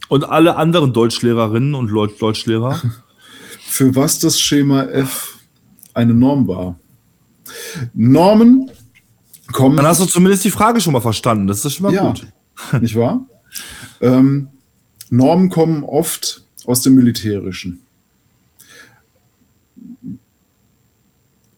[0.07, 2.81] Und alle anderen Deutschlehrerinnen und Deutschlehrer.
[3.59, 5.37] Für was das Schema F
[5.93, 6.79] eine Norm war.
[7.93, 8.71] Normen
[9.51, 9.77] kommen.
[9.77, 11.47] Dann hast du zumindest die Frage schon mal verstanden.
[11.47, 12.27] Das ist schon mal ja, gut.
[12.81, 13.25] Nicht wahr?
[14.01, 14.49] ähm,
[15.09, 17.81] Normen kommen oft aus dem Militärischen.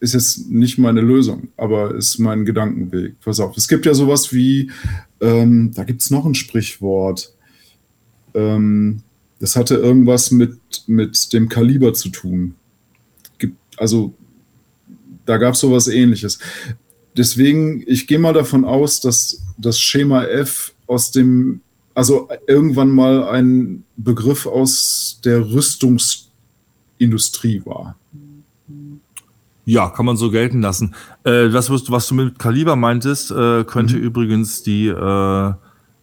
[0.02, 3.20] Ist jetzt nicht meine Lösung, aber ist mein Gedankenweg.
[3.20, 4.68] Pass auf, es gibt ja sowas wie,
[5.20, 7.32] ähm, da gibt es noch ein Sprichwort.
[8.34, 9.02] Ähm,
[9.38, 12.56] das hatte irgendwas mit, mit dem Kaliber zu tun.
[13.38, 14.12] Gibt, also
[15.24, 16.40] da gab es sowas ähnliches.
[17.16, 21.60] Deswegen, ich gehe mal davon aus, dass das Schema F aus dem,
[21.94, 27.96] also irgendwann mal ein Begriff aus der Rüstungsindustrie war.
[29.64, 30.94] Ja, kann man so gelten lassen.
[31.24, 34.02] Äh, das, was du mit Kaliber meintest, äh, könnte mhm.
[34.02, 35.52] übrigens die, äh,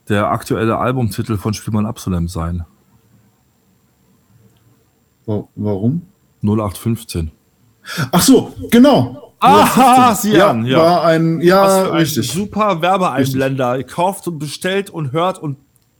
[0.09, 2.65] der aktuelle Albumtitel von Spielmann Absalem sein.
[5.25, 6.01] Warum?
[6.41, 7.31] 0815.
[8.11, 9.33] Ach so, genau.
[9.39, 10.77] Aha, sie ja, an, ja.
[10.79, 12.29] War ein, ja, richtig.
[12.29, 13.83] Ein super Werbeeinblender.
[13.83, 15.57] Kauft und bestellt und hört und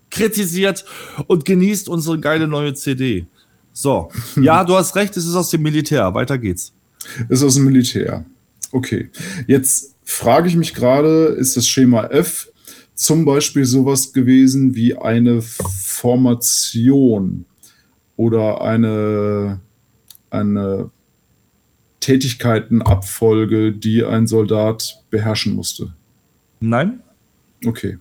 [0.10, 0.84] kritisiert
[1.28, 3.28] und genießt unsere geile neue CD.
[3.72, 4.10] So.
[4.42, 6.14] Ja, du hast recht, es ist aus dem Militär.
[6.14, 6.74] Weiter geht's.
[7.30, 8.26] Ist aus dem Militär.
[8.72, 9.10] Okay.
[9.48, 12.52] Jetzt frage ich mich gerade, ist das Schema F
[12.94, 17.46] zum Beispiel sowas gewesen wie eine Formation
[18.18, 19.62] oder eine,
[20.30, 20.92] eine
[22.02, 25.94] Tätigkeitenabfolge, die ein Soldat beherrschen musste?
[26.60, 27.02] Nein.
[27.66, 27.98] Okay.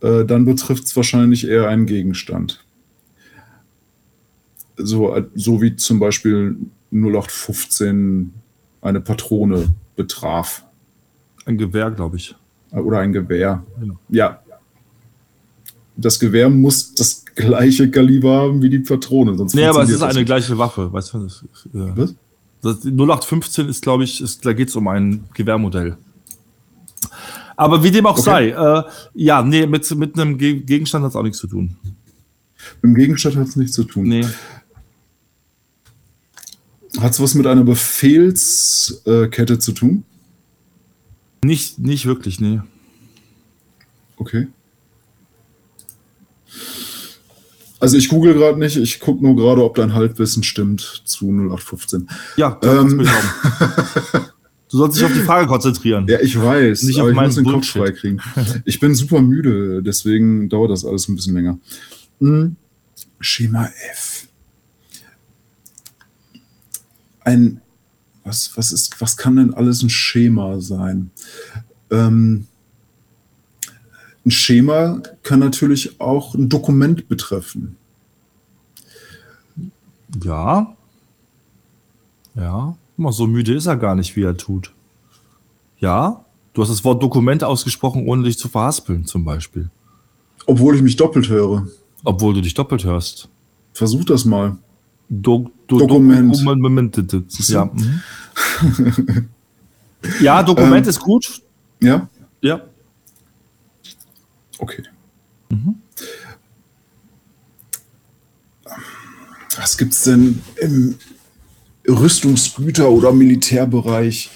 [0.00, 2.64] Äh, dann betrifft es wahrscheinlich eher einen Gegenstand.
[4.76, 6.56] So, äh, so wie zum Beispiel
[6.92, 8.32] 0815
[8.80, 10.64] eine Patrone betraf.
[11.44, 12.34] Ein Gewehr, glaube ich.
[12.72, 13.64] Äh, oder ein Gewehr.
[13.80, 13.96] Ja.
[14.08, 14.42] ja.
[15.96, 19.36] Das Gewehr muss das gleiche Kaliber haben wie die Patrone.
[19.36, 20.26] Sonst nee, aber es ist eine nicht.
[20.26, 20.92] gleiche Waffe.
[20.92, 22.14] Weißt du, das, äh, Was?
[22.60, 25.96] Das 0815 ist, glaube ich, ist, da geht es um ein Gewehrmodell.
[27.56, 28.22] Aber wie dem auch okay.
[28.22, 28.82] sei, äh,
[29.14, 31.76] ja, nee, mit, mit einem Gegenstand hat es auch nichts zu tun.
[32.82, 34.08] Mit dem Gegenstand hat es nichts zu tun.
[34.08, 34.24] Nee.
[37.00, 40.04] Hat es was mit einer Befehlskette äh, zu tun?
[41.44, 42.60] Nicht, nicht wirklich, nee.
[44.16, 44.48] Okay.
[47.80, 52.08] Also ich google gerade nicht, ich gucke nur gerade, ob dein Halbwissen stimmt zu 0815.
[52.36, 53.06] Ja, ähm,
[54.70, 56.06] Du sollst dich auf die Frage konzentrieren.
[56.08, 58.20] Ja, ich weiß, nicht aber ich muss den Kopf frei kriegen.
[58.64, 61.58] Ich bin super müde, deswegen dauert das alles ein bisschen länger.
[62.20, 62.56] Hm.
[63.20, 64.17] Schema F.
[67.28, 67.60] Ein,
[68.24, 71.10] was, was ist, was kann denn alles ein Schema sein?
[71.90, 72.46] Ähm,
[74.24, 77.76] ein Schema kann natürlich auch ein Dokument betreffen.
[80.24, 80.74] Ja.
[82.34, 82.78] Ja.
[82.96, 84.72] Mal so müde ist er gar nicht, wie er tut.
[85.78, 86.24] Ja.
[86.54, 89.68] Du hast das Wort Dokument ausgesprochen, ohne dich zu verhaspeln, zum Beispiel.
[90.46, 91.68] Obwohl ich mich doppelt höre.
[92.04, 93.28] Obwohl du dich doppelt hörst.
[93.74, 94.56] Versuch das mal.
[95.08, 96.34] Do, do, Dokument.
[96.34, 96.36] Dokument.
[97.48, 97.64] Ja.
[97.64, 99.28] Mhm.
[100.20, 101.42] ja, Dokument ähm, ist gut.
[101.80, 102.08] Ja.
[102.40, 102.62] Ja.
[104.58, 104.82] Okay.
[105.50, 105.76] Mhm.
[109.56, 110.94] Was gibt es denn im
[111.86, 114.30] Rüstungsgüter- oder Militärbereich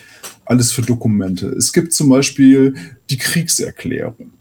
[0.45, 1.49] alles für Dokumente?
[1.49, 2.75] Es gibt zum Beispiel
[3.11, 4.33] die Kriegserklärung.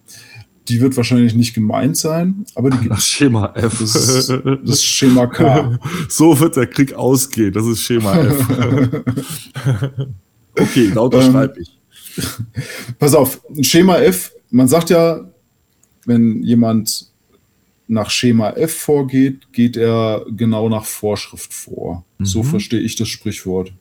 [0.72, 3.78] Die wird wahrscheinlich nicht gemeint sein, aber die gibt Das Schema F.
[3.78, 5.78] Das, ist, das Schema K.
[6.07, 7.51] So wird der Krieg ausgehen.
[7.51, 8.47] Das ist Schema F.
[10.57, 11.78] okay, da unterschreibe ähm, ich.
[12.97, 15.30] Pass auf, Schema F, man sagt ja,
[16.05, 17.11] wenn jemand
[17.89, 22.05] nach Schema F vorgeht, geht er genau nach Vorschrift vor.
[22.17, 22.26] Mhm.
[22.26, 23.74] So verstehe ich das Sprichwort.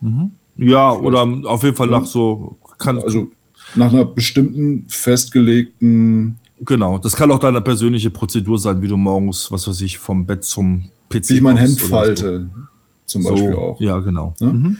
[0.00, 0.30] Mhm.
[0.56, 3.28] Ja, oder auf jeden Fall nach so kann also
[3.74, 9.50] nach einer bestimmten festgelegten Genau, das kann auch deine persönliche Prozedur sein, wie du morgens,
[9.52, 11.28] was weiß ich, vom Bett zum PC.
[11.30, 12.60] Wie ich mein Hemd falte, so.
[13.06, 13.80] zum Beispiel so, auch.
[13.80, 14.34] Ja, genau.
[14.40, 14.52] Ja?
[14.52, 14.76] Mhm.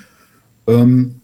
[0.66, 1.20] Ähm,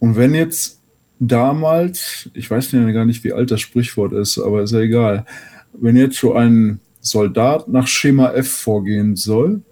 [0.00, 0.80] und wenn jetzt
[1.20, 5.24] damals, ich weiß ja gar nicht, wie alt das Sprichwort ist, aber ist ja egal,
[5.72, 9.62] wenn jetzt so ein Soldat nach Schema F vorgehen soll,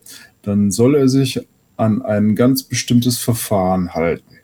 [0.42, 1.40] dann soll er sich
[1.76, 4.35] an ein ganz bestimmtes Verfahren halten.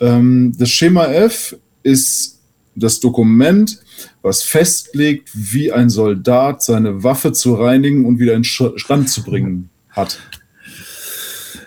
[0.00, 2.40] Ähm, das Schema F ist
[2.74, 3.80] das Dokument,
[4.22, 9.70] was festlegt, wie ein Soldat seine Waffe zu reinigen und wieder in Stand zu bringen
[9.90, 10.18] hat.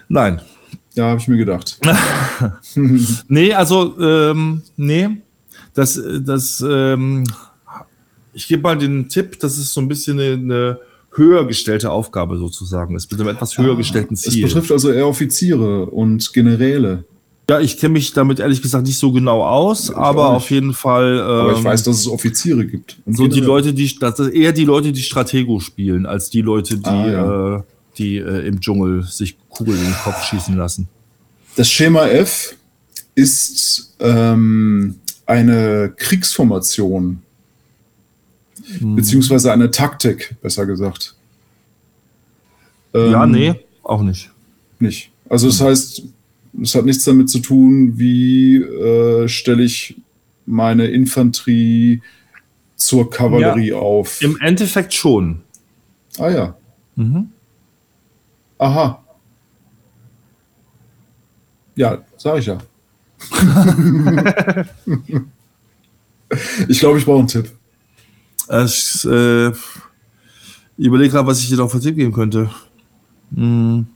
[0.08, 0.42] Nein.
[0.94, 1.80] Ja, habe ich mir gedacht.
[3.28, 5.10] nee, also, ähm, nee.
[5.74, 7.24] Das, das, ähm,
[8.34, 10.80] ich gebe mal den Tipp, das ist so ein bisschen eine, eine
[11.14, 14.46] höher gestellte Aufgabe sozusagen ist, mit einem etwas höher ah, gestellten Ziel.
[14.46, 17.06] Es betrifft also eher Offiziere und Generäle.
[17.50, 20.72] Ja, ich kenne mich damit ehrlich gesagt nicht so genau aus, ich aber auf jeden
[20.72, 21.18] Fall.
[21.18, 22.98] Ähm, aber ich ähm, weiß, dass es Offiziere gibt.
[23.08, 26.78] So die Leute, die das ist eher die Leute, die Stratego spielen, als die Leute,
[26.78, 27.56] die, ah, ja.
[27.56, 27.62] äh,
[27.98, 30.90] die äh, im Dschungel sich Kugeln in den Kopf schießen lassen.
[31.56, 32.56] Das Schema F
[33.16, 37.24] ist ähm, eine Kriegsformation,
[38.78, 38.96] hm.
[38.96, 41.16] beziehungsweise eine Taktik, besser gesagt.
[42.94, 44.30] Ähm, ja, nee, auch nicht.
[44.78, 45.10] Nicht.
[45.28, 46.04] Also das heißt,
[46.62, 49.96] es hat nichts damit zu tun, wie äh, stelle ich
[50.46, 52.02] meine Infanterie
[52.76, 54.22] zur Kavallerie ja, auf.
[54.22, 55.42] Im Endeffekt schon.
[56.18, 56.56] Ah ja.
[56.96, 57.30] Mhm.
[58.58, 59.04] Aha.
[61.76, 62.58] Ja, sag ich ja.
[66.68, 67.52] ich glaube, ich brauche einen Tipp.
[68.50, 69.52] Ich äh,
[70.78, 72.50] überlege gerade, was ich dir noch für Tipp geben könnte.
[73.36, 73.88] Hm.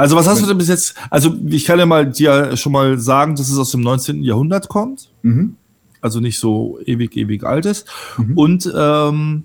[0.00, 0.94] Also was hast du denn bis jetzt?
[1.10, 4.22] Also ich kann ja mal dir schon mal sagen, dass es aus dem 19.
[4.22, 5.10] Jahrhundert kommt.
[5.20, 5.56] Mhm.
[6.00, 7.86] Also nicht so ewig, ewig alt ist.
[8.16, 8.38] Mhm.
[8.38, 9.44] Und ähm,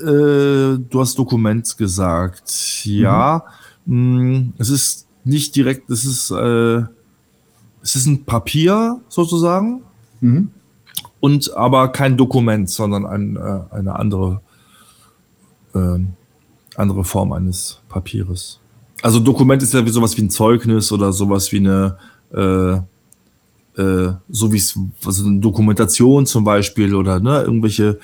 [0.00, 2.84] äh, du hast Dokument gesagt.
[2.84, 3.44] Ja,
[3.86, 4.32] mhm.
[4.32, 6.82] mh, es ist nicht direkt, es ist, äh,
[7.80, 9.82] es ist ein Papier sozusagen.
[10.20, 10.50] Mhm.
[11.20, 14.40] Und aber kein Dokument, sondern ein, äh, eine andere,
[15.76, 16.00] äh,
[16.74, 18.58] andere Form eines Papieres.
[19.04, 21.98] Also Dokument ist ja wie sowas wie ein Zeugnis oder sowas wie eine,
[22.32, 22.76] äh,
[23.78, 27.98] äh, so wie es, also eine Dokumentation zum Beispiel oder ne, irgendwelche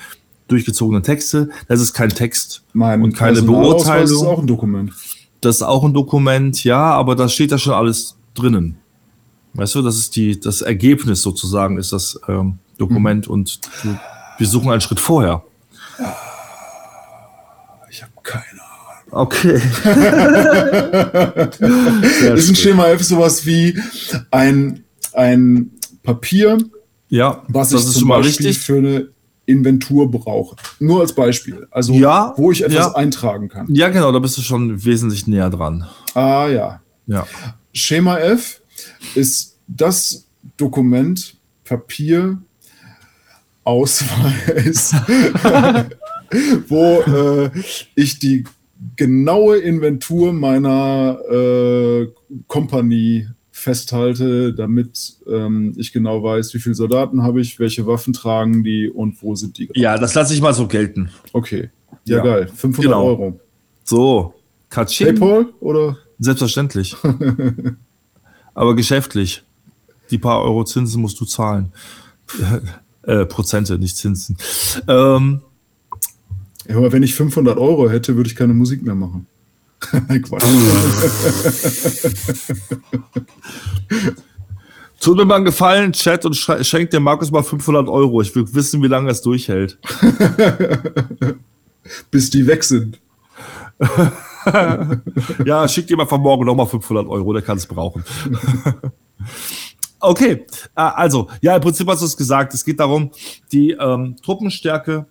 [0.47, 1.49] durchgezogene Texte.
[1.67, 4.01] Das ist kein Text mein und keine Beurteilung.
[4.03, 4.93] Das ist auch ein Dokument.
[5.41, 8.77] Das ist auch ein Dokument, ja, aber da steht da schon alles drinnen.
[9.55, 13.33] Weißt du, das ist die, das Ergebnis sozusagen ist das ähm, Dokument mhm.
[13.33, 13.59] und
[14.37, 15.41] wir suchen einen Schritt vorher.
[15.97, 16.30] Keine
[19.11, 19.55] Okay.
[22.35, 23.77] ist ein Schema F sowas wie
[24.31, 24.83] ein,
[25.13, 25.71] ein
[26.03, 26.57] Papier,
[27.09, 28.63] ja, was ich zum Beispiel richtig.
[28.63, 29.09] für eine
[29.45, 30.55] Inventur brauche.
[30.79, 31.67] Nur als Beispiel.
[31.71, 32.95] Also, ja, wo ich etwas ja.
[32.95, 33.67] eintragen kann.
[33.73, 35.87] Ja, genau, da bist du schon wesentlich näher dran.
[36.13, 36.81] Ah, ja.
[37.07, 37.27] Ja.
[37.73, 38.61] Schema F
[39.15, 40.25] ist das
[40.57, 41.35] Dokument,
[41.65, 42.37] Papier,
[43.63, 44.93] Ausweis,
[46.67, 47.51] wo äh,
[47.95, 48.45] ich die
[48.95, 52.07] genaue Inventur meiner äh,
[52.47, 58.63] Kompanie festhalte, damit ähm, ich genau weiß, wie viele Soldaten habe ich, welche Waffen tragen
[58.63, 59.67] die und wo sind die.
[59.67, 59.79] Gerade.
[59.79, 61.11] Ja, das lasse ich mal so gelten.
[61.31, 61.69] Okay.
[62.05, 62.23] Ja, ja.
[62.23, 62.47] geil.
[62.47, 63.05] 500 genau.
[63.05, 63.39] Euro.
[63.83, 64.33] So.
[64.69, 65.07] Katsching.
[65.07, 65.97] PayPal oder?
[66.17, 66.95] Selbstverständlich.
[68.53, 69.43] Aber geschäftlich.
[70.09, 71.71] Die paar Euro Zinsen musst du zahlen.
[73.03, 74.37] äh, Prozente, nicht Zinsen.
[74.87, 75.41] Ähm,
[76.71, 79.27] ja, aber wenn ich 500 Euro hätte, würde ich keine Musik mehr machen.
[79.81, 80.43] Quatsch.
[85.01, 88.21] Tut mir mal einen Gefallen, Chat, und schenkt dem Markus mal 500 Euro.
[88.21, 89.79] Ich will wissen, wie lange es durchhält.
[92.11, 93.01] Bis die weg sind.
[95.43, 98.03] ja, schickt dir mal von morgen nochmal 500 Euro, der kann es brauchen.
[99.99, 100.45] okay,
[100.75, 102.53] äh, also, ja, im Prinzip hast du es gesagt.
[102.53, 103.09] Es geht darum,
[103.51, 105.07] die ähm, Truppenstärke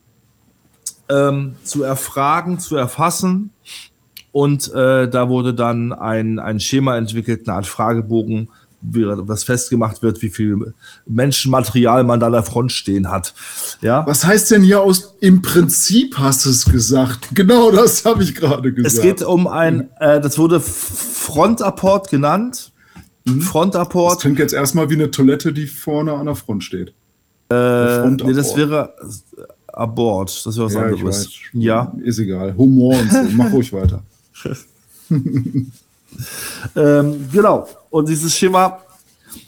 [1.10, 3.50] ähm, zu erfragen, zu erfassen.
[4.32, 8.48] Und äh, da wurde dann ein, ein Schema entwickelt, eine Art Fragebogen,
[8.82, 10.74] was festgemacht wird, wie viel
[11.06, 13.34] Menschenmaterial man da an der Front stehen hat.
[13.82, 14.06] Ja?
[14.06, 17.28] Was heißt denn hier aus, im Prinzip hast du es gesagt?
[17.34, 18.94] Genau das habe ich gerade gesagt.
[18.94, 22.72] Es geht um ein, äh, das wurde Frontapport genannt.
[23.24, 23.42] Mhm.
[23.42, 24.14] Frontapport.
[24.14, 26.94] Das klingt jetzt erstmal wie eine Toilette, die vorne an der Front steht.
[27.50, 28.94] Äh, nee, das wäre
[29.72, 30.44] Abort.
[30.44, 31.28] Das wäre was ja, anderes.
[31.52, 31.92] Ja.
[32.02, 32.56] Ist egal.
[32.56, 33.22] Humor und so.
[33.32, 34.02] Mach ruhig weiter.
[36.76, 37.68] ähm, genau.
[37.90, 38.80] Und dieses Schema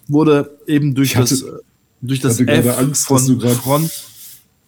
[0.09, 1.45] wurde eben durch hatte, das,
[2.01, 3.91] durch das F Angst, von Front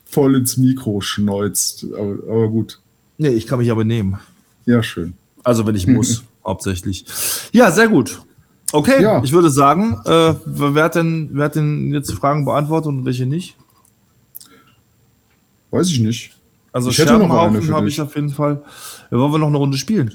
[0.07, 1.87] voll ins Mikro schneuzt.
[1.93, 2.81] Aber, aber gut.
[3.19, 4.19] Nee, ich kann mich aber nehmen.
[4.67, 5.15] Ja, schön.
[5.43, 7.05] Also wenn ich muss, hauptsächlich.
[7.53, 8.23] Ja, sehr gut.
[8.73, 9.23] Okay, ja.
[9.23, 13.27] ich würde sagen, äh, wer, hat denn, wer hat denn jetzt Fragen beantwortet und welche
[13.27, 13.57] nicht?
[15.75, 16.31] Weiß ich nicht.
[16.73, 18.63] Also ich hätte noch eine habe ich auf jeden Fall.
[19.11, 20.15] Ja, wollen wir noch eine Runde spielen?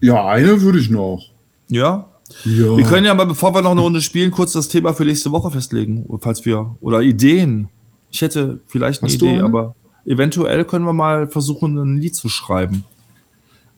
[0.00, 1.22] Ja, eine würde ich noch.
[1.68, 2.06] Ja?
[2.44, 2.76] Ja.
[2.76, 5.32] Wir können ja mal, bevor wir noch eine Runde spielen, kurz das Thema für nächste
[5.32, 7.68] Woche festlegen, falls wir oder Ideen.
[8.10, 12.28] Ich hätte vielleicht eine Hast Idee, aber eventuell können wir mal versuchen, ein Lied zu
[12.28, 12.84] schreiben.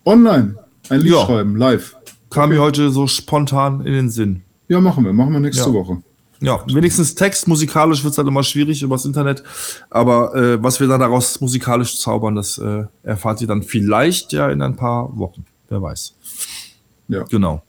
[0.05, 0.57] Online
[0.91, 1.25] ein Lied ja.
[1.25, 1.97] schreiben, live.
[2.31, 2.55] Kam okay.
[2.55, 4.43] mir heute so spontan in den Sinn.
[4.69, 5.13] Ja, machen wir.
[5.13, 5.73] Machen wir nächste ja.
[5.73, 6.03] Woche.
[6.41, 9.43] Ja, wenigstens Text, musikalisch wird es halt immer schwierig übers Internet.
[9.91, 14.49] Aber äh, was wir dann daraus musikalisch zaubern, das äh, erfahrt ihr dann vielleicht ja
[14.49, 15.45] in ein paar Wochen.
[15.69, 16.15] Wer weiß.
[17.09, 17.25] Ja.
[17.25, 17.63] Genau.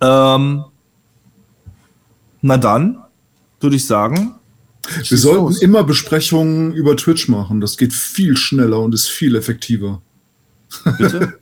[0.00, 0.64] Ähm,
[2.42, 3.02] na dann,
[3.60, 4.34] würde ich sagen.
[5.08, 5.62] Wir sollten los.
[5.62, 7.60] immer Besprechungen über Twitch machen.
[7.60, 10.02] Das geht viel schneller und ist viel effektiver.
[10.98, 11.38] Bitte?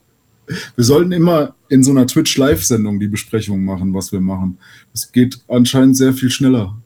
[0.77, 4.59] wir sollten immer in so einer Twitch-Live-Sendung die Besprechung machen, was wir machen.
[4.93, 6.77] Es geht anscheinend sehr viel schneller.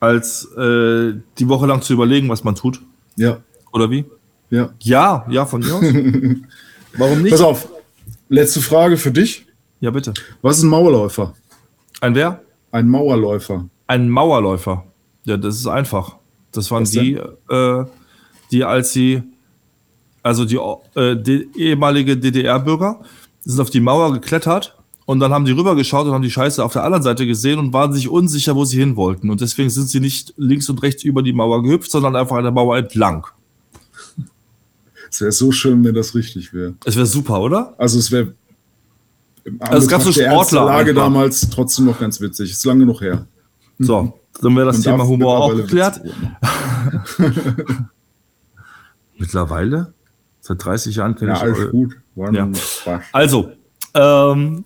[0.00, 2.80] Als äh, die Woche lang zu überlegen, was man tut.
[3.16, 3.38] Ja.
[3.72, 4.04] Oder wie?
[4.50, 4.70] Ja.
[4.80, 5.82] Ja, ja, von mir aus.
[6.98, 7.32] Warum nicht?
[7.32, 7.68] Pass auf.
[8.28, 9.46] Letzte Frage für dich.
[9.80, 10.14] Ja, bitte.
[10.42, 11.34] Was ist ein Mauerläufer?
[12.00, 12.42] Ein wer?
[12.70, 13.68] Ein Mauerläufer.
[13.86, 14.84] Ein Mauerläufer.
[15.24, 16.16] Ja, das ist einfach.
[16.52, 17.20] Das waren die,
[17.50, 17.84] äh,
[18.50, 19.22] die, als sie
[20.26, 20.56] also die,
[21.00, 23.00] äh, die ehemalige DDR-Bürger,
[23.44, 26.72] sind auf die Mauer geklettert und dann haben die rübergeschaut und haben die Scheiße auf
[26.72, 29.30] der anderen Seite gesehen und waren sich unsicher, wo sie hin wollten.
[29.30, 32.42] Und deswegen sind sie nicht links und rechts über die Mauer gehüpft, sondern einfach an
[32.42, 33.24] der Mauer entlang.
[35.08, 36.74] Es wäre so schön, wenn das richtig wäre.
[36.84, 37.74] Es wäre super, oder?
[37.78, 38.34] Also es wäre
[39.60, 40.64] also es gab so Sportler.
[40.64, 42.50] Lage damals trotzdem noch ganz witzig.
[42.50, 43.28] Ist lange noch her.
[43.78, 46.00] So, dann wäre das Thema Humor auch geklärt.
[49.18, 49.92] mittlerweile?
[50.46, 51.96] Seit 30 Jahren kenne ja, ich alles gut.
[52.14, 52.48] Ja.
[53.10, 53.50] Also,
[53.94, 54.64] ähm,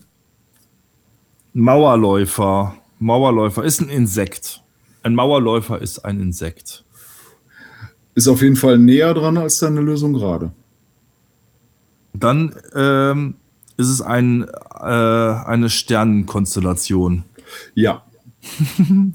[1.55, 2.75] Mauerläufer.
[2.99, 4.63] Mauerläufer ist ein Insekt.
[5.03, 6.85] Ein Mauerläufer ist ein Insekt.
[8.15, 10.53] Ist auf jeden Fall näher dran als deine Lösung gerade.
[12.13, 13.37] Dann ähm,
[13.79, 17.25] ist es ein, äh, eine Sternenkonstellation.
[17.73, 18.05] Ja.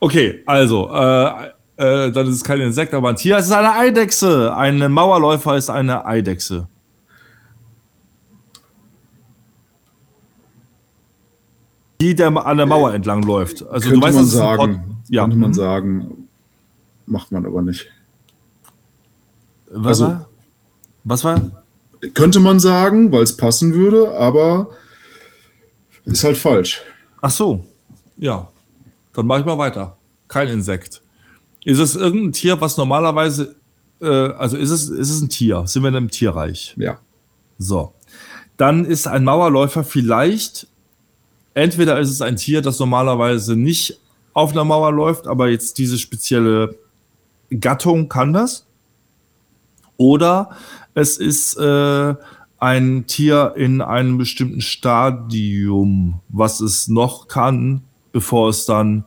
[0.00, 3.38] okay, also äh, äh, dann ist es kein Insekt, aber ein Tier.
[3.38, 4.54] Es ist eine Eidechse.
[4.54, 6.68] Ein Mauerläufer ist eine Eidechse.
[12.02, 13.62] Die der an der Mauer entlang läuft.
[13.66, 15.22] Also könnte du weißt, man sagen, ja.
[15.22, 15.54] könnte man mhm.
[15.54, 16.28] sagen,
[17.06, 17.86] macht man aber nicht.
[19.70, 20.28] Was also, war?
[21.04, 21.40] Was war?
[22.12, 24.68] Könnte man sagen, weil es passen würde, aber
[26.04, 26.82] ist halt falsch.
[27.22, 27.64] Ach so,
[28.18, 28.48] ja.
[29.14, 29.96] Dann mache ich mal weiter.
[30.28, 31.02] Kein Insekt.
[31.64, 33.56] Ist es irgendein Tier, was normalerweise,
[34.00, 35.66] äh, also ist es, ist es ein Tier?
[35.66, 36.74] Sind wir in einem Tierreich?
[36.78, 36.98] Ja.
[37.58, 37.94] So.
[38.56, 40.66] Dann ist ein Mauerläufer vielleicht,
[41.54, 43.98] entweder ist es ein Tier, das normalerweise nicht
[44.32, 46.76] auf einer Mauer läuft, aber jetzt diese spezielle
[47.50, 48.66] Gattung kann das.
[49.96, 50.50] Oder
[50.94, 52.14] es ist äh,
[52.58, 57.82] ein Tier in einem bestimmten Stadium, was es noch kann,
[58.12, 59.04] bevor es dann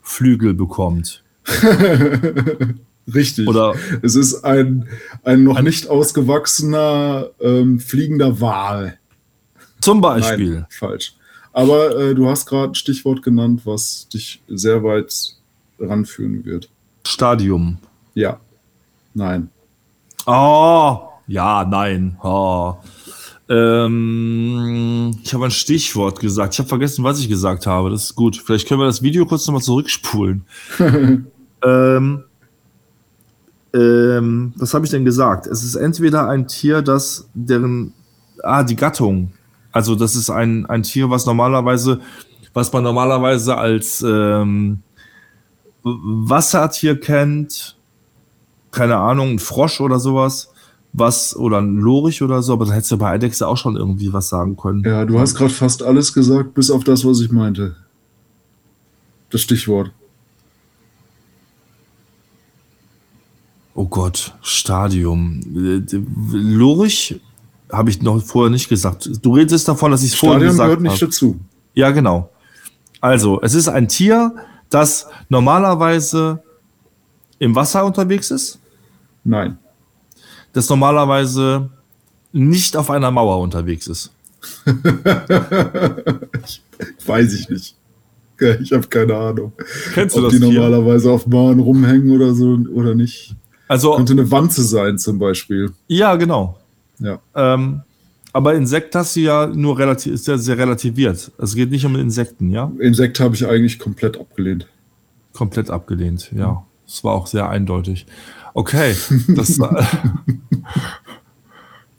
[0.00, 1.21] Flügel bekommt.
[3.12, 3.48] Richtig.
[3.48, 4.88] Oder es ist ein,
[5.24, 8.98] ein noch ein, nicht ausgewachsener ähm, fliegender Wal.
[9.80, 10.54] Zum Beispiel.
[10.54, 11.14] Nein, falsch.
[11.52, 15.12] Aber äh, du hast gerade ein Stichwort genannt, was dich sehr weit
[15.78, 16.68] ranführen wird.
[17.06, 17.78] Stadium.
[18.14, 18.40] Ja.
[19.14, 19.50] Nein.
[20.26, 22.16] Oh, ja, nein.
[22.22, 22.76] Oh.
[23.52, 26.54] Ähm, ich habe ein Stichwort gesagt.
[26.54, 27.90] Ich habe vergessen, was ich gesagt habe.
[27.90, 28.36] Das ist gut.
[28.36, 30.46] Vielleicht können wir das Video kurz nochmal zurückspulen.
[31.62, 32.24] ähm,
[33.74, 35.46] ähm, was habe ich denn gesagt?
[35.46, 37.92] Es ist entweder ein Tier, das deren,
[38.42, 39.32] ah, die Gattung.
[39.70, 42.00] Also das ist ein, ein Tier, was normalerweise,
[42.54, 44.82] was man normalerweise als ähm,
[45.82, 47.76] Wassertier kennt.
[48.70, 50.51] Keine Ahnung, ein Frosch oder sowas
[50.92, 54.12] was oder ein Lorich oder so, aber dann hättest du bei Eidechse auch schon irgendwie
[54.12, 54.82] was sagen können.
[54.84, 57.76] Ja, du hast gerade fast alles gesagt, bis auf das, was ich meinte.
[59.30, 59.90] Das Stichwort.
[63.74, 65.40] Oh Gott, Stadium.
[66.30, 67.20] Lorich
[67.72, 69.08] habe ich noch vorher nicht gesagt.
[69.22, 70.72] Du redest davon, dass ich es vorher gesagt habe.
[70.72, 71.40] Stadium gehört nicht dazu.
[71.72, 72.28] Ja, genau.
[73.00, 74.34] Also, es ist ein Tier,
[74.68, 76.42] das normalerweise
[77.38, 78.60] im Wasser unterwegs ist?
[79.24, 79.58] Nein.
[80.52, 81.70] Das normalerweise
[82.32, 84.12] nicht auf einer Mauer unterwegs ist?
[87.06, 87.76] Weiß ich nicht.
[88.60, 89.52] Ich habe keine Ahnung.
[89.94, 90.52] Kennst du Ob das die Tier?
[90.52, 93.36] normalerweise auf Mauern rumhängen oder so oder nicht.
[93.68, 95.70] Also, Könnte eine Wanze sein zum Beispiel.
[95.86, 96.58] ja, genau.
[96.98, 97.20] Ja.
[97.34, 97.82] Ähm,
[98.32, 101.30] aber Insekt hast du ja nur relativ, ist ja sehr relativiert.
[101.38, 102.70] Es geht nicht um Insekten, ja?
[102.78, 104.66] Insekt habe ich eigentlich komplett abgelehnt.
[105.32, 106.64] Komplett abgelehnt, ja.
[106.86, 108.06] Das war auch sehr eindeutig.
[108.54, 108.94] Okay,
[109.28, 109.58] das,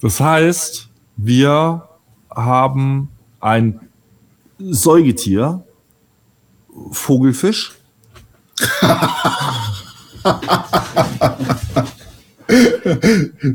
[0.01, 1.87] das heißt, wir
[2.29, 3.09] haben
[3.39, 3.79] ein
[4.59, 5.63] Säugetier,
[6.91, 7.73] Vogelfisch.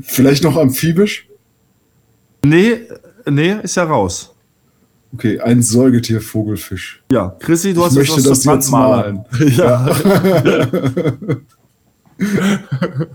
[0.02, 1.28] Vielleicht noch amphibisch?
[2.44, 2.82] Nee,
[3.26, 4.34] nee, ist ja raus.
[5.14, 7.02] Okay, ein Säugetier, Vogelfisch.
[7.10, 9.24] Ja, Chrissy, du Ich hast möchte was das zur jetzt Wandmalen.
[9.56, 9.86] Ja.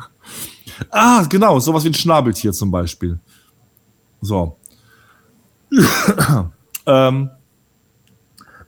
[0.89, 3.19] ah, genau, sowas wie ein Schnabeltier zum Beispiel.
[4.21, 4.57] So.
[6.85, 7.29] ähm,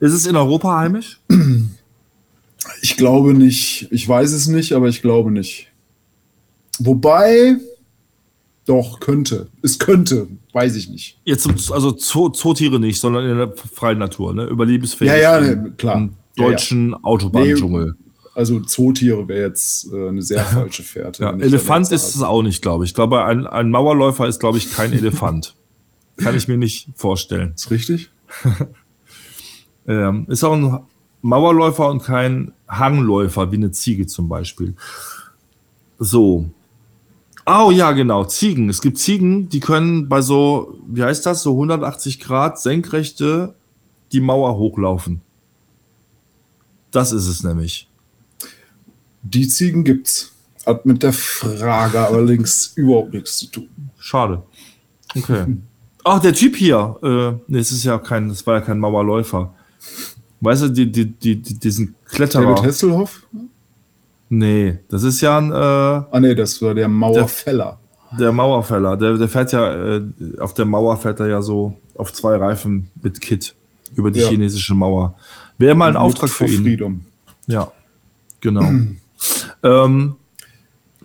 [0.00, 1.20] ist es in Europa heimisch?
[2.82, 3.88] Ich glaube nicht.
[3.90, 5.72] Ich weiß es nicht, aber ich glaube nicht.
[6.78, 7.56] Wobei,
[8.66, 9.48] doch, könnte.
[9.62, 11.18] Es könnte, weiß ich nicht.
[11.24, 14.44] Jetzt also Zoo, Zootiere nicht, sondern in der freien Natur, ne?
[14.44, 15.10] Überlebensfähig.
[15.10, 15.96] Ja, ja, ne, klar.
[15.96, 17.96] Im deutschen Autobahndschungel.
[18.36, 21.22] Also Zootiere wäre jetzt äh, eine sehr falsche Fährte.
[21.22, 22.90] Ja, Elefant ist es auch nicht, glaube ich.
[22.90, 25.56] Ich glaube, ein, ein Mauerläufer ist, glaube ich, kein Elefant.
[26.18, 27.52] Kann ich mir nicht vorstellen.
[27.56, 28.10] Ist richtig?
[29.88, 30.80] Ähm, ist auch ein
[31.22, 34.74] Mauerläufer und kein Hangläufer, wie eine Ziege zum Beispiel.
[36.00, 36.50] So.
[37.46, 38.68] Oh ja, genau, Ziegen.
[38.68, 43.54] Es gibt Ziegen, die können bei so, wie heißt das, so 180 Grad senkrechte
[44.10, 45.20] die Mauer hochlaufen.
[46.90, 47.88] Das ist es nämlich.
[49.30, 50.32] Die Ziegen gibt's.
[50.64, 53.68] Hat mit der Frage allerdings überhaupt nichts zu tun.
[53.98, 54.42] Schade.
[55.16, 55.56] Okay.
[56.04, 56.96] Ach, der Typ hier.
[57.02, 59.52] Äh, nee, es ist ja kein, das war ja kein Mauerläufer.
[60.40, 62.54] Weißt du, die, die, die, die, diesen Kletterer.
[62.54, 63.26] David Hasselhoff?
[64.28, 67.78] Nee, das ist ja ein, äh, Ah nee, das war der Mauerfeller.
[68.18, 68.96] der Mauerfeller.
[68.96, 70.02] Der, der fährt ja, äh,
[70.38, 73.54] auf der Mauer fährt er ja so auf zwei Reifen mit Kit
[73.94, 74.28] über die Ja.
[74.28, 75.14] chinesische Mauer.
[75.58, 76.62] Wäre mal ein Auftrag für ihn.
[76.62, 77.04] Freedom.
[77.46, 77.70] Ja,
[78.40, 78.68] genau.
[79.62, 80.16] ähm,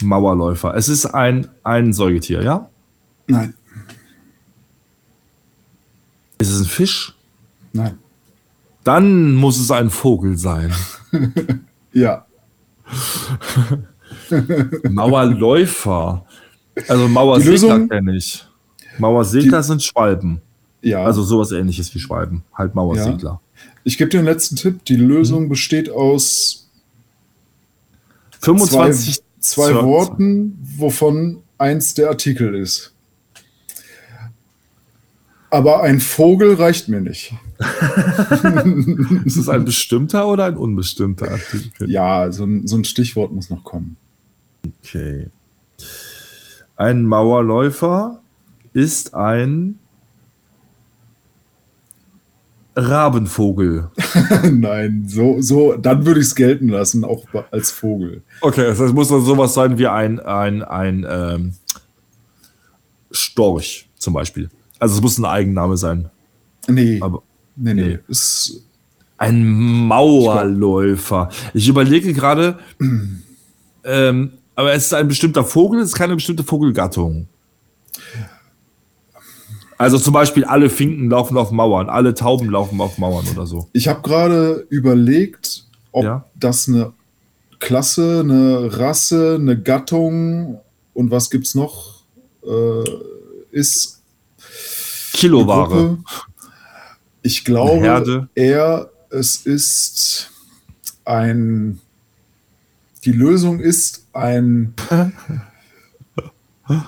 [0.01, 0.75] Mauerläufer.
[0.75, 2.69] Es ist ein, ein Säugetier, ja?
[3.27, 3.53] Nein,
[6.39, 7.15] Ist es ein Fisch?
[7.73, 7.97] nein.
[8.83, 10.71] Dann muss es ein Vogel sein.
[11.93, 12.25] Ja,
[14.89, 16.25] Mauerläufer.
[16.87, 18.45] Also Mauersegler kenne ich.
[18.97, 20.41] Mauersegler sind Schwalben.
[20.81, 21.03] ja.
[21.03, 22.43] Also sowas ähnliches wie Schwalben.
[22.53, 23.41] Halt Mauersegler.
[23.83, 24.85] ich gebe dir einen letzten Tipp.
[24.85, 26.60] Die Lösung besteht aus
[28.41, 32.93] 25 zwei, zwei Worten, wovon eins der Artikel ist.
[35.49, 37.33] Aber ein Vogel reicht mir nicht.
[39.25, 41.89] Ist es ein bestimmter oder ein unbestimmter Artikel?
[41.91, 43.97] Ja, so ein, so ein Stichwort muss noch kommen.
[44.81, 45.27] Okay.
[46.77, 48.21] Ein Mauerläufer
[48.73, 49.77] ist ein
[52.75, 53.89] Rabenvogel.
[54.51, 58.21] Nein, so, so, dann würde ich es gelten lassen, auch als Vogel.
[58.39, 61.53] Okay, das heißt, muss also sowas sein wie ein, ein, ein ähm,
[63.11, 64.49] Storch zum Beispiel.
[64.79, 66.09] Also es muss ein Eigenname sein.
[66.67, 67.23] Nee, Aber
[67.55, 67.83] nee, nee.
[67.83, 67.99] nee.
[68.07, 68.63] Ist,
[69.17, 69.43] Ein
[69.87, 71.29] Mauerläufer.
[71.53, 72.57] Ich überlege gerade,
[73.83, 77.27] ähm, aber es ist ein bestimmter Vogel, es ist keine bestimmte Vogelgattung.
[79.81, 83.67] Also zum Beispiel alle Finken laufen auf Mauern, alle Tauben laufen auf Mauern oder so.
[83.73, 86.25] ich habe gerade überlegt, ob Ja.
[86.35, 86.93] das eine
[87.59, 90.59] Klasse, eine Rasse, eine Gattung
[90.93, 92.03] und was gibt's noch
[92.43, 92.83] äh,
[93.51, 94.01] ist.
[95.13, 95.97] Kiloware.
[97.23, 100.31] Ich glaube eher, es ist
[101.05, 101.79] ein.
[103.03, 104.73] Die Lösung ist ein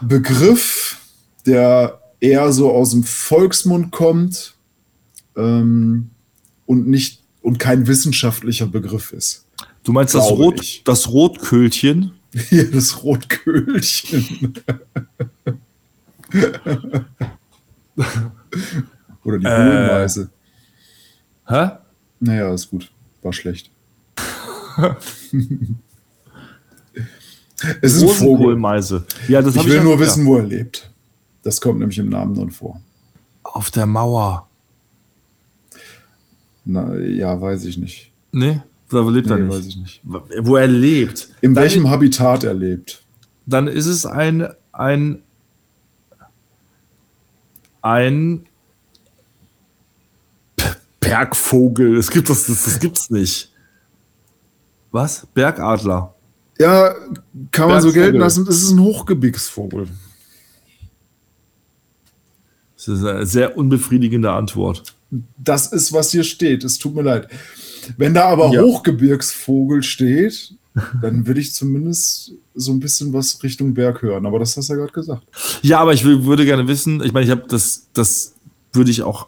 [0.02, 0.98] Begriff,
[1.46, 4.56] der eher so aus dem Volksmund kommt
[5.36, 6.10] ähm,
[6.66, 9.46] und nicht und kein wissenschaftlicher Begriff ist.
[9.84, 10.84] Du meinst das, Rot, ich.
[10.86, 12.12] das Rotköhlchen?
[12.50, 14.54] Hier das Rotköhlchen.
[19.24, 19.58] Oder die Äh.
[19.58, 20.30] Hohlmeise.
[21.48, 21.72] Hä?
[22.22, 22.90] Naja, ist gut.
[23.22, 23.70] War schlecht.
[27.82, 28.58] es ist Vogel.
[29.28, 30.00] Ja, das Ich will ja- nur ja.
[30.00, 30.90] wissen, wo er lebt.
[31.44, 32.82] Das kommt nämlich im Namen dann vor.
[33.44, 34.48] Auf der Mauer.
[36.66, 38.12] Na, ja, weiß ich nicht.
[38.32, 39.54] Nee, Da lebt nee, er nicht.
[39.58, 40.02] Weiß ich nicht.
[40.04, 41.30] Wo er lebt.
[41.42, 43.04] In dann welchem Habitat er lebt.
[43.46, 45.22] Dann ist es ein, ein,
[47.82, 48.46] ein
[51.02, 51.98] Bergvogel.
[51.98, 53.52] Es gibt das, das, das gibt's nicht.
[54.92, 55.28] Was?
[55.34, 56.16] Bergadler.
[56.60, 56.94] Ja,
[57.52, 58.48] kann man so gelten lassen.
[58.48, 59.88] Es ist ein Hochgebirgsvogel.
[62.86, 64.84] Das ist eine sehr unbefriedigende Antwort.
[65.38, 66.64] Das ist, was hier steht.
[66.64, 67.28] Es tut mir leid.
[67.98, 68.62] Wenn da aber ja.
[68.62, 70.56] Hochgebirgsvogel steht,
[71.02, 74.26] dann würde ich zumindest so ein bisschen was Richtung Berg hören.
[74.26, 75.24] Aber das hast du ja gerade gesagt.
[75.62, 78.36] Ja, aber ich würde gerne wissen, ich meine, ich habe das, das
[78.72, 79.28] würde ich auch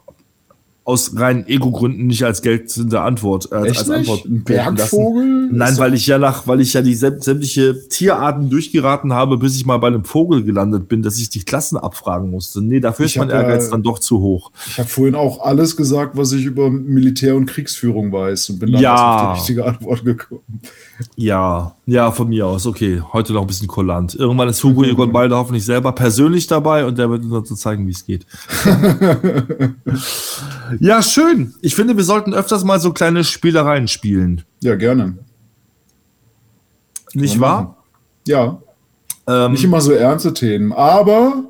[0.86, 5.50] aus reinen Ego-Gründen nicht als geltende Antwort äh, als Antwort Ein Bergvogel?
[5.52, 9.66] Nein, weil ich ja nach, weil ich ja die sämtliche Tierarten durchgeraten habe, bis ich
[9.66, 12.62] mal bei einem Vogel gelandet bin, dass ich die Klassen abfragen musste.
[12.62, 14.52] Nee, dafür ich ist mein Ehrgeiz ja, dann doch zu hoch.
[14.68, 18.72] Ich habe vorhin auch alles gesagt, was ich über Militär- und Kriegsführung weiß und bin
[18.72, 19.32] dann ja.
[19.32, 20.62] auf die richtige Antwort gekommen.
[21.16, 22.66] Ja, ja, von mir aus.
[22.66, 24.16] Okay, heute noch ein bisschen kulant.
[24.16, 27.88] Irgendwann ist Hugo Egon Balder hoffentlich selber persönlich dabei und der wird uns so zeigen,
[27.88, 28.26] wie es geht.
[30.80, 31.54] Ja, schön.
[31.62, 34.44] Ich finde, wir sollten öfters mal so kleine Spielereien spielen.
[34.62, 35.16] Ja, gerne.
[37.14, 37.78] Nicht wahr?
[38.28, 38.60] Ja.
[39.28, 41.44] Ähm, Nicht immer so ernste Themen, aber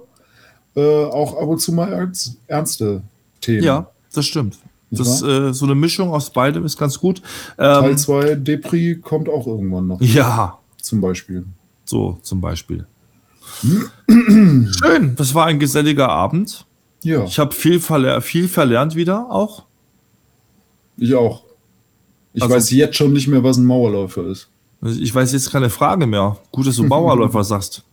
[0.75, 3.03] äh, auch ab und zu mal ernst, ernste
[3.41, 3.63] Themen.
[3.63, 4.57] Ja, das stimmt.
[4.95, 7.21] Das, äh, so eine Mischung aus beidem ist ganz gut.
[7.57, 10.01] Ähm, Teil 2 Depri kommt auch irgendwann noch.
[10.01, 10.59] Ja.
[10.81, 11.45] Zum Beispiel.
[11.83, 12.85] So, zum Beispiel.
[14.07, 15.15] Schön.
[15.15, 16.65] Das war ein geselliger Abend.
[17.03, 17.23] Ja.
[17.23, 19.65] Ich habe viel, verler viel verlernt wieder auch.
[20.97, 21.43] Ich auch.
[22.33, 24.49] Ich also, weiß jetzt schon nicht mehr, was ein Mauerläufer ist.
[24.81, 26.37] Also ich weiß jetzt keine Frage mehr.
[26.51, 27.83] Gut, dass du Mauerläufer sagst.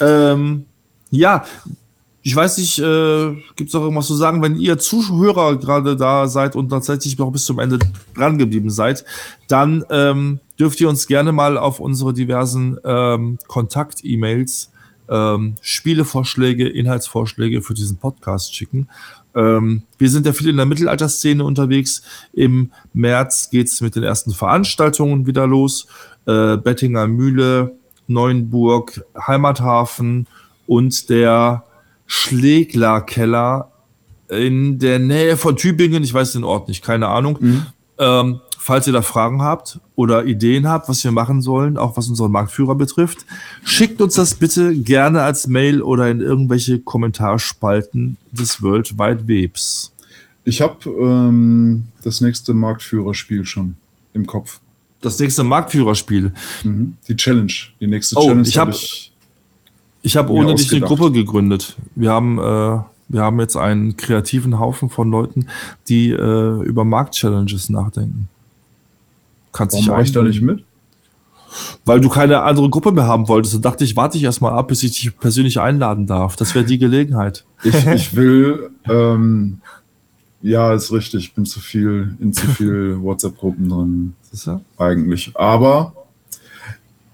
[0.00, 0.64] Ähm,
[1.10, 1.44] ja,
[2.28, 6.28] ich weiß nicht, äh, gibt es noch irgendwas zu sagen, wenn ihr Zuhörer gerade da
[6.28, 7.78] seid und tatsächlich noch bis zum Ende
[8.14, 9.06] dran geblieben seid,
[9.48, 14.70] dann ähm, dürft ihr uns gerne mal auf unsere diversen ähm, Kontakt-E-Mails
[15.08, 18.88] ähm, Spielevorschläge, Inhaltsvorschläge für diesen Podcast schicken.
[19.34, 22.02] Ähm, wir sind ja viel in der Mittelalterszene unterwegs.
[22.34, 25.86] Im März geht's mit den ersten Veranstaltungen wieder los.
[26.26, 27.74] Äh, Bettinger Mühle,
[28.06, 30.26] Neuenburg, Heimathafen
[30.66, 31.64] und der
[32.08, 33.70] Schläglerkeller
[34.28, 36.02] in der Nähe von Tübingen.
[36.02, 37.38] Ich weiß den Ort nicht, keine Ahnung.
[37.40, 37.66] Mhm.
[37.98, 42.08] Ähm, falls ihr da Fragen habt oder Ideen habt, was wir machen sollen, auch was
[42.08, 43.24] unseren Marktführer betrifft,
[43.64, 49.92] schickt uns das bitte gerne als Mail oder in irgendwelche Kommentarspalten des World Wide Webs.
[50.44, 53.76] Ich habe ähm, das nächste Marktführerspiel schon
[54.14, 54.60] im Kopf.
[55.00, 56.32] Das nächste Marktführerspiel?
[56.64, 56.96] Mhm.
[57.06, 57.52] Die Challenge.
[57.80, 58.48] Die nächste oh, Challenge.
[58.48, 59.12] Ich habe ich,
[60.02, 61.76] ich hab ohne dich eine Gruppe gegründet.
[61.94, 65.46] Wir haben, äh, wir haben jetzt einen kreativen Haufen von Leuten,
[65.88, 68.28] die äh, über Marktchallenges nachdenken.
[69.52, 70.64] Kannst Warum mache ich da nicht mit?
[71.84, 73.54] Weil du keine andere Gruppe mehr haben wolltest.
[73.54, 76.36] Und dachte ich, warte ich erstmal ab, bis ich dich persönlich einladen darf.
[76.36, 77.44] Das wäre die Gelegenheit.
[77.64, 79.60] Ich, ich will, ähm,
[80.42, 81.24] ja, ist richtig.
[81.24, 84.14] Ich bin zu viel in zu viel WhatsApp-Gruppen drin.
[84.30, 84.60] Ist ja?
[84.76, 85.32] Eigentlich.
[85.34, 85.94] Aber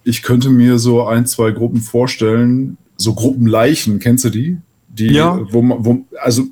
[0.05, 4.59] ich könnte mir so ein, zwei Gruppen vorstellen, so Gruppenleichen, kennst du die?
[4.89, 5.41] Die, ja.
[5.51, 6.45] wo man, wo, also,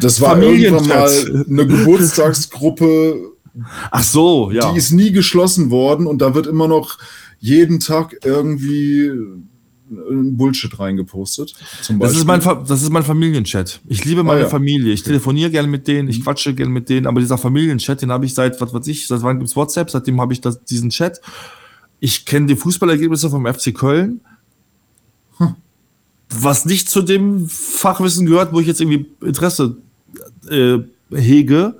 [0.00, 3.30] das war irgendwann mal eine Geburtstagsgruppe
[3.90, 4.72] Ach so, ja.
[4.72, 6.98] Die ist nie geschlossen worden und da wird immer noch
[7.38, 9.10] jeden Tag irgendwie
[9.90, 11.54] Bullshit reingepostet.
[11.98, 13.80] das, ist mein, das ist mein Familienchat.
[13.88, 14.48] Ich liebe meine ah, ja.
[14.48, 14.92] Familie.
[14.92, 16.24] Ich telefoniere gerne mit denen, ich mhm.
[16.24, 19.22] quatsche gerne mit denen, aber dieser Familienchat, den habe ich seit, was weiß ich, seit
[19.22, 21.20] wann gibt es WhatsApp, seitdem habe ich das, diesen Chat.
[22.00, 24.20] Ich kenne die Fußballergebnisse vom FC Köln.
[25.36, 25.54] Hm.
[26.30, 29.76] Was nicht zu dem Fachwissen gehört, wo ich jetzt irgendwie Interesse
[30.48, 30.78] äh,
[31.12, 31.76] hege.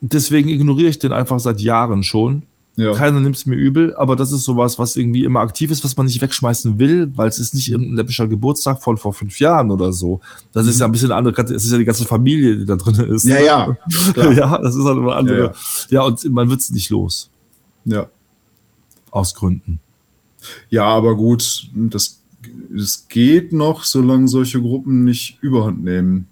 [0.00, 2.42] Deswegen ignoriere ich den einfach seit Jahren schon.
[2.76, 2.92] Ja.
[2.92, 5.96] Keiner nimmt es mir übel, aber das ist sowas, was irgendwie immer aktiv ist, was
[5.96, 9.72] man nicht wegschmeißen will, weil es ist nicht irgendein läppischer Geburtstag von vor fünf Jahren
[9.72, 10.20] oder so.
[10.52, 10.70] Das mhm.
[10.70, 13.24] ist ja ein bisschen andere, es ist ja die ganze Familie, die da drin ist.
[13.24, 13.76] Ja, ja.
[14.16, 15.38] ja, das ist halt immer andere.
[15.38, 15.52] Ja, ja.
[15.90, 17.30] ja und man wird es nicht los.
[17.84, 18.06] Ja.
[19.18, 19.80] Aus Gründen.
[20.70, 22.22] Ja, aber gut, das,
[22.70, 26.28] das geht noch, solange solche Gruppen nicht überhand nehmen.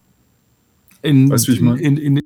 [1.02, 1.80] In, weißt du, wie ich meine?
[1.80, 2.22] In, in, in